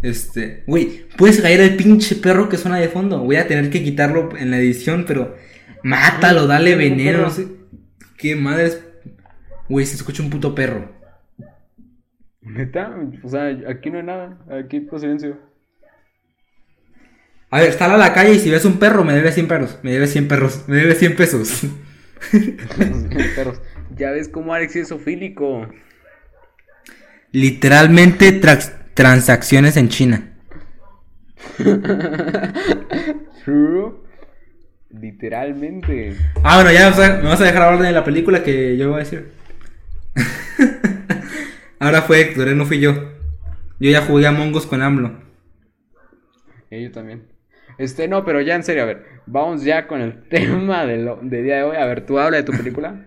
Este, 0.03 0.65
güey, 0.67 1.07
puedes 1.17 1.41
caer 1.41 1.61
el 1.61 1.77
pinche 1.77 2.17
perro 2.17 2.49
que 2.49 2.57
suena 2.59 2.79
de 2.79 2.89
fondo. 2.89 3.21
Voy 3.21 3.37
a 3.37 3.47
tener 3.47 3.71
que 3.71 3.83
quitarlo 3.85 4.37
en 4.37 4.51
la 4.51 4.59
edición, 4.59 5.05
pero 5.07 5.37
mátalo, 5.83 6.47
dale 6.47 6.73
¿Cómo 6.73 6.83
un 6.85 6.91
veneno. 6.97 7.19
No 7.23 7.31
sé. 7.31 7.47
Qué 8.19 8.35
madres. 8.37 8.83
Güey, 9.69 9.87
se 9.87 9.97
escucha 9.97 10.23
un 10.23 10.31
puto 10.31 10.55
perro. 10.55 10.93
¿Neta? 12.41 12.97
O 13.23 13.29
sea, 13.29 13.47
aquí 13.69 13.91
no 13.91 13.99
hay 13.99 14.05
nada. 14.05 14.39
Aquí 14.51 14.81
por 14.81 14.99
silencio. 14.99 15.39
A 17.51 17.61
ver, 17.61 17.73
sal 17.73 17.93
a 17.93 17.97
la 17.97 18.13
calle 18.13 18.35
y 18.35 18.39
si 18.39 18.51
ves 18.51 18.65
un 18.65 18.79
perro, 18.79 19.05
me 19.05 19.15
debes 19.15 19.35
100 19.35 19.47
perros. 19.47 19.79
Me 19.83 19.93
debes 19.93 20.11
100 20.11 20.27
perros. 20.27 20.65
Me 20.69 20.77
debes 20.77 20.99
100 20.99 21.17
pesos. 21.17 21.63
Perros. 23.37 23.61
Ya 23.97 24.11
ves 24.11 24.29
cómo 24.29 24.55
Alex 24.55 24.77
es 24.77 24.93
ofílico. 24.93 25.69
Literalmente 27.31 28.41
trax- 28.41 28.73
transacciones 28.95 29.77
en 29.77 29.89
China. 29.89 30.33
True. 33.45 34.03
Literalmente. 34.91 36.17
Ah, 36.43 36.57
bueno, 36.57 36.73
ya 36.73 36.89
o 36.89 36.93
sea, 36.93 37.17
me 37.17 37.29
vas 37.29 37.41
a 37.41 37.45
dejar 37.45 37.63
hablar 37.63 37.83
de 37.83 37.93
la 37.93 38.05
película 38.05 38.43
que 38.43 38.77
yo 38.77 38.91
voy 38.91 38.97
a 38.97 39.05
decir. 39.05 39.33
Ahora 41.79 42.03
fue 42.03 42.21
Héctor, 42.21 42.49
eh, 42.49 42.55
no 42.55 42.67
fui 42.67 42.79
yo. 42.79 42.93
Yo 43.81 43.91
ya 43.91 44.03
jugué 44.03 44.27
a 44.27 44.33
Mongos 44.33 44.67
con 44.67 44.83
AMLO. 44.83 45.19
Y 46.71 46.83
yo 46.85 46.93
también. 46.93 47.27
Este, 47.79 48.07
no, 48.07 48.25
pero 48.25 48.41
ya 48.41 48.55
en 48.55 48.63
serio, 48.63 48.83
a 48.83 48.87
ver, 48.87 49.05
vamos 49.27 49.65
ya 49.65 49.87
con 49.87 50.01
el 50.01 50.23
tema 50.29 50.87
de, 50.87 50.99
lo, 50.99 51.19
de 51.23 51.43
día 51.43 51.57
de 51.57 51.63
hoy. 51.65 51.77
A 51.77 51.87
ver, 51.87 52.07
tú 52.07 52.19
habla 52.19 52.37
de 52.37 52.43
tu 52.45 52.53
película. 52.53 53.07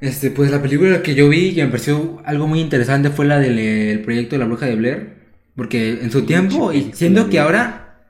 Este, 0.00 0.30
pues 0.30 0.50
la 0.50 0.60
película 0.60 1.02
que 1.02 1.14
yo 1.14 1.28
vi 1.28 1.54
que 1.54 1.64
me 1.64 1.70
pareció 1.70 2.20
algo 2.24 2.46
muy 2.46 2.60
interesante 2.60 3.10
fue 3.10 3.24
la 3.26 3.38
del 3.38 3.58
eh, 3.58 3.92
el 3.92 4.00
proyecto 4.02 4.34
de 4.34 4.38
la 4.40 4.44
bruja 4.46 4.66
de 4.66 4.74
Blair. 4.76 5.16
Porque 5.56 5.90
en 6.02 6.10
su 6.10 6.22
tiempo, 6.26 6.72
y 6.72 6.90
siendo 6.92 7.30
que 7.30 7.38
ahora 7.40 8.04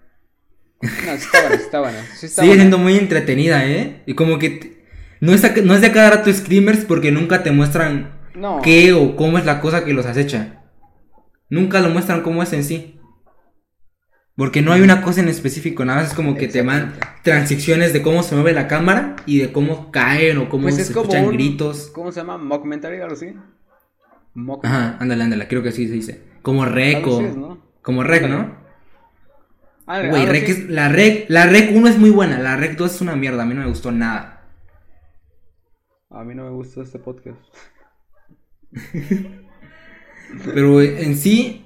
No, 0.83 0.89
está 1.13 1.41
buena, 1.43 1.55
está 1.57 1.81
buena. 1.81 2.03
Sí 2.17 2.27
está 2.27 2.43
sigue 2.43 2.49
buena. 2.55 2.63
siendo 2.65 2.79
muy 2.79 2.97
entretenida, 2.97 3.65
¿eh? 3.67 4.03
Y 4.07 4.15
como 4.15 4.39
que 4.39 4.51
te- 4.51 4.85
no, 5.21 5.33
es 5.33 5.45
a- 5.45 5.55
no 5.63 5.75
es 5.75 5.81
de 5.81 5.93
cada 5.93 6.11
rato 6.11 6.33
screamers 6.33 6.85
porque 6.85 7.13
nunca 7.13 7.43
te 7.45 7.53
muestran 7.53 8.17
No. 8.35 8.61
qué 8.63 8.93
o 8.93 9.15
cómo 9.17 9.39
es 9.39 9.45
la 9.47 9.61
cosa 9.61 9.85
que 9.85 9.93
los 9.95 10.07
acecha. 10.07 10.65
Nunca 11.49 11.81
lo 11.81 11.91
muestran 11.91 12.23
cómo 12.23 12.43
es 12.43 12.53
en 12.53 12.65
sí. 12.65 12.96
Porque 14.37 14.61
no 14.61 14.73
hay 14.73 14.83
una 14.83 15.01
cosa 15.03 15.21
en 15.23 15.29
específico, 15.29 15.85
nada 15.85 16.01
más 16.03 16.11
es 16.11 16.15
como 16.15 16.35
que 16.37 16.47
te 16.47 16.61
van 16.63 16.95
transiciones 17.23 17.93
de 17.95 18.03
cómo 18.03 18.23
se 18.23 18.35
mueve 18.35 18.53
la 18.53 18.69
cámara 18.69 19.17
y 19.25 19.39
de 19.39 19.51
cómo 19.51 19.91
caen 19.91 20.37
o 20.39 20.49
cómo 20.51 20.65
Pues 20.65 20.77
se 20.77 20.83
es 20.83 20.91
como 20.91 21.05
escuchan 21.05 21.25
un- 21.27 21.33
gritos. 21.33 21.91
¿Cómo 21.95 22.13
se 22.13 22.21
llama? 22.21 22.37
¿Mockumentary 22.37 23.01
algo 23.01 23.15
así? 23.15 23.35
Mock- 24.35 24.65
Ajá, 24.67 24.99
ándale, 25.01 25.25
ándale, 25.25 25.49
creo 25.49 25.63
que 25.63 25.71
así 25.71 25.87
se 25.89 25.95
dice. 25.95 26.23
Como 26.43 26.67
rec 26.67 27.07
o... 27.07 27.57
Como 27.81 28.03
rec, 28.03 28.29
¿no? 28.29 28.55
Algo- 29.87 30.11
Güey, 30.11 30.27
rec 30.27 30.49
es- 30.51 30.69
la 30.69 30.89
rec, 30.91 31.25
la 31.31 31.47
rec 31.47 31.71
1 31.75 31.89
es 31.89 31.99
muy 31.99 32.11
buena, 32.11 32.39
la 32.39 32.57
rec 32.57 32.77
2 32.77 32.95
es 32.97 33.01
una 33.01 33.17
mierda, 33.17 33.43
a 33.43 33.47
mí 33.47 33.55
no 33.55 33.63
me 33.63 33.69
gustó 33.69 33.91
nada. 33.91 34.43
A 36.11 36.25
mí 36.25 36.35
no 36.35 36.45
me 36.45 36.51
gusta 36.51 36.83
este 36.83 36.99
podcast. 36.99 37.39
Pero 40.55 40.83
en 40.83 41.17
sí 41.17 41.66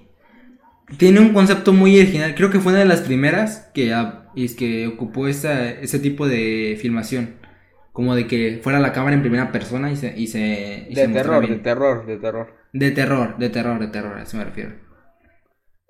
tiene 0.98 1.20
un 1.20 1.32
concepto 1.32 1.72
muy 1.72 1.98
original. 1.98 2.34
Creo 2.34 2.50
que 2.50 2.60
fue 2.60 2.72
una 2.72 2.80
de 2.80 2.86
las 2.88 3.00
primeras 3.02 3.70
que, 3.74 3.92
ah, 3.94 4.26
es 4.36 4.54
que 4.54 4.86
ocupó 4.86 5.28
esa- 5.28 5.70
ese 5.70 5.98
tipo 5.98 6.28
de 6.28 6.78
filmación. 6.80 7.36
Como 7.92 8.14
de 8.14 8.26
que 8.26 8.60
fuera 8.62 8.78
la 8.80 8.92
cámara 8.92 9.14
en 9.16 9.22
primera 9.22 9.52
persona 9.52 9.90
y 9.92 9.96
se... 9.96 10.14
Y 10.18 10.26
se 10.28 10.86
y 10.90 10.94
De 10.94 11.08
terror, 11.08 11.48
de 11.48 11.56
terror, 11.58 12.06
de 12.06 12.16
terror. 12.18 12.48
De 12.72 12.90
terror, 12.90 13.36
de 13.38 13.48
terror, 13.48 13.78
de 13.78 13.88
terror, 13.88 14.18
a 14.18 14.22
eso 14.22 14.36
me 14.36 14.44
refiero. 14.44 14.72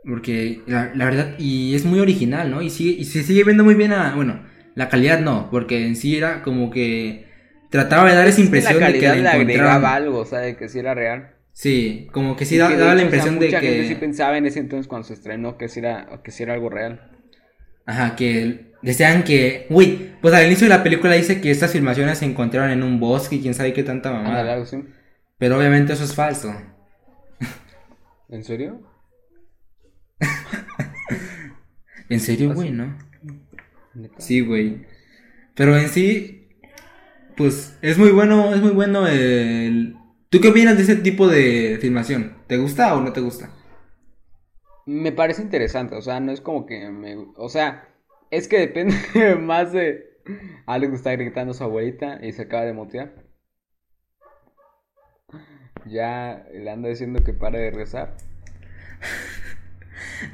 Porque 0.04 0.62
la, 0.66 0.92
la 0.94 1.04
verdad, 1.04 1.34
y 1.38 1.74
es 1.74 1.84
muy 1.84 2.00
original, 2.00 2.50
¿no? 2.50 2.62
Y, 2.62 2.70
sigue, 2.70 2.92
y 3.00 3.04
se 3.04 3.22
sigue 3.22 3.44
viendo 3.44 3.64
muy 3.64 3.74
bien 3.74 3.92
a, 3.92 4.14
bueno, 4.14 4.42
la 4.74 4.88
calidad 4.88 5.20
no, 5.20 5.50
porque 5.50 5.86
en 5.86 5.94
sí 5.94 6.16
era 6.16 6.42
como 6.42 6.70
que 6.70 7.26
trataba 7.70 8.08
de 8.08 8.16
dar 8.16 8.26
esa 8.26 8.40
impresión 8.40 8.80
la 8.80 8.86
de 8.86 8.92
que 8.94 9.00
calidad 9.00 9.16
le 9.16 9.22
le 9.22 9.28
agregaba 9.28 9.94
algo, 9.94 10.18
o 10.20 10.24
sea, 10.24 10.38
de 10.40 10.56
que 10.56 10.68
sí 10.68 10.78
era 10.78 10.94
real. 10.94 11.34
Sí, 11.52 12.08
como 12.12 12.36
que 12.36 12.44
sí 12.46 12.56
da- 12.56 12.68
que 12.68 12.76
daba 12.76 12.94
la 12.94 13.02
hecho, 13.02 13.08
o 13.08 13.10
sea, 13.10 13.26
impresión 13.26 13.38
de 13.38 13.46
mucha 13.46 13.60
gente 13.60 13.84
sí 13.84 13.94
que, 13.94 14.00
pensaba 14.00 14.38
en 14.38 14.46
ese 14.46 14.60
entonces 14.60 14.86
cuando 14.88 15.06
se 15.08 15.14
estrenó 15.14 15.58
que 15.58 15.68
sí 15.68 15.80
era, 15.80 16.20
que 16.22 16.30
sí 16.30 16.42
era 16.42 16.54
algo 16.54 16.70
real. 16.70 17.10
ajá, 17.86 18.16
que 18.16 18.72
desean 18.82 19.24
que, 19.24 19.66
uy, 19.70 20.12
pues 20.22 20.32
al 20.34 20.46
inicio 20.46 20.66
de 20.66 20.74
la 20.74 20.82
película 20.82 21.14
dice 21.14 21.40
que 21.40 21.50
estas 21.50 21.72
filmaciones 21.72 22.18
se 22.18 22.24
encontraron 22.24 22.70
en 22.70 22.82
un 22.82 23.00
bosque 23.00 23.36
y 23.36 23.40
quién 23.40 23.54
sabe 23.54 23.72
qué 23.72 23.82
tanta 23.82 24.12
mamada. 24.12 24.64
Pero 25.38 25.58
obviamente 25.58 25.92
eso 25.92 26.04
es 26.04 26.14
falso. 26.14 26.54
¿En 28.28 28.44
serio? 28.44 28.82
¿En 32.08 32.20
serio, 32.20 32.50
¿Ah, 32.50 32.54
güey, 32.54 32.70
no? 32.70 32.96
Sí, 34.18 34.40
güey. 34.40 34.86
Pero 35.54 35.76
en 35.76 35.88
sí, 35.88 36.48
pues 37.36 37.76
es 37.82 37.98
muy 37.98 38.10
bueno, 38.10 38.54
es 38.54 38.60
muy 38.60 38.70
bueno 38.70 39.06
el... 39.06 39.96
¿Tú 40.30 40.40
qué 40.40 40.46
opinas 40.46 40.76
de 40.76 40.84
ese 40.84 40.94
tipo 40.94 41.26
de 41.26 41.78
filmación? 41.80 42.36
¿Te 42.46 42.56
gusta 42.56 42.94
o 42.94 43.00
no 43.00 43.12
te 43.12 43.20
gusta? 43.20 43.50
Me 44.86 45.10
parece 45.10 45.42
interesante, 45.42 45.96
o 45.96 46.02
sea, 46.02 46.20
no 46.20 46.30
es 46.30 46.40
como 46.40 46.66
que 46.66 46.88
me... 46.88 47.16
O 47.34 47.48
sea, 47.48 47.88
es 48.30 48.46
que 48.46 48.60
depende 48.60 48.94
más 49.40 49.72
de... 49.72 50.20
Alex 50.66 50.94
está 50.94 51.10
gritando 51.12 51.50
a 51.50 51.54
su 51.54 51.64
abuelita 51.64 52.24
y 52.24 52.30
se 52.30 52.42
acaba 52.42 52.64
de 52.64 52.72
motear. 52.72 53.12
Ya 55.84 56.46
le 56.52 56.70
anda 56.70 56.88
diciendo 56.88 57.24
que 57.24 57.32
pare 57.32 57.58
de 57.58 57.70
rezar. 57.72 58.16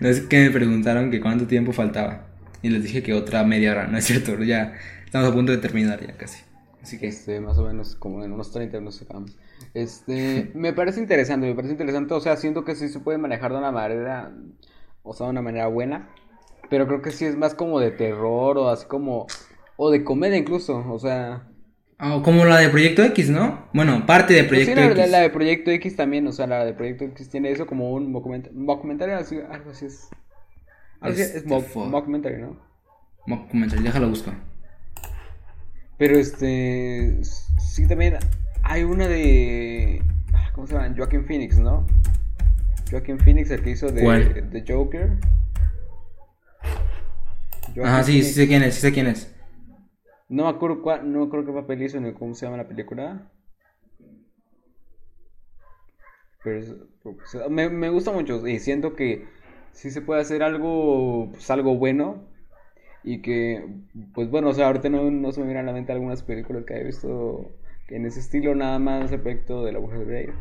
No 0.01 0.09
es 0.09 0.21
que 0.21 0.41
me 0.41 0.51
preguntaron 0.51 1.13
que 1.13 1.21
cuánto 1.21 1.47
tiempo 1.47 1.73
faltaba. 1.73 2.27
Y 2.61 2.71
les 2.71 2.83
dije 2.83 3.05
que 3.05 3.15
otra 3.15 3.45
media 3.45 3.71
hora, 3.71 3.87
no 3.87 3.97
es 3.97 4.05
cierto, 4.05 4.43
ya 4.43 4.75
estamos 5.05 5.29
a 5.29 5.33
punto 5.33 5.53
de 5.53 5.59
terminar 5.59 6.05
ya 6.05 6.17
casi. 6.17 6.43
Así 6.83 6.99
que... 6.99 7.07
Este, 7.07 7.41
más 7.41 7.57
o 7.59 7.65
menos 7.65 7.95
como 7.95 8.25
en 8.25 8.33
unos 8.33 8.51
30 8.53 8.81
nos 8.81 9.01
acabamos. 9.01 9.39
Este, 9.75 10.51
me 10.55 10.73
parece 10.73 11.01
interesante, 11.01 11.47
me 11.47 11.55
parece 11.55 11.73
interesante, 11.73 12.15
o 12.15 12.21
sea, 12.21 12.37
siento 12.37 12.65
que 12.65 12.75
sí 12.75 12.89
se 12.89 13.01
puede 13.01 13.19
manejar 13.19 13.53
de 13.53 13.59
una 13.59 13.73
manera, 13.73 14.33
o 15.03 15.13
sea, 15.13 15.27
de 15.27 15.31
una 15.33 15.43
manera 15.43 15.67
buena, 15.67 16.09
pero 16.71 16.87
creo 16.87 17.03
que 17.03 17.11
sí 17.11 17.25
es 17.27 17.37
más 17.37 17.55
como 17.55 17.79
de 17.81 17.91
terror 17.91 18.57
o 18.59 18.69
así 18.71 18.87
como, 18.87 19.27
o 19.77 19.91
de 19.91 20.03
comedia 20.05 20.37
incluso, 20.39 20.79
o 20.91 20.99
sea, 20.99 21.49
Ah, 21.99 22.21
como 22.23 22.45
la 22.45 22.59
de 22.59 22.69
Proyecto 22.69 23.03
X, 23.05 23.31
¿no? 23.31 23.69
Bueno, 23.73 24.05
parte 24.05 24.35
de 24.35 24.45
pues 24.45 24.67
sí, 24.67 24.73
Proyecto 24.73 24.97
la, 24.97 25.03
X. 25.03 25.11
la 25.13 25.19
de 25.21 25.31
Proyecto 25.31 25.71
X 25.71 25.97
también, 25.97 26.27
o 26.27 26.33
sea, 26.33 26.47
la 26.47 26.63
de 26.65 26.75
Proyecto 26.75 27.05
X 27.05 27.31
tiene 27.31 27.51
eso 27.51 27.67
como 27.67 27.91
un 27.93 28.13
mockument- 28.13 28.51
mockumentary, 28.53 29.13
así, 29.13 29.39
algo 29.51 29.71
así 29.71 29.87
es. 29.87 30.09
Algo 31.01 31.15
así 31.15 31.23
es, 31.23 31.35
Este, 31.37 31.49
mock- 31.49 31.65
fuck. 31.65 31.87
mockumentary, 31.87 32.43
¿no? 32.43 32.59
Mockumentary, 33.27 33.83
déjalo 33.83 34.11
busco. 34.11 34.31
Pero 35.99 36.17
este. 36.19 37.19
Sí, 37.25 37.89
también 37.89 38.19
hay 38.69 38.83
una 38.85 39.07
de. 39.09 40.03
ah, 40.35 40.51
¿Cómo 40.55 40.67
se 40.67 40.75
llama? 40.75 40.93
Joaquin 40.97 41.25
Phoenix, 41.25 41.59
¿no? 41.59 41.87
Joaquin 42.91 43.19
Phoenix, 43.19 43.51
el 43.51 43.63
que 43.63 43.71
hizo 43.71 43.91
de, 43.91 44.03
¿Cuál? 44.03 44.51
de 44.51 44.65
Joker. 44.67 45.11
Joaquin 47.63 47.85
Ajá, 47.85 48.03
sí, 48.05 48.23
sí 48.23 48.33
sé 48.33 48.47
quién 48.47 48.63
es, 48.63 48.75
sí 48.75 48.81
sé 48.81 48.93
quién 48.93 49.07
es. 49.07 49.35
No 50.29 50.45
me 50.45 50.51
acuerdo 50.51 50.83
cuál, 50.83 51.11
no 51.13 51.21
me 51.21 51.27
acuerdo 51.27 51.47
qué 51.47 51.53
papel 51.53 51.83
hizo 51.83 52.01
ni 52.01 52.13
cómo 52.13 52.35
se 52.35 52.47
llama 52.47 52.57
la 52.59 52.69
película. 52.69 53.31
Pero 56.43 56.59
es- 56.59 56.75
pues, 57.03 57.37
me, 57.51 57.69
me 57.71 57.89
gusta 57.91 58.13
mucho 58.13 58.47
y 58.47 58.59
siento 58.59 58.95
que 58.95 59.27
sí 59.73 59.91
se 59.91 60.01
puede 60.03 60.21
hacer 60.21 60.43
algo, 60.43 61.29
pues 61.33 61.51
algo 61.51 61.77
bueno. 61.77 62.25
Y 63.05 63.23
que, 63.23 63.65
pues 64.15 64.29
bueno, 64.31 64.49
o 64.49 64.53
sea, 64.53 64.67
ahorita 64.67 64.89
no, 64.89 65.09
no 65.13 65.31
se 65.31 65.39
me 65.41 65.47
vienen 65.47 65.65
a 65.65 65.67
la 65.69 65.73
mente 65.73 65.93
algunas 65.93 66.25
películas 66.25 66.65
que 66.65 66.75
haya 66.75 66.85
visto 66.85 67.53
en 67.89 68.07
ese 68.07 68.21
estilo, 68.21 68.55
nada 68.55 68.79
más 68.79 69.13
el 69.13 69.21
proyecto 69.21 69.65
de 69.65 69.73
la 69.73 69.81
mujer 69.81 70.01
de 70.01 70.05
Blair. 70.05 70.35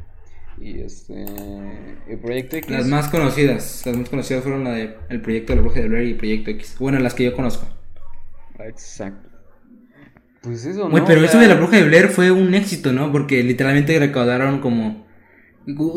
Y 0.60 0.80
este, 0.80 1.26
el 2.08 2.20
proyecto 2.20 2.56
X. 2.56 2.70
Las 2.72 2.88
más 2.88 3.10
conocidas, 3.10 3.84
las 3.86 3.98
más 3.98 4.10
conocidas 4.10 4.44
fueron 4.44 4.64
la 4.64 4.72
de 4.72 4.96
El 5.10 5.22
Proyecto 5.22 5.52
de 5.52 5.58
la 5.58 5.62
Bruja 5.62 5.82
de 5.82 5.90
Blair 5.90 6.08
y 6.08 6.14
Proyecto 6.14 6.52
X. 6.52 6.78
Bueno, 6.80 7.00
las 7.00 7.14
que 7.14 7.26
yo 7.26 7.36
conozco. 7.36 7.68
Exacto. 8.60 9.30
Pues 10.42 10.66
eso, 10.66 10.86
¿no? 10.86 10.92
Güey, 10.92 11.04
pero 11.06 11.22
O 11.22 11.24
eso 11.24 11.34
sea, 11.34 11.42
de 11.42 11.48
la 11.48 11.56
Bruja 11.56 11.78
de 11.78 11.84
Blair 11.86 12.08
fue 12.08 12.32
un 12.32 12.54
éxito, 12.54 12.94
¿no? 12.94 13.12
Porque 13.12 13.44
literalmente 13.44 13.98
recaudaron 14.00 14.62
como... 14.62 15.06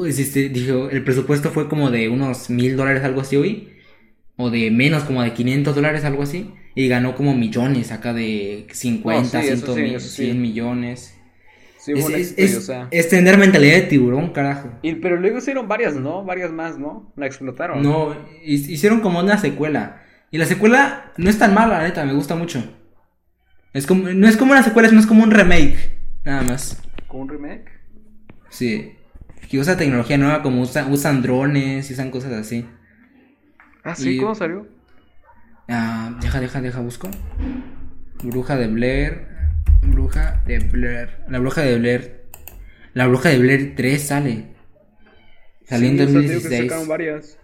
Este, 0.07 0.49
dijo, 0.49 0.89
el 0.91 1.05
presupuesto 1.05 1.51
fue 1.51 1.69
como 1.69 1.91
de 1.91 2.09
unos 2.09 2.49
mil 2.51 2.77
dólares, 2.77 3.05
algo 3.05 3.21
así 3.21 3.37
hoy. 3.37 3.69
O 4.37 4.51
de 4.51 4.71
menos, 4.71 5.05
como 5.05 5.23
de 5.23 5.35
500 5.35 5.75
dólares, 5.75 6.05
algo 6.05 6.23
así. 6.23 6.55
Y 6.75 6.89
ganó 6.89 7.15
como 7.15 7.35
millones, 7.35 7.93
acá 7.93 8.15
de 8.15 8.67
50, 8.73 9.39
No, 9.39 9.45
sí, 9.45 9.49
eso 9.49 9.75
100, 9.75 9.75
sí, 9.75 9.83
mil, 9.83 9.95
eso 9.95 10.09
sí. 10.09 10.25
100 10.25 10.43
millones. 10.43 11.18
Sí, 11.79 11.93
es, 11.93 12.35
es- 12.37 12.57
o 12.57 12.61
sea. 12.61 12.89
es 12.91 13.09
tener 13.09 13.39
mentalidad 13.39 13.77
de 13.77 13.83
tiburón, 13.83 14.33
carajo. 14.33 14.71
Y, 14.83 14.97
pero 14.97 15.17
luego 15.17 15.39
hicieron 15.39 15.69
varias, 15.69 15.95
¿no? 15.95 16.25
Varias 16.25 16.51
más, 16.53 16.79
¿no? 16.79 17.13
La 17.17 17.27
explotaron. 17.27 17.83
No, 17.83 18.15
hi- 18.45 18.73
hicieron 18.73 19.01
como 19.01 19.21
una 19.21 19.39
secuela. 19.39 20.03
Y 20.31 20.39
la 20.39 20.45
secuela 20.45 21.13
no 21.17 21.31
es 21.31 21.39
tan 21.39 21.55
mala, 21.55 21.79
la 21.79 21.85
neta, 21.85 22.05
me 22.05 22.13
gusta 22.13 22.35
mucho. 22.35 22.63
Es 23.73 23.87
como, 23.87 24.09
no 24.09 24.29
es 24.29 24.37
como 24.37 24.53
una 24.53 24.63
secuela, 24.63 24.89
es 24.89 25.07
como 25.07 25.23
un 25.23 25.31
remake. 25.31 25.99
Nada 26.25 26.43
más. 26.43 26.83
¿Con 27.07 27.21
un 27.23 27.29
remake? 27.29 27.71
Sí. 28.51 28.95
Que 29.49 29.59
usa 29.59 29.77
tecnología 29.79 30.19
nueva, 30.19 30.43
como 30.43 30.61
usa- 30.63 30.87
usan 30.89 31.23
drones 31.23 31.89
y 31.89 31.95
usan 31.95 32.11
cosas 32.11 32.33
así. 32.33 32.67
Ah, 33.85 33.95
sí, 33.95 34.17
Y- 34.17 34.19
¿cómo 34.19 34.35
salió? 34.35 34.67
Ah, 35.69 36.19
deja, 36.21 36.41
deja, 36.41 36.61
deja, 36.61 36.81
busco. 36.81 37.09
Bruja 38.23 38.57
de 38.57 38.67
Blair. 38.67 39.29
Bruja 39.83 40.43
de 40.47 40.59
Blair. 40.59 41.25
La 41.29 41.39
bruja 41.39 41.63
de 41.63 41.79
Blair. 41.79 42.25
La 42.95 43.07
bruja 43.07 43.29
de 43.31 43.39
Blair 43.39 43.75
3 43.77 44.03
sale. 44.03 44.47
Salió 45.65 45.89
en 45.89 45.99
Sí, 45.99 45.99
que 45.99 46.13
2016. 46.13 46.63
sacaron 46.63 46.89
varias. 46.89 47.39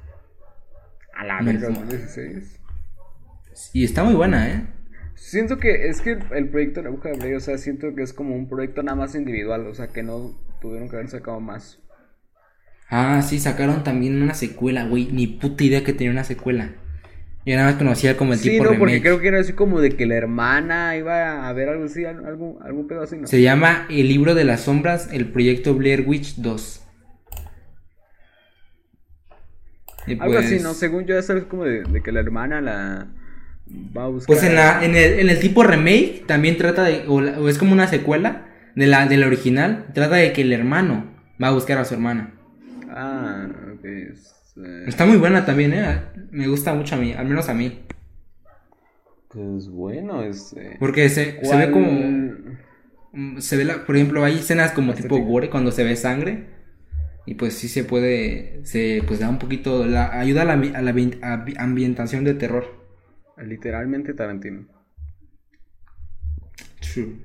A 1.14 1.24
la 1.24 1.42
verga, 1.42 1.68
no. 1.68 1.80
2016. 1.80 2.60
Y 3.72 3.84
está 3.84 4.04
muy 4.04 4.14
buena, 4.14 4.48
¿eh? 4.48 4.66
Siento 5.14 5.58
que 5.58 5.88
es 5.88 6.00
que 6.00 6.18
el 6.32 6.48
proyecto 6.48 6.80
de 6.80 6.84
la 6.84 6.90
Bruja 6.90 7.10
de 7.10 7.16
Blair, 7.18 7.36
o 7.36 7.40
sea, 7.40 7.56
siento 7.58 7.94
que 7.94 8.02
es 8.02 8.12
como 8.12 8.34
un 8.34 8.48
proyecto 8.48 8.82
nada 8.82 8.96
más 8.96 9.14
individual, 9.14 9.66
o 9.66 9.74
sea, 9.74 9.88
que 9.88 10.02
no 10.02 10.32
tuvieron 10.60 10.88
que 10.88 10.96
haber 10.96 11.08
sacado 11.08 11.40
más. 11.40 11.78
Ah, 12.88 13.22
sí, 13.22 13.38
sacaron 13.40 13.82
también 13.84 14.20
una 14.22 14.34
secuela, 14.34 14.84
güey. 14.86 15.10
Ni 15.12 15.26
puta 15.26 15.64
idea 15.64 15.84
que 15.84 15.92
tenía 15.92 16.12
una 16.12 16.24
secuela. 16.24 16.74
Yo 17.46 17.56
nada 17.56 17.68
más 17.70 17.76
conocía 17.76 18.16
como 18.16 18.32
el 18.32 18.38
Sí, 18.38 18.50
tipo 18.52 18.64
no, 18.64 18.70
porque 18.70 18.84
remake. 18.94 19.02
creo 19.02 19.20
que 19.20 19.28
era 19.28 19.40
así 19.40 19.52
como 19.52 19.80
de 19.80 19.90
que 19.90 20.06
la 20.06 20.14
hermana 20.14 20.96
iba 20.96 21.46
a 21.46 21.52
ver 21.52 21.68
algo 21.68 21.84
así, 21.84 22.04
al- 22.04 22.24
algún, 22.24 22.86
pedo 22.88 23.02
así, 23.02 23.16
¿no? 23.18 23.26
Se 23.26 23.42
llama 23.42 23.86
El 23.90 24.08
libro 24.08 24.34
de 24.34 24.44
las 24.44 24.62
sombras, 24.62 25.10
el 25.12 25.26
proyecto 25.30 25.74
Blair 25.74 26.04
Witch 26.06 26.36
2. 26.36 26.80
Y 30.06 30.18
Algo 30.20 30.38
así, 30.38 30.50
pues- 30.50 30.62
¿no? 30.62 30.74
Según 30.74 31.06
yo, 31.06 31.18
eso 31.18 31.36
es 31.36 31.44
como 31.44 31.64
de, 31.64 31.82
de 31.84 32.02
que 32.02 32.12
la 32.12 32.20
hermana 32.20 32.60
la 32.60 33.08
va 33.96 34.04
a 34.04 34.08
buscar. 34.08 34.26
Pues 34.26 34.42
en, 34.44 34.54
la, 34.54 34.84
en, 34.84 34.94
el, 34.96 35.20
en 35.20 35.28
el 35.30 35.38
tipo 35.40 35.62
remake 35.62 36.24
también 36.26 36.56
trata 36.58 36.84
de, 36.84 37.04
o, 37.08 37.20
la- 37.20 37.38
o 37.40 37.48
es 37.48 37.58
como 37.58 37.72
una 37.72 37.88
secuela 37.88 38.46
de 38.74 38.86
la, 38.86 39.06
de 39.06 39.16
la 39.16 39.26
original, 39.26 39.86
trata 39.94 40.16
de 40.16 40.32
que 40.32 40.42
el 40.42 40.52
hermano 40.52 41.04
va 41.42 41.48
a 41.48 41.52
buscar 41.52 41.78
a 41.78 41.84
su 41.84 41.94
hermana. 41.94 42.32
Ah, 42.90 43.48
ok. 43.74 43.84
Es, 44.56 44.62
eh, 44.64 44.84
Está 44.86 45.06
muy 45.06 45.16
buena 45.16 45.44
también, 45.44 45.72
¿eh? 45.74 46.00
Me 46.30 46.46
gusta 46.48 46.74
mucho 46.74 46.94
a 46.94 46.98
mí, 46.98 47.12
al 47.12 47.26
menos 47.26 47.48
a 47.48 47.54
mí. 47.54 47.80
Pues 49.28 49.68
bueno, 49.68 50.22
este. 50.22 50.76
Porque 50.78 51.08
se, 51.08 51.24
se 51.24 51.56
ve 51.56 51.70
¿cuál- 51.70 51.72
como... 51.72 51.90
mm, 53.12 53.40
Se 53.40 53.56
ve, 53.56 53.64
la, 53.64 53.84
por 53.84 53.96
ejemplo, 53.96 54.24
hay 54.24 54.34
escenas 54.38 54.72
como 54.72 54.94
tipo 54.94 55.18
gore 55.18 55.50
cuando 55.50 55.72
se 55.72 55.84
ve 55.84 55.96
sangre. 55.96 56.54
Y 57.26 57.34
pues 57.36 57.54
sí 57.54 57.68
se 57.68 57.84
puede, 57.84 58.60
se 58.64 59.02
pues 59.06 59.18
da 59.20 59.30
un 59.30 59.38
poquito, 59.38 59.86
la, 59.86 60.18
ayuda 60.20 60.42
a 60.42 60.44
la, 60.44 60.52
a 60.52 60.82
la 60.82 60.92
ambi- 60.92 61.18
ambi- 61.20 61.56
ambientación 61.58 62.22
de 62.22 62.34
terror. 62.34 62.84
Literalmente 63.38 64.12
Tarantino. 64.12 64.66
True. 66.80 67.16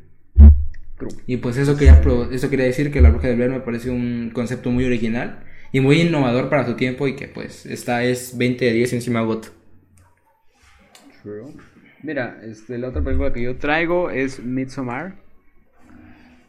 Y 1.28 1.38
pues 1.38 1.58
eso 1.58 1.78
quería, 1.78 2.02
eso 2.32 2.50
quería 2.50 2.66
decir 2.66 2.92
que 2.92 3.02
La 3.02 3.10
Bruja 3.10 3.28
de 3.28 3.36
Blair 3.36 3.52
me 3.52 3.60
parece 3.62 3.90
un 3.90 4.32
concepto 4.34 4.70
muy 4.72 4.86
original 4.86 5.44
y 5.72 5.80
muy 5.80 6.02
innovador 6.02 6.50
para 6.50 6.66
su 6.66 6.76
tiempo 6.76 7.08
y 7.08 7.16
que 7.16 7.28
pues 7.28 7.66
esta 7.66 8.04
es 8.04 8.38
20 8.38 8.66
de 8.66 8.74
10 8.74 8.94
encima 8.94 9.22
GOT. 9.22 9.48
True. 11.22 11.54
Mira, 12.02 12.40
este, 12.44 12.78
la 12.78 12.90
otra 12.90 13.04
película 13.04 13.34
que 13.34 13.42
yo 13.42 13.58
traigo 13.58 14.10
es 14.10 14.42
Midsommar. 14.42 15.16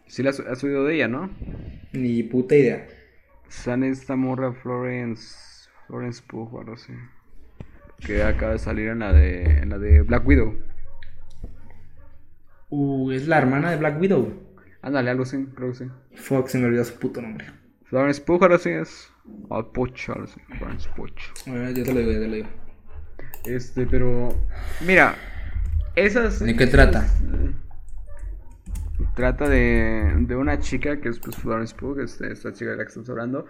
Sí 0.07 0.23
la 0.23 0.31
has, 0.31 0.65
oído 0.65 0.85
de 0.85 0.97
ella, 0.97 1.09
¿no? 1.09 1.31
Ni 1.93 2.23
puta 2.23 2.57
idea. 2.57 2.87
Sale 3.49 3.89
esta 3.89 4.17
morra 4.17 4.53
Florence. 4.53 5.69
Florence 5.87 6.23
Pugh 6.27 6.59
algo 6.59 6.75
así. 6.75 6.93
Que 7.99 8.23
acaba 8.23 8.53
de 8.53 8.59
salir 8.59 8.89
en 8.89 9.01
la 9.01 9.13
de. 9.13 9.43
en 9.43 9.71
la 9.71 9.79
de 9.79 10.03
Black 10.03 10.27
Widow. 10.27 10.57
Uh, 12.71 13.11
es 13.11 13.27
la 13.27 13.39
hermana 13.39 13.71
de 13.73 13.77
Black 13.77 14.01
Widow. 14.01 14.33
Ándale, 14.83 15.11
algo 15.11 15.25
así, 15.25 15.47
creo 15.55 15.71
que 15.71 15.79
sí. 15.79 15.85
Fuck, 16.15 16.47
se 16.47 16.59
me 16.59 16.67
olvidó 16.67 16.85
su 16.85 16.95
puto 16.95 17.21
nombre. 17.21 17.47
Florence 17.91 18.21
Pugh, 18.23 18.43
ahora 18.43 18.59
sí 18.59 18.71
es. 18.71 19.11
O 19.49 19.73
Puch, 19.73 20.09
ahora 20.09 20.27
sí. 20.27 20.41
Florence. 20.59 20.89
A 21.47 21.53
ver, 21.53 21.75
yo 21.75 21.85
te 21.85 21.93
lo 21.93 22.01
digo, 22.01 22.13
yo 22.13 22.21
te 22.21 22.27
lo 22.29 22.35
digo. 22.37 22.49
Este, 23.45 23.87
pero. 23.87 24.35
Mira, 24.87 25.17
esas. 25.97 26.39
¿De 26.41 26.57
qué 26.57 26.67
trata? 26.69 27.05
eh, 27.05 27.51
Trata 29.17 29.49
de, 29.49 30.15
de 30.21 30.37
una 30.37 30.61
chica 30.61 31.01
que 31.01 31.09
es 31.09 31.19
pues, 31.19 31.37
Florence 31.37 31.75
Pugh, 31.75 31.99
este, 32.01 32.33
esta 32.33 32.53
chica 32.53 32.71
de 32.71 32.77
la 32.77 32.85
que 32.85 32.89
estamos 32.89 33.11
hablando, 33.11 33.47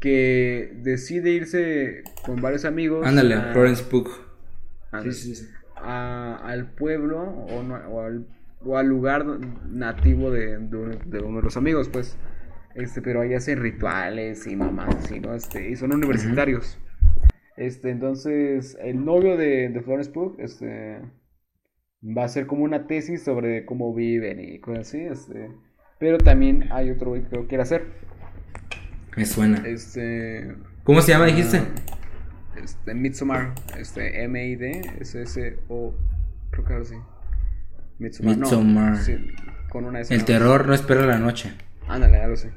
que 0.00 0.72
decide 0.82 1.30
irse 1.30 2.02
con 2.24 2.40
varios 2.40 2.64
amigos. 2.64 3.06
Ándale, 3.06 3.34
a- 3.34 3.52
Florence 3.52 3.84
Pugh. 3.84 4.08
Sí, 5.02 5.12
sí, 5.12 5.34
sí. 5.36 5.48
a- 5.76 6.40
al 6.42 6.70
pueblo 6.70 7.20
o, 7.20 7.62
no- 7.62 7.74
o 7.88 8.02
al, 8.02 8.26
o 8.64 8.78
al 8.78 8.86
lugar 8.86 9.26
nativo 9.68 10.30
de, 10.30 10.56
de 10.58 10.76
uno, 10.76 10.96
de 11.04 11.18
uno 11.20 11.36
de 11.38 11.42
los 11.42 11.56
amigos, 11.58 11.88
pues. 11.90 12.16
Este, 12.74 13.00
pero 13.02 13.20
ahí 13.20 13.34
hacen 13.34 13.60
rituales 13.60 14.46
y 14.46 14.56
mamás, 14.56 14.94
así, 14.96 15.20
¿no? 15.20 15.34
Este, 15.34 15.70
y 15.70 15.76
son 15.76 15.94
universitarios. 15.94 16.78
Este, 17.56 17.90
entonces, 17.90 18.76
el 18.80 19.04
novio 19.04 19.36
de, 19.36 19.68
de 19.68 19.80
Florence 19.80 20.10
Pugh, 20.10 20.34
este, 20.38 21.00
va 22.04 22.24
a 22.24 22.28
ser 22.28 22.46
como 22.46 22.64
una 22.64 22.86
tesis 22.86 23.22
sobre 23.22 23.64
cómo 23.64 23.94
viven 23.94 24.40
y 24.40 24.58
cosas 24.58 24.88
así, 24.88 25.00
este. 25.00 25.50
Pero 26.00 26.18
también 26.18 26.68
hay 26.72 26.90
otro 26.90 27.10
güey 27.10 27.22
que 27.22 27.36
lo 27.36 27.46
quiere 27.46 27.62
hacer. 27.62 27.84
Me 29.16 29.24
suena. 29.24 29.62
Este. 29.66 30.52
¿Cómo 30.82 31.00
se 31.00 31.12
llama, 31.12 31.26
dijiste? 31.26 31.62
Este, 32.60 32.94
Midsommar, 32.94 33.54
este, 33.78 34.24
M-I-D, 34.24 34.96
S-S-O, 35.00 35.94
creo 36.50 36.64
que 36.64 36.72
ahora 36.72 36.84
sí. 36.84 36.96
Midsommar, 37.98 38.36
no, 38.36 38.46
Midsommar. 38.46 38.96
sí, 38.96 39.16
con 39.70 39.84
una 39.84 40.00
S. 40.00 40.12
El 40.12 40.24
terror 40.24 40.66
no 40.66 40.74
espera 40.74 41.06
la 41.06 41.18
noche. 41.18 41.52
Ándale, 41.86 42.18
algo 42.18 42.34
así. 42.34 42.48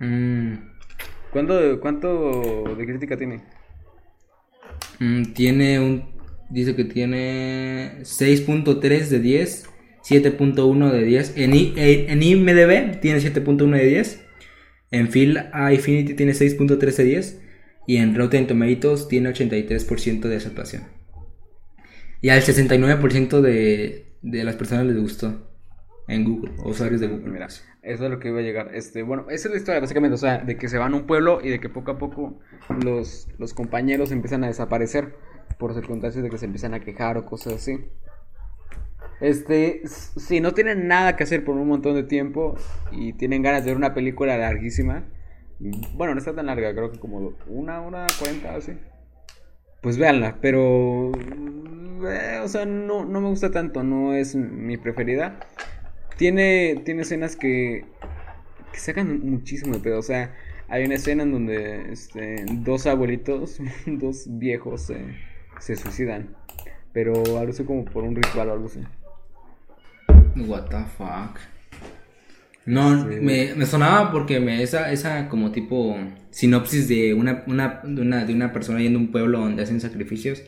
Mm, 0.00 0.54
¿Cuánto, 1.30 1.80
¿Cuánto 1.80 2.74
de 2.76 2.86
crítica 2.86 3.16
tiene? 3.16 3.42
mm, 4.98 5.32
tiene 5.32 5.80
un. 5.80 6.04
Dice 6.50 6.74
que 6.74 6.84
tiene 6.84 8.00
6.3 8.04 9.08
de 9.08 9.20
10, 9.20 9.70
7.1 10.02 10.90
de 10.90 11.04
10. 11.04 11.36
En, 11.36 11.54
I- 11.54 11.74
en 11.76 12.10
en 12.10 12.22
IMDB 12.22 13.00
tiene 13.00 13.20
7.1 13.20 13.76
de 13.78 13.84
10. 13.86 14.20
En 14.90 15.08
Phil 15.08 15.38
A 15.52 15.72
Infinity 15.72 16.14
tiene 16.14 16.34
6.3 16.34 16.96
de 16.96 17.04
10. 17.04 17.40
Y 17.86 17.96
en 17.98 18.14
Rotten 18.16 18.46
Tomatoes 18.46 19.08
tiene 19.08 19.30
83% 19.30 20.28
de 20.28 20.36
aceptación. 20.36 20.82
Y 22.20 22.28
al 22.30 22.42
69% 22.42 23.40
de, 23.40 24.14
de 24.22 24.44
las 24.44 24.56
personas 24.56 24.86
les 24.86 24.98
gustó. 24.98 25.48
En 26.08 26.24
Google, 26.24 26.52
usuarios 26.64 27.00
de 27.00 27.06
Google. 27.06 27.30
Mira, 27.30 27.48
eso 27.82 28.04
es 28.04 28.10
lo 28.10 28.18
que 28.18 28.28
iba 28.28 28.40
a 28.40 28.42
llegar. 28.42 28.74
Este, 28.74 29.02
bueno, 29.02 29.26
esa 29.30 29.48
es 29.48 29.52
la 29.52 29.58
historia, 29.58 29.80
básicamente, 29.80 30.14
o 30.14 30.18
sea, 30.18 30.38
de 30.38 30.56
que 30.56 30.68
se 30.68 30.78
van 30.78 30.92
a 30.92 30.96
un 30.96 31.06
pueblo 31.06 31.40
y 31.42 31.48
de 31.48 31.60
que 31.60 31.68
poco 31.68 31.92
a 31.92 31.98
poco 31.98 32.38
los, 32.84 33.28
los 33.38 33.54
compañeros 33.54 34.12
empiezan 34.12 34.44
a 34.44 34.48
desaparecer 34.48 35.14
por 35.58 35.74
circunstancias 35.74 36.22
de 36.22 36.30
que 36.30 36.38
se 36.38 36.46
empiezan 36.46 36.74
a 36.74 36.80
quejar 36.80 37.16
o 37.16 37.24
cosas 37.24 37.54
así. 37.54 37.86
Este, 39.20 39.82
si 39.86 40.40
no 40.40 40.52
tienen 40.52 40.88
nada 40.88 41.16
que 41.16 41.24
hacer 41.24 41.44
por 41.44 41.56
un 41.56 41.68
montón 41.68 41.94
de 41.94 42.04
tiempo 42.04 42.56
y 42.90 43.12
tienen 43.12 43.42
ganas 43.42 43.64
de 43.64 43.70
ver 43.70 43.76
una 43.76 43.92
película 43.92 44.36
larguísima, 44.38 45.04
bueno, 45.94 46.14
no 46.14 46.18
está 46.18 46.34
tan 46.34 46.46
larga, 46.46 46.72
creo 46.72 46.90
que 46.90 46.98
como 46.98 47.34
una 47.46 47.82
hora 47.82 48.06
cuarenta, 48.18 48.54
así. 48.54 48.72
Pues 49.82 49.98
véanla, 49.98 50.38
pero, 50.40 51.12
eh, 51.12 52.40
o 52.42 52.48
sea, 52.48 52.64
no, 52.64 53.04
no 53.04 53.20
me 53.20 53.28
gusta 53.28 53.50
tanto, 53.50 53.82
no 53.82 54.14
es 54.14 54.34
mi 54.34 54.78
preferida. 54.78 55.40
Tiene, 56.20 56.82
tiene 56.84 57.00
escenas 57.02 57.34
que, 57.34 57.86
que 58.72 58.78
sacan 58.78 59.20
muchísimo 59.24 59.72
de 59.72 59.80
pedo. 59.80 59.98
O 59.98 60.02
sea, 60.02 60.34
hay 60.68 60.84
una 60.84 60.96
escena 60.96 61.22
en 61.22 61.32
donde 61.32 61.90
este, 61.92 62.44
dos 62.46 62.86
abuelitos, 62.86 63.58
dos 63.86 64.24
viejos, 64.28 64.82
se- 64.82 65.16
se 65.60 65.76
suicidan. 65.76 66.36
Pero 66.92 67.14
algo 67.38 67.50
así 67.52 67.64
como 67.64 67.86
por 67.86 68.04
un 68.04 68.14
ritual 68.14 68.50
o 68.50 68.52
algo 68.52 68.66
así. 68.66 68.80
What 70.36 70.66
the 70.68 70.84
fuck. 70.96 71.38
No, 72.66 73.02
Sí. 73.10 73.16
me, 73.20 73.54
me 73.54 73.64
sonaba 73.66 74.12
porque 74.12 74.38
me, 74.40 74.62
esa, 74.62 74.92
esa 74.92 75.28
como 75.28 75.50
tipo 75.52 75.96
sinopsis 76.30 76.86
de 76.88 77.14
una, 77.14 77.44
una, 77.46 77.80
de 77.82 78.02
una, 78.02 78.24
de 78.26 78.34
una 78.34 78.52
persona 78.52 78.80
yendo 78.80 78.98
a 78.98 79.02
un 79.02 79.10
pueblo 79.10 79.38
donde 79.40 79.62
hacen 79.62 79.80
sacrificios. 79.80 80.44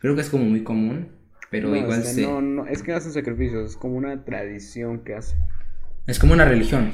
Creo 0.00 0.14
que 0.14 0.20
es 0.20 0.28
como 0.28 0.44
muy 0.44 0.62
común, 0.62 1.08
pero 1.54 1.68
No, 1.68 1.76
igual 1.76 2.00
este, 2.00 2.14
se- 2.14 2.22
no, 2.22 2.40
no, 2.40 2.66
es 2.66 2.82
que 2.82 2.92
hacen 2.92 3.12
sacrificios, 3.12 3.70
es 3.70 3.76
como 3.76 3.94
una 3.96 4.24
tradición 4.24 5.04
que 5.04 5.14
hacen. 5.14 5.38
es 6.08 6.18
como 6.18 6.32
una 6.32 6.44
religión. 6.44 6.90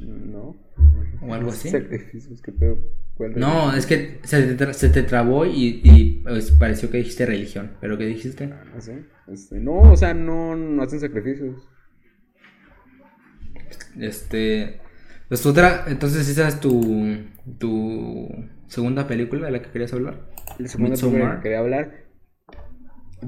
¿No? 0.00 0.56
O 1.20 1.34
algo 1.34 1.50
así. 1.50 1.68
Sacrificios, 1.68 2.40
que 2.40 2.52
pedo. 2.52 2.78
¿Cuál 3.14 3.38
No, 3.38 3.74
es 3.74 3.84
que 3.84 4.20
se 4.24 4.42
te, 4.54 4.56
tra- 4.66 4.72
se 4.72 4.88
te 4.88 5.02
trabó 5.02 5.44
y, 5.44 5.82
y, 5.84 6.20
pues, 6.22 6.50
pareció 6.50 6.90
que 6.90 6.96
dijiste 6.98 7.26
religión. 7.26 7.72
¿Pero 7.80 7.98
qué 7.98 8.06
dijiste? 8.06 8.50
¿Ah, 8.52 8.80
sí? 8.80 8.92
Este, 9.30 9.58
no, 9.60 9.80
o 9.92 9.96
sea, 9.98 10.14
no, 10.14 10.56
no 10.56 10.82
hacen 10.82 11.00
sacrificios. 11.00 11.68
Este. 13.98 14.80
Pues 15.28 15.44
otra, 15.44 15.84
entonces 15.88 16.26
esa 16.28 16.48
es 16.48 16.60
tu, 16.60 17.18
tu 17.58 18.28
segunda 18.68 19.06
película 19.06 19.46
de 19.46 19.52
la 19.52 19.62
que 19.62 19.70
querías 19.70 19.92
hablar. 19.92 20.20
La 20.58 20.68
segunda 20.68 20.90
Midsommar. 20.92 21.12
película 21.20 21.36
que 21.36 21.42
quería 21.42 21.58
hablar. 21.58 22.05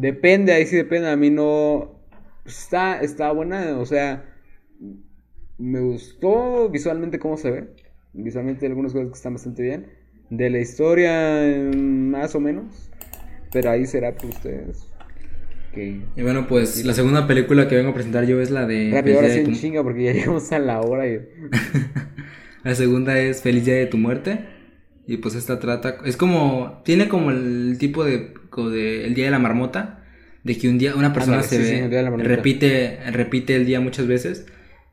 Depende, 0.00 0.52
ahí 0.52 0.66
sí 0.66 0.76
depende. 0.76 1.08
A 1.08 1.16
mí 1.16 1.30
no. 1.30 1.98
Está, 2.44 3.00
está 3.00 3.32
buena, 3.32 3.78
o 3.78 3.86
sea. 3.86 4.24
Me 5.58 5.80
gustó 5.80 6.68
visualmente 6.70 7.18
cómo 7.18 7.36
se 7.36 7.50
ve. 7.50 7.68
Visualmente 8.12 8.64
hay 8.64 8.70
algunas 8.70 8.92
cosas 8.92 9.08
que 9.08 9.14
están 9.14 9.34
bastante 9.34 9.62
bien. 9.62 9.86
De 10.30 10.50
la 10.50 10.58
historia, 10.58 11.44
eh, 11.44 11.70
más 11.74 12.34
o 12.34 12.40
menos. 12.40 12.90
Pero 13.52 13.70
ahí 13.70 13.86
será 13.86 14.14
para 14.14 14.28
ustedes. 14.28 14.88
Y 16.16 16.22
bueno, 16.22 16.46
pues 16.48 16.84
la 16.84 16.94
segunda 16.94 17.26
película 17.26 17.68
que 17.68 17.76
vengo 17.76 17.90
a 17.90 17.94
presentar 17.94 18.26
yo 18.26 18.40
es 18.40 18.50
la 18.50 18.66
de 18.66 18.90
Rápido, 18.92 19.16
ahora 19.16 19.30
sí 19.30 19.44
chinga 19.52 19.82
porque 19.82 20.04
ya 20.04 20.12
llegamos 20.12 20.50
a 20.52 20.58
la 20.58 20.80
hora 20.80 21.06
y. 21.06 21.20
La 22.64 22.74
segunda 22.74 23.18
es 23.18 23.40
Feliz 23.42 23.64
Día 23.64 23.76
de 23.76 23.86
tu 23.86 23.96
Muerte. 23.96 24.40
Y 25.06 25.18
pues 25.18 25.34
esta 25.36 25.58
trata. 25.58 25.98
Es 26.04 26.16
como. 26.16 26.82
Tiene 26.84 27.08
como 27.08 27.30
el 27.30 27.76
tipo 27.78 28.04
de. 28.04 28.34
De 28.68 29.04
el 29.06 29.14
Día 29.14 29.26
de 29.26 29.30
la 29.30 29.38
Marmota. 29.38 29.94
De 30.44 30.56
que 30.56 30.68
un 30.68 30.78
día 30.78 30.94
una 30.94 31.12
persona 31.12 31.42
se 31.42 31.58
sí, 31.58 31.64
sí, 31.64 31.72
ve. 31.72 31.78
el 31.84 31.90
Día 31.90 31.98
de 31.98 32.04
la 32.04 32.10
Marmota. 32.10 32.28
repite, 32.28 33.00
repite 33.10 33.54
el 33.56 33.66
día 33.66 33.80
muchas 33.80 34.06
veces. 34.06 34.46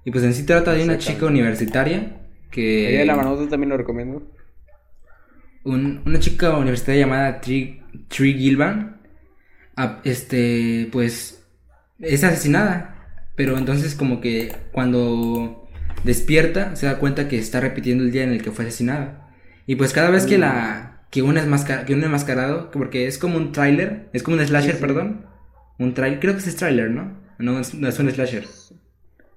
Y 0.04 0.12
pues 0.12 0.24
en 0.24 0.34
sí 0.34 0.44
trata 0.46 0.74
de 0.74 0.84
una 0.84 0.98
chica 0.98 1.26
universitaria. 1.26 2.18
Que. 2.52 2.90
Ella 2.90 3.00
de 3.00 3.06
la 3.06 3.16
Manota 3.16 3.48
también 3.50 3.70
lo 3.70 3.78
recomiendo. 3.78 4.32
un- 5.64 6.02
una 6.06 6.20
chica 6.20 6.56
universitaria 6.58 7.02
llamada 7.06 7.42
Tree, 7.42 7.82
Tree 8.08 8.34
Gilban, 8.34 9.02
a- 9.76 10.00
este, 10.04 10.88
pues, 10.92 11.44
es 12.00 12.24
asesinada. 12.24 12.92
Pero 13.36 13.58
entonces 13.58 13.96
como 13.96 14.22
que 14.22 14.54
cuando 14.72 15.68
despierta 16.04 16.76
se 16.76 16.86
da 16.86 17.00
cuenta 17.00 17.28
que 17.28 17.38
está 17.40 17.60
repitiendo 17.60 18.04
el 18.04 18.12
día 18.12 18.24
en 18.24 18.30
el 18.32 18.42
que 18.42 18.52
fue 18.52 18.66
asesinada. 18.66 19.34
Y 19.66 19.76
pues 19.76 19.92
cada 19.92 20.10
vez 20.12 20.26
que 20.26 20.38
la 20.38 20.95
que 21.12 21.22
masca- 21.48 21.86
que 21.86 21.94
uno 21.94 22.06
es 22.06 22.12
mascarado, 22.12 22.72
porque 22.72 23.08
es 23.08 23.18
como 23.18 23.38
un 23.38 23.52
tráiler, 23.52 24.10
es 24.14 24.24
como 24.24 24.38
un 24.38 24.46
slasher, 24.46 24.72
Sí, 24.72 24.78
sí. 24.78 24.82
perdón. 24.82 25.26
Un 25.78 25.94
trailer, 25.94 26.20
creo 26.20 26.34
que 26.34 26.40
es 26.40 26.56
tráiler, 26.56 26.90
¿no? 26.92 27.18
No 27.40 27.60
es, 27.60 27.74
no 27.74 27.88
es 27.88 28.00
un 28.00 28.10
slasher. 28.12 28.46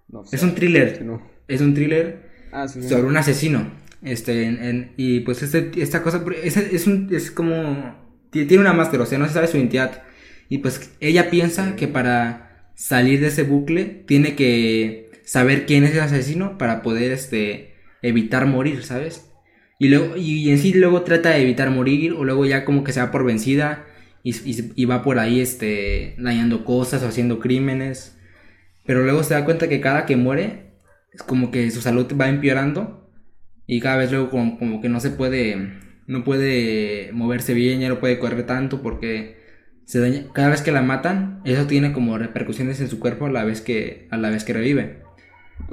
No 0.09 0.25
Es 0.33 0.43
un 0.43 0.55
thriller. 0.55 1.05
No. 1.05 1.23
Es 1.49 1.61
un 1.61 1.75
thriller 1.75 2.29
Ah, 2.53 2.67
sí, 2.69 2.83
sobre 2.83 3.03
un 3.05 3.17
asesino. 3.17 3.71
Este, 4.03 4.45
en- 4.45 4.63
en- 4.63 4.93
y 4.97 5.21
pues 5.21 5.43
este, 5.43 5.71
esta 5.83 6.03
cosa 6.03 6.25
es, 6.43 6.57
es, 6.57 6.87
un, 6.87 7.09
es 7.13 7.31
como... 7.31 7.97
ti- 8.31 8.45
Tiene 8.47 8.63
una 8.63 8.73
máscara, 8.73 9.03
o 9.03 9.07
sea, 9.07 9.19
no 9.19 9.27
se 9.27 9.35
sabe 9.35 9.49
su 9.49 9.57
identidad. 9.57 10.03
Y 10.49 10.59
pues 10.59 10.93
ella 11.01 11.29
piensa 11.31 11.77
que 11.77 11.89
para 11.89 12.71
salir 12.75 13.21
de 13.21 13.27
ese 13.29 13.43
bucle 13.43 13.85
tiene 14.07 14.35
que 14.37 15.11
saber 15.25 15.67
quién 15.67 15.85
es 15.85 15.93
el 15.95 16.01
asesino 16.01 16.57
para 16.59 16.81
poder 16.83 17.11
este, 17.13 17.75
evitar 18.03 18.47
morir, 18.47 18.85
¿sabes? 18.85 19.28
Y, 19.79 19.89
luego, 19.89 20.17
y 20.17 20.51
en 20.51 20.59
sí 20.59 20.75
luego 20.75 21.03
trata 21.03 21.31
de 21.31 21.43
evitar 21.43 21.71
morir 21.71 22.13
o 22.15 22.25
luego 22.25 22.45
ya 22.47 22.65
como 22.65 22.85
que 22.85 22.93
se 22.93 23.01
va 23.01 23.11
por 23.13 23.25
vencida 23.25 23.87
y, 24.25 24.33
y- 24.51 24.73
y 24.75 24.85
va 24.87 25.03
por 25.03 25.19
ahí 25.19 25.41
este, 25.41 26.15
dañando 26.19 26.65
cosas 26.65 27.03
o 27.03 27.09
haciendo 27.09 27.39
crímenes. 27.41 28.19
Pero 28.87 29.03
luego 29.05 29.23
se 29.23 29.35
da 29.35 29.45
cuenta 29.45 29.69
que 29.69 29.81
cada 29.81 30.07
que 30.07 30.17
muere 30.17 30.73
es 31.13 31.23
como 31.23 31.51
que 31.51 31.71
su 31.71 31.81
salud 31.83 32.07
va 32.21 32.29
empeorando 32.29 33.11
y 33.67 33.81
cada 33.81 33.99
vez 33.99 34.11
luego 34.13 34.31
como, 34.31 34.59
como 34.59 34.81
que 34.81 34.89
no 34.89 35.01
se 35.01 35.11
puede 35.11 35.57
no 36.07 36.25
puede 36.25 37.11
moverse 37.13 37.55
bien 37.55 37.81
ya 37.81 37.89
no 37.91 38.01
puede 38.01 38.19
correr 38.19 38.47
tanto 38.47 38.83
porque 38.83 39.37
se 39.85 40.01
daña- 40.01 40.27
cada 40.33 40.51
vez 40.51 40.63
que 40.63 40.73
la 40.73 40.83
matan 40.83 41.41
eso 41.45 41.67
tiene 41.67 41.93
como 41.93 42.19
repercusiones 42.19 42.81
en 42.81 42.89
su 42.89 42.99
cuerpo 43.01 43.27
a 43.27 43.31
la 43.31 43.45
vez 43.45 43.61
que 43.61 44.09
a 44.11 44.17
la 44.17 44.31
vez 44.31 44.45
que 44.45 44.55
revive 44.55 45.03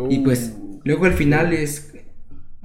y 0.10 0.20
pues 0.20 0.60
Uh, 0.60 0.82
luego 0.84 1.06
el 1.08 1.14
final 1.14 1.54
es 1.54 1.95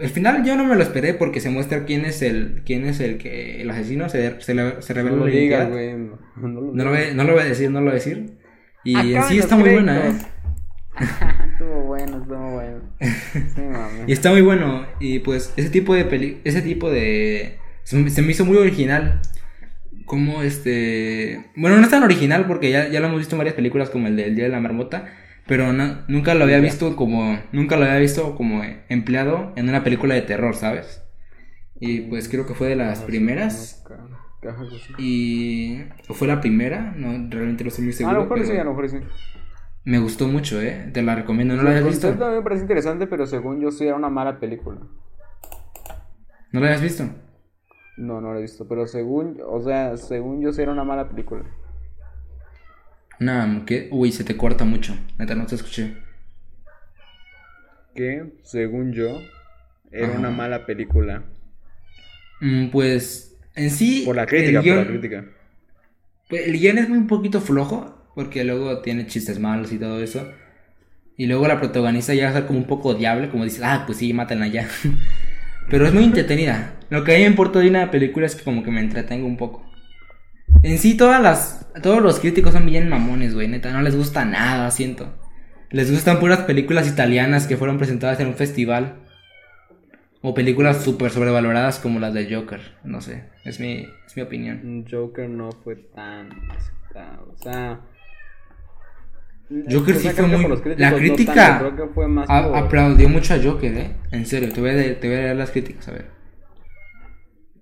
el 0.00 0.08
final 0.10 0.44
yo 0.44 0.56
no 0.56 0.64
me 0.64 0.74
lo 0.76 0.82
esperé 0.82 1.14
porque 1.14 1.40
se 1.40 1.50
muestra 1.50 1.84
quién 1.84 2.04
es 2.04 2.22
el 2.22 2.62
quién 2.64 2.84
es 2.86 3.00
el 3.00 3.18
que 3.18 3.62
el 3.62 3.70
asesino 3.70 4.08
se, 4.08 4.40
se, 4.40 4.54
le- 4.54 4.80
se 4.82 4.94
revela 4.94 5.16
no 5.16 5.26
lo 5.26 5.30
la 5.32 5.64
güey. 5.66 5.94
No, 5.96 6.18
no 6.36 6.48
lo 6.60 6.72
no 6.72 6.84
lo, 6.84 6.90
voy, 6.90 7.00
no 7.14 7.24
lo 7.24 7.32
voy 7.34 7.42
a 7.42 7.46
decir 7.46 7.70
no 7.70 7.80
lo 7.80 7.86
voy 7.86 7.92
a 7.92 7.94
decir 7.94 8.38
y 8.84 8.94
en 8.94 8.98
Acaban 9.18 9.28
sí 9.28 9.38
está 9.38 9.56
muy 9.56 9.70
buena 9.70 9.98
eh 9.98 10.00
créditos. 10.02 10.26
estuvo 11.52 11.82
bueno, 11.82 12.16
estuvo 12.18 12.50
bueno. 12.52 12.80
Sí, 13.00 13.60
mami. 13.60 14.00
Y 14.06 14.12
está 14.12 14.30
muy 14.32 14.42
bueno. 14.42 14.86
Y 14.98 15.20
pues 15.20 15.52
ese 15.56 15.70
tipo 15.70 15.94
de 15.94 16.04
peli 16.04 16.40
ese 16.44 16.62
tipo 16.62 16.90
de. 16.90 17.58
Se 17.84 17.96
me, 17.96 18.10
se 18.10 18.22
me 18.22 18.32
hizo 18.32 18.44
muy 18.44 18.56
original. 18.56 19.20
Como 20.04 20.42
este. 20.42 21.44
Bueno, 21.56 21.76
no 21.76 21.84
es 21.84 21.90
tan 21.90 22.02
original 22.02 22.46
porque 22.46 22.70
ya, 22.70 22.88
ya 22.88 23.00
lo 23.00 23.06
hemos 23.06 23.18
visto 23.20 23.34
en 23.36 23.38
varias 23.38 23.54
películas 23.54 23.90
como 23.90 24.08
el 24.08 24.16
del 24.16 24.34
Día 24.34 24.44
de 24.44 24.50
la 24.50 24.60
Marmota. 24.60 25.06
Pero 25.50 25.72
no- 25.72 26.04
nunca 26.06 26.34
lo 26.34 26.44
había 26.44 26.60
visto 26.60 26.94
como. 26.94 27.36
Nunca 27.50 27.76
lo 27.76 27.84
había 27.84 27.98
visto 27.98 28.36
como 28.36 28.62
empleado 28.88 29.52
en 29.56 29.68
una 29.68 29.82
película 29.82 30.14
de 30.14 30.22
terror, 30.22 30.54
¿sabes? 30.54 31.02
Y 31.80 32.02
pues 32.02 32.28
creo 32.28 32.46
que 32.46 32.54
fue 32.54 32.68
de 32.68 32.76
las 32.76 33.00
primeras. 33.00 33.84
Cajas 34.40 34.68
así. 34.68 34.94
Y. 34.96 35.82
¿O 36.08 36.14
fue 36.14 36.28
la 36.28 36.40
primera? 36.40 36.94
No, 36.96 37.28
realmente 37.28 37.64
no 37.64 37.68
estoy 37.68 37.84
muy 37.84 37.92
Ah, 37.92 37.96
a 37.96 37.98
seguro. 37.98 38.14
lo 38.16 38.22
mejor 38.22 38.46
sí, 38.46 38.56
a 38.56 38.64
lo 38.64 38.70
mejor 38.70 38.88
sí. 38.90 38.98
Me 39.84 39.98
gustó 39.98 40.28
mucho, 40.28 40.62
¿eh? 40.62 40.88
Te 40.92 41.02
la 41.02 41.16
recomiendo. 41.16 41.54
¿No 41.54 41.62
el 41.62 41.64
la 41.66 41.70
habías 41.72 41.86
visto? 42.00 42.14
me 42.14 42.42
parece 42.42 42.62
interesante, 42.62 43.08
pero 43.08 43.26
según 43.26 43.60
yo 43.60 43.72
sí 43.72 43.84
era 43.86 43.96
una 43.96 44.08
mala 44.08 44.38
película. 44.38 44.78
¿No 46.52 46.60
la 46.60 46.66
habías 46.66 46.82
visto? 46.82 47.04
No, 47.96 48.20
no 48.20 48.32
la 48.32 48.38
he 48.38 48.42
visto, 48.42 48.68
pero 48.68 48.86
según, 48.86 49.38
o 49.44 49.60
sea, 49.60 49.96
según 49.96 50.40
yo 50.40 50.52
sí 50.52 50.62
era 50.62 50.70
una 50.72 50.84
mala 50.84 51.08
película. 51.08 51.44
Una, 53.20 53.62
¿qué? 53.66 53.88
Uy, 53.92 54.10
se 54.12 54.24
te 54.24 54.36
corta 54.36 54.64
mucho. 54.64 54.96
Neta, 55.18 55.34
no 55.36 55.46
te 55.46 55.54
escuché. 55.54 55.96
Que, 57.94 58.32
según 58.42 58.92
yo, 58.92 59.30
era 59.92 60.08
Ajá. 60.08 60.18
una 60.18 60.30
mala 60.30 60.66
película. 60.66 61.24
Mm, 62.40 62.68
pues, 62.70 63.38
en 63.54 63.70
sí. 63.70 64.02
Por 64.04 64.16
la 64.16 64.26
crítica, 64.26 64.64
por 64.64 64.76
la 64.76 64.86
crítica. 64.86 65.24
pues, 66.28 66.46
el 66.46 66.58
guion 66.58 66.78
es 66.78 66.88
muy 66.88 66.98
un 66.98 67.06
poquito 67.06 67.40
flojo. 67.40 67.96
Porque 68.14 68.44
luego 68.44 68.82
tiene 68.82 69.06
chistes 69.06 69.38
malos 69.38 69.72
y 69.72 69.78
todo 69.78 70.02
eso. 70.02 70.28
Y 71.16 71.26
luego 71.26 71.46
la 71.48 71.58
protagonista 71.60 72.14
ya 72.14 72.24
va 72.26 72.30
a 72.30 72.34
ser 72.34 72.46
como 72.46 72.58
un 72.58 72.66
poco 72.66 72.90
odiable. 72.90 73.30
Como 73.30 73.44
dices, 73.44 73.62
ah, 73.64 73.84
pues 73.86 73.98
sí, 73.98 74.12
mátenla 74.12 74.48
ya. 74.48 74.68
Pero 75.70 75.86
es 75.86 75.94
muy 75.94 76.04
entretenida. 76.04 76.80
Lo 76.90 77.04
que 77.04 77.12
a 77.12 77.16
mí 77.16 77.22
me 77.22 77.28
importa 77.28 77.60
de 77.60 77.68
una 77.70 77.90
película 77.90 78.26
es 78.26 78.36
que 78.36 78.44
como 78.44 78.62
que 78.64 78.70
me 78.72 78.80
entretengo 78.80 79.26
un 79.26 79.36
poco. 79.36 79.69
En 80.62 80.78
sí, 80.78 80.96
todas 80.96 81.22
las. 81.22 81.66
Todos 81.82 82.02
los 82.02 82.18
críticos 82.20 82.52
son 82.52 82.66
bien 82.66 82.88
mamones, 82.88 83.34
güey. 83.34 83.48
Neta, 83.48 83.72
no 83.72 83.80
les 83.82 83.96
gusta 83.96 84.24
nada, 84.24 84.70
siento. 84.70 85.14
Les 85.70 85.90
gustan 85.90 86.18
puras 86.18 86.40
películas 86.40 86.88
italianas 86.88 87.46
que 87.46 87.56
fueron 87.56 87.78
presentadas 87.78 88.18
en 88.20 88.26
un 88.28 88.34
festival. 88.34 88.96
O 90.22 90.34
películas 90.34 90.82
súper 90.84 91.10
sobrevaloradas 91.10 91.78
como 91.78 91.98
las 91.98 92.12
de 92.12 92.34
Joker. 92.34 92.60
No 92.84 93.00
sé, 93.00 93.24
es 93.44 93.58
mi, 93.58 93.86
es 94.06 94.16
mi 94.16 94.22
opinión. 94.22 94.84
Joker 94.90 95.30
no 95.30 95.50
fue 95.64 95.76
tan 95.76 96.28
aceptado, 96.50 97.32
o 97.32 97.36
sea... 97.42 97.80
Joker 99.68 99.96
o 99.96 99.98
sí 99.98 100.08
fue 100.10 100.26
muy- 100.26 100.44
críticos 100.44 100.78
la 100.78 100.90
no 100.90 100.96
crítica 100.98 101.34
tanto, 101.34 101.74
creo 101.74 101.88
que 101.88 101.94
fue 101.94 102.06
más 102.06 102.28
A- 102.30 102.48
por- 102.48 102.56
aplaudió 102.56 103.08
mucho 103.08 103.34
a 103.34 103.38
Joker, 103.42 103.72
eh. 103.76 103.96
En 104.12 104.26
serio, 104.26 104.52
te 104.52 104.60
voy, 104.60 104.70
a, 104.70 105.00
te 105.00 105.08
voy 105.08 105.16
a 105.16 105.20
leer 105.22 105.36
las 105.36 105.50
críticas, 105.50 105.88
a 105.88 105.92
ver. 105.92 106.06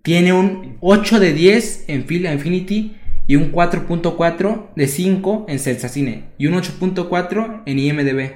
Tiene 0.09 0.33
un 0.33 0.79
8 0.81 1.21
de 1.21 1.35
10 1.35 1.85
en 1.89 2.05
Fila 2.07 2.33
Infinity 2.33 2.97
y 3.27 3.37
un 3.37 3.53
4.4 3.53 4.69
de 4.75 4.87
5 4.87 5.45
en 5.51 5.59
Cine 5.59 6.31
y 6.39 6.47
un 6.47 6.55
8.4 6.55 7.63
en 7.67 7.79
IMDb. 7.79 8.33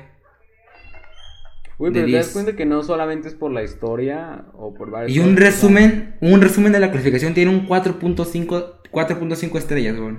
Uy, 1.78 1.90
pero 1.90 2.04
te 2.04 2.12
das 2.12 2.26
10. 2.26 2.32
cuenta 2.34 2.56
que 2.56 2.66
no 2.66 2.82
solamente 2.82 3.28
es 3.28 3.34
por 3.34 3.52
la 3.52 3.62
historia 3.62 4.44
o 4.52 4.74
por 4.74 4.90
varias 4.90 5.16
Y 5.16 5.20
un 5.20 5.34
resumen, 5.38 6.16
un 6.20 6.42
resumen 6.42 6.72
de 6.72 6.80
la 6.80 6.90
clasificación 6.90 7.32
tiene 7.32 7.50
un 7.50 7.66
4.5 7.66 8.82
4.5 8.92 9.56
estrellas, 9.56 9.98
güey. 9.98 10.18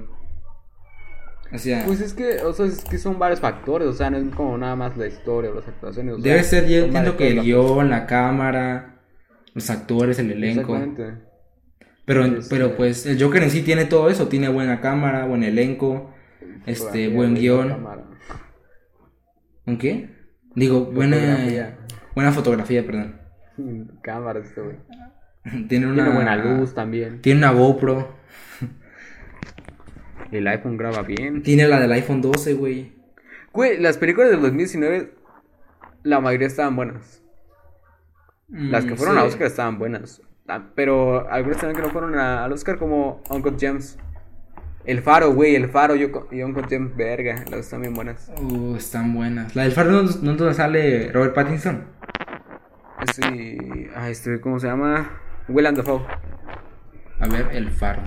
O 1.54 1.58
sea, 1.60 1.86
Pues 1.86 2.02
es 2.02 2.16
que, 2.16 2.42
o 2.42 2.52
sea, 2.54 2.66
es 2.66 2.84
que 2.84 2.98
son 2.98 3.20
varios 3.20 3.42
factores, 3.42 3.88
o 3.88 3.94
sea, 3.94 4.10
no 4.10 4.18
es 4.18 4.28
como 4.34 4.58
nada 4.58 4.76
más 4.76 4.98
la 4.98 5.06
historia 5.06 5.52
o 5.52 5.54
las 5.54 5.68
actuaciones. 5.68 6.16
o 6.16 6.20
sea, 6.20 6.32
debe 6.32 6.44
ser, 6.44 6.68
yo 6.68 6.86
entiendo 6.86 7.16
que 7.16 7.28
el 7.28 7.42
guion, 7.44 7.92
la 7.92 8.08
cámara, 8.08 9.04
los 9.54 9.70
actores, 9.70 10.18
el 10.18 10.32
elenco. 10.32 10.76
Exactamente. 10.76 11.33
Pero, 12.06 12.26
Este- 12.26 12.50
pero 12.50 12.76
pues 12.76 13.06
el 13.06 13.22
Joker 13.22 13.44
en 13.44 13.50
sí 13.50 13.62
tiene 13.62 13.86
todo 13.86 14.10
eso, 14.10 14.28
tiene 14.28 14.50
buena 14.50 14.82
cámara, 14.82 15.26
buen 15.26 15.44
elenco, 15.44 16.14
este, 16.66 17.08
buen 17.10 17.36
guion. 17.36 17.70
cámara. 17.70 18.04
¿Un 19.66 19.78
qué? 19.78 20.10
Digo, 20.56 20.86
buena 20.86 21.16
Fotografía. 21.18 21.78
buena 22.16 22.32
fotografía, 22.32 22.86
perdón. 22.86 23.22
Cámaras, 24.04 24.46
este 24.48 24.62
güey. 24.62 24.78
Tiene 25.68 25.88
una 25.88 26.04
Tiene 26.04 26.10
buena 26.16 26.36
luz 26.36 26.74
también. 26.74 27.22
Tiene 27.22 27.40
una 27.40 27.52
GoPro, 27.52 28.16
El 30.32 30.48
iPhone 30.48 30.78
graba 30.78 31.04
bien. 31.04 31.44
tiene 31.44 31.68
la 31.68 31.80
del 31.80 31.92
iPhone 31.92 32.22
12, 32.22 32.54
güey. 32.56 32.94
Güey, 33.52 33.80
las 33.80 33.98
películas 33.98 34.32
del 34.32 34.42
2019, 34.42 35.14
la 36.04 36.20
mayoría 36.20 36.48
estaban 36.48 36.76
buenas. 36.76 37.22
Las 38.50 38.84
que 38.86 38.94
Mm, 38.94 38.98
fueron 38.98 39.16
sí. 39.16 39.22
a 39.22 39.26
Oscar 39.26 39.48
estaban 39.48 39.78
buenas. 39.80 40.22
Ah, 40.48 40.62
Pero 40.76 41.30
algunas 41.32 41.58
también 41.60 41.78
que 41.78 41.88
no 41.88 41.92
fueron 41.94 42.16
a- 42.16 42.44
al 42.44 42.52
Oscar, 42.52 42.78
como 42.78 43.22
Uncle 43.30 43.54
James. 43.60 43.98
El 44.86 45.02
Faro, 45.02 45.32
güey, 45.34 45.56
El 45.56 45.70
Faro 45.70 45.96
yo 45.96 46.12
co- 46.12 46.28
y 46.32 46.42
Uncle 46.44 46.64
James, 46.70 46.96
verga. 46.98 47.46
Las 47.50 47.62
están 47.62 47.82
bien 47.82 47.94
buenas. 47.94 48.30
Uh, 48.42 48.76
están 48.76 49.14
buenas. 49.14 49.56
La 49.56 49.64
del 49.64 49.72
Faro 49.72 49.92
no, 49.92 50.02
no 50.04 50.36
donde 50.36 50.54
sale 50.54 51.12
Robert 51.14 51.34
Pattinson. 51.34 51.86
Sí. 53.14 53.58
Ah, 53.96 54.10
este, 54.10 54.40
¿cómo 54.42 54.60
se 54.60 54.68
llama? 54.68 55.12
Willem 55.48 55.76
Dafoe. 55.76 56.02
A 57.20 57.28
ver, 57.28 57.48
el 57.54 57.70
Faro. 57.70 58.02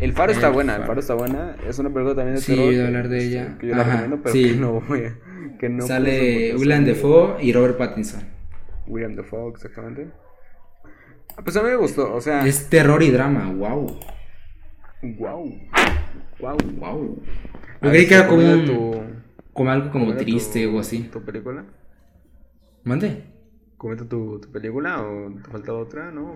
El 0.00 0.12
Faro 0.12 0.30
está 0.32 0.48
El 0.48 0.52
buena, 0.52 0.76
El 0.76 0.84
Faro. 0.84 1.00
Está 1.00 1.14
buena. 1.14 1.56
Es 1.66 1.78
una 1.80 1.88
película 1.90 2.14
también 2.14 2.36
de 2.36 2.40
Sí, 2.42 2.52
terror. 2.54 2.68
oído 2.68 2.82
que- 2.82 2.86
hablar 2.86 3.08
de 3.08 3.24
ella. 3.24 3.58
Que 3.58 3.66
yo 3.68 3.74
la 3.74 3.82
recomiendo, 3.84 4.20
pero 4.22 4.32
sí. 4.32 4.50
que 4.52 4.56
no 4.60 4.80
voy 4.80 5.04
a... 5.04 5.14
Que 5.58 5.68
no 5.68 5.86
sale 5.86 6.54
Willem 6.56 6.84
Dafoe 6.84 7.42
y 7.42 7.52
Robert 7.52 7.76
Pattinson. 7.78 8.22
William 8.86 9.16
Dafoe, 9.16 9.50
exactamente. 9.50 10.08
Ah, 11.36 11.42
Pues 11.44 11.56
a 11.56 11.62
mí 11.62 11.68
me 11.68 11.76
gustó, 11.76 12.14
o 12.14 12.20
sea... 12.20 12.46
Es 12.46 12.68
terror 12.68 13.02
y 13.02 13.10
drama, 13.10 13.52
wow. 13.52 14.00
Wow. 15.02 15.52
Wow. 16.40 16.56
Wow. 16.78 17.22
Yo 17.82 17.90
creí 17.90 18.06
que 18.08 18.14
era 18.14 18.26
como 18.26 18.42
un, 18.52 18.64
Tu, 18.64 19.02
como 19.52 19.70
algo 19.70 19.90
como 19.90 20.16
triste 20.16 20.66
tu- 20.66 20.76
o 20.76 20.80
así. 20.80 21.04
¿Tu 21.04 21.22
película? 21.24 21.64
¿Mande? 22.84 23.24
¿Comenta 23.76 24.08
tu, 24.08 24.40
tu 24.40 24.50
película 24.50 25.02
o 25.02 25.30
te 25.42 25.50
falta 25.50 25.72
otra? 25.74 26.10
No. 26.10 26.34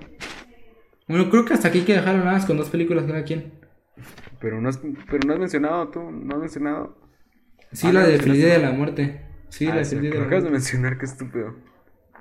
Bueno, 1.08 1.30
creo 1.30 1.44
que 1.44 1.54
hasta 1.54 1.68
aquí 1.68 1.78
hay 1.80 1.84
que 1.84 1.94
dejarlo 1.94 2.20
nada 2.24 2.32
más 2.32 2.46
con 2.46 2.56
dos 2.56 2.68
películas 2.70 3.04
cada 3.06 3.24
quien. 3.24 3.52
Pero 4.40 4.60
no 4.60 4.68
has, 4.68 4.78
pero 5.10 5.26
no 5.26 5.32
has 5.34 5.38
mencionado 5.38 5.88
tú, 5.88 6.00
no 6.10 6.34
has 6.34 6.40
mencionado. 6.40 6.96
Sí, 7.72 7.86
Ah, 7.88 7.92
la 7.92 8.00
no, 8.00 8.06
de 8.06 8.18
Día 8.18 8.46
de 8.54 8.58
la 8.58 8.70
Muerte. 8.72 9.22
Sí, 9.48 9.66
Ah, 9.68 9.74
la 9.76 9.82
de 9.82 9.88
Día 10.00 10.10
de 10.10 10.18
la 10.18 10.24
acabas 10.26 10.44
de 10.44 10.50
Muerte. 10.50 10.50
mencionar, 10.50 10.98
qué 10.98 11.04
estúpido. 11.06 11.54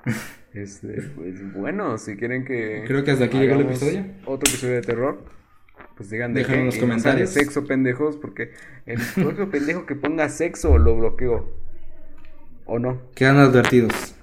Este, 0.54 1.02
pues 1.16 1.54
bueno, 1.54 1.97
si 1.97 2.16
quieren 2.16 2.45
que. 2.45 2.84
Creo 2.88 3.04
que 3.04 3.12
hasta 3.12 3.26
aquí 3.26 3.38
llegó 3.38 3.56
el 3.56 3.62
episodio. 3.62 4.06
Otro 4.26 4.50
episodio 4.50 4.76
de 4.76 4.82
terror. 4.82 5.24
Pues 5.95 6.10
digan 6.10 6.34
de 6.34 6.41
en 6.41 6.66
los 6.66 6.76
no 6.76 6.82
comentarios. 6.82 7.30
sexo, 7.30 7.66
pendejos, 7.66 8.18
porque 8.18 8.52
el 8.86 9.00
próximo 9.16 9.50
pendejo 9.52 9.86
que 9.86 9.95
ponga 9.95 10.30
sexo 10.30 10.78
lo 10.78 10.95
bloqueo. 10.97 11.54
¿O 12.66 12.80
no? 12.80 13.02
Quedan 13.16 13.38
advertidos. 13.38 14.16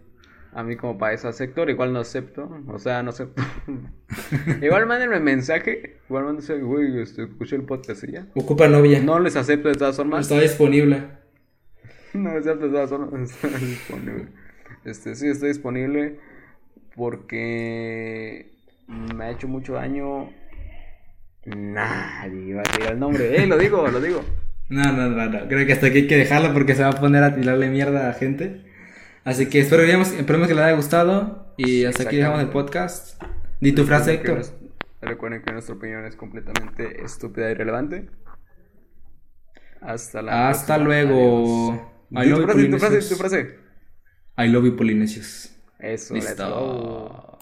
A 0.52 0.62
mí 0.62 0.76
como 0.76 0.96
para 0.98 1.12
ese 1.12 1.30
sector 1.32 1.68
igual 1.70 1.92
no 1.92 2.00
acepto. 2.00 2.50
O 2.68 2.78
sea, 2.78 3.02
no 3.02 3.10
acepto. 3.10 3.42
igual 4.62 4.86
mándenme 4.86 5.20
mensaje. 5.20 6.00
Igual 6.08 6.24
mándenme, 6.24 6.64
güey, 6.64 7.00
este, 7.00 7.24
escuché 7.24 7.56
el 7.56 7.64
podcast 7.64 8.04
y 8.04 8.12
ya. 8.12 8.26
Ocupa 8.34 8.66
novia. 8.66 9.00
No 9.00 9.20
les 9.20 9.36
acepto 9.36 9.68
de 9.68 9.74
todas 9.74 9.96
formas. 9.96 10.22
Está 10.22 10.40
disponible. 10.40 11.02
No 12.14 12.38
es 12.38 12.44
cierto, 12.44 12.64
de 12.64 12.72
todas 12.72 12.88
formas 12.88 13.30
está 13.44 13.48
disponible. 13.58 14.28
Este, 14.86 15.14
sí, 15.14 15.28
está 15.28 15.46
disponible 15.46 16.18
porque 16.96 18.50
me 18.88 19.24
ha 19.24 19.30
hecho 19.30 19.46
mucho 19.46 19.74
daño. 19.74 20.30
Nadie 21.44 22.54
va 22.54 22.62
a 22.62 22.64
decir 22.64 22.86
el 22.90 22.98
nombre. 22.98 23.36
Eh, 23.36 23.46
lo 23.46 23.58
digo, 23.58 23.86
lo 23.86 24.00
digo. 24.00 24.22
No, 24.68 24.92
no, 24.92 25.08
no, 25.08 25.26
no. 25.26 25.48
Creo 25.48 25.66
que 25.66 25.72
hasta 25.72 25.86
aquí 25.86 25.98
hay 25.98 26.06
que 26.06 26.16
dejarlo 26.16 26.52
porque 26.52 26.74
se 26.74 26.82
va 26.82 26.90
a 26.90 27.00
poner 27.00 27.22
a 27.24 27.34
tirarle 27.34 27.68
mierda 27.68 28.10
a 28.10 28.12
gente. 28.12 28.64
Así 29.24 29.48
que 29.48 29.60
espero, 29.60 29.82
esperemos 29.82 30.48
que 30.48 30.54
les 30.54 30.64
haya 30.64 30.76
gustado. 30.76 31.54
Y 31.56 31.84
hasta 31.84 32.04
aquí 32.04 32.16
dejamos 32.16 32.40
el 32.40 32.48
podcast. 32.50 33.22
Di 33.60 33.72
tu 33.72 33.84
frase, 33.84 34.14
Héctor. 34.14 34.42
Recuerden 35.00 35.42
que 35.42 35.52
nuestra 35.52 35.74
opinión 35.74 36.04
es 36.04 36.16
completamente 36.16 37.02
estúpida 37.04 37.48
y 37.48 37.52
irrelevante. 37.52 38.10
Hasta 39.80 40.22
la 40.22 40.48
Hasta 40.48 40.74
próxima. 40.76 40.84
luego. 40.84 41.72
Adiós. 41.72 41.90
I 42.10 42.24
Di 42.24 42.30
love 42.30 42.40
tu 42.40 42.46
you, 42.46 42.46
frase, 42.46 42.68
tu 42.68 42.78
frase, 42.78 42.96
Polinesios. 42.96 43.08
tu 43.08 43.14
frase. 43.16 43.58
I 44.38 44.48
love 44.48 44.64
you, 44.64 44.76
Polinesios. 44.76 45.54
Eso, 45.78 46.14
let's 46.14 46.36
go. 46.36 47.38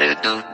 Listo. 0.00 0.50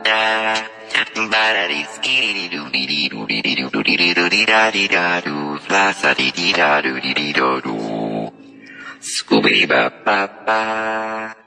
Wow, 10.47 11.46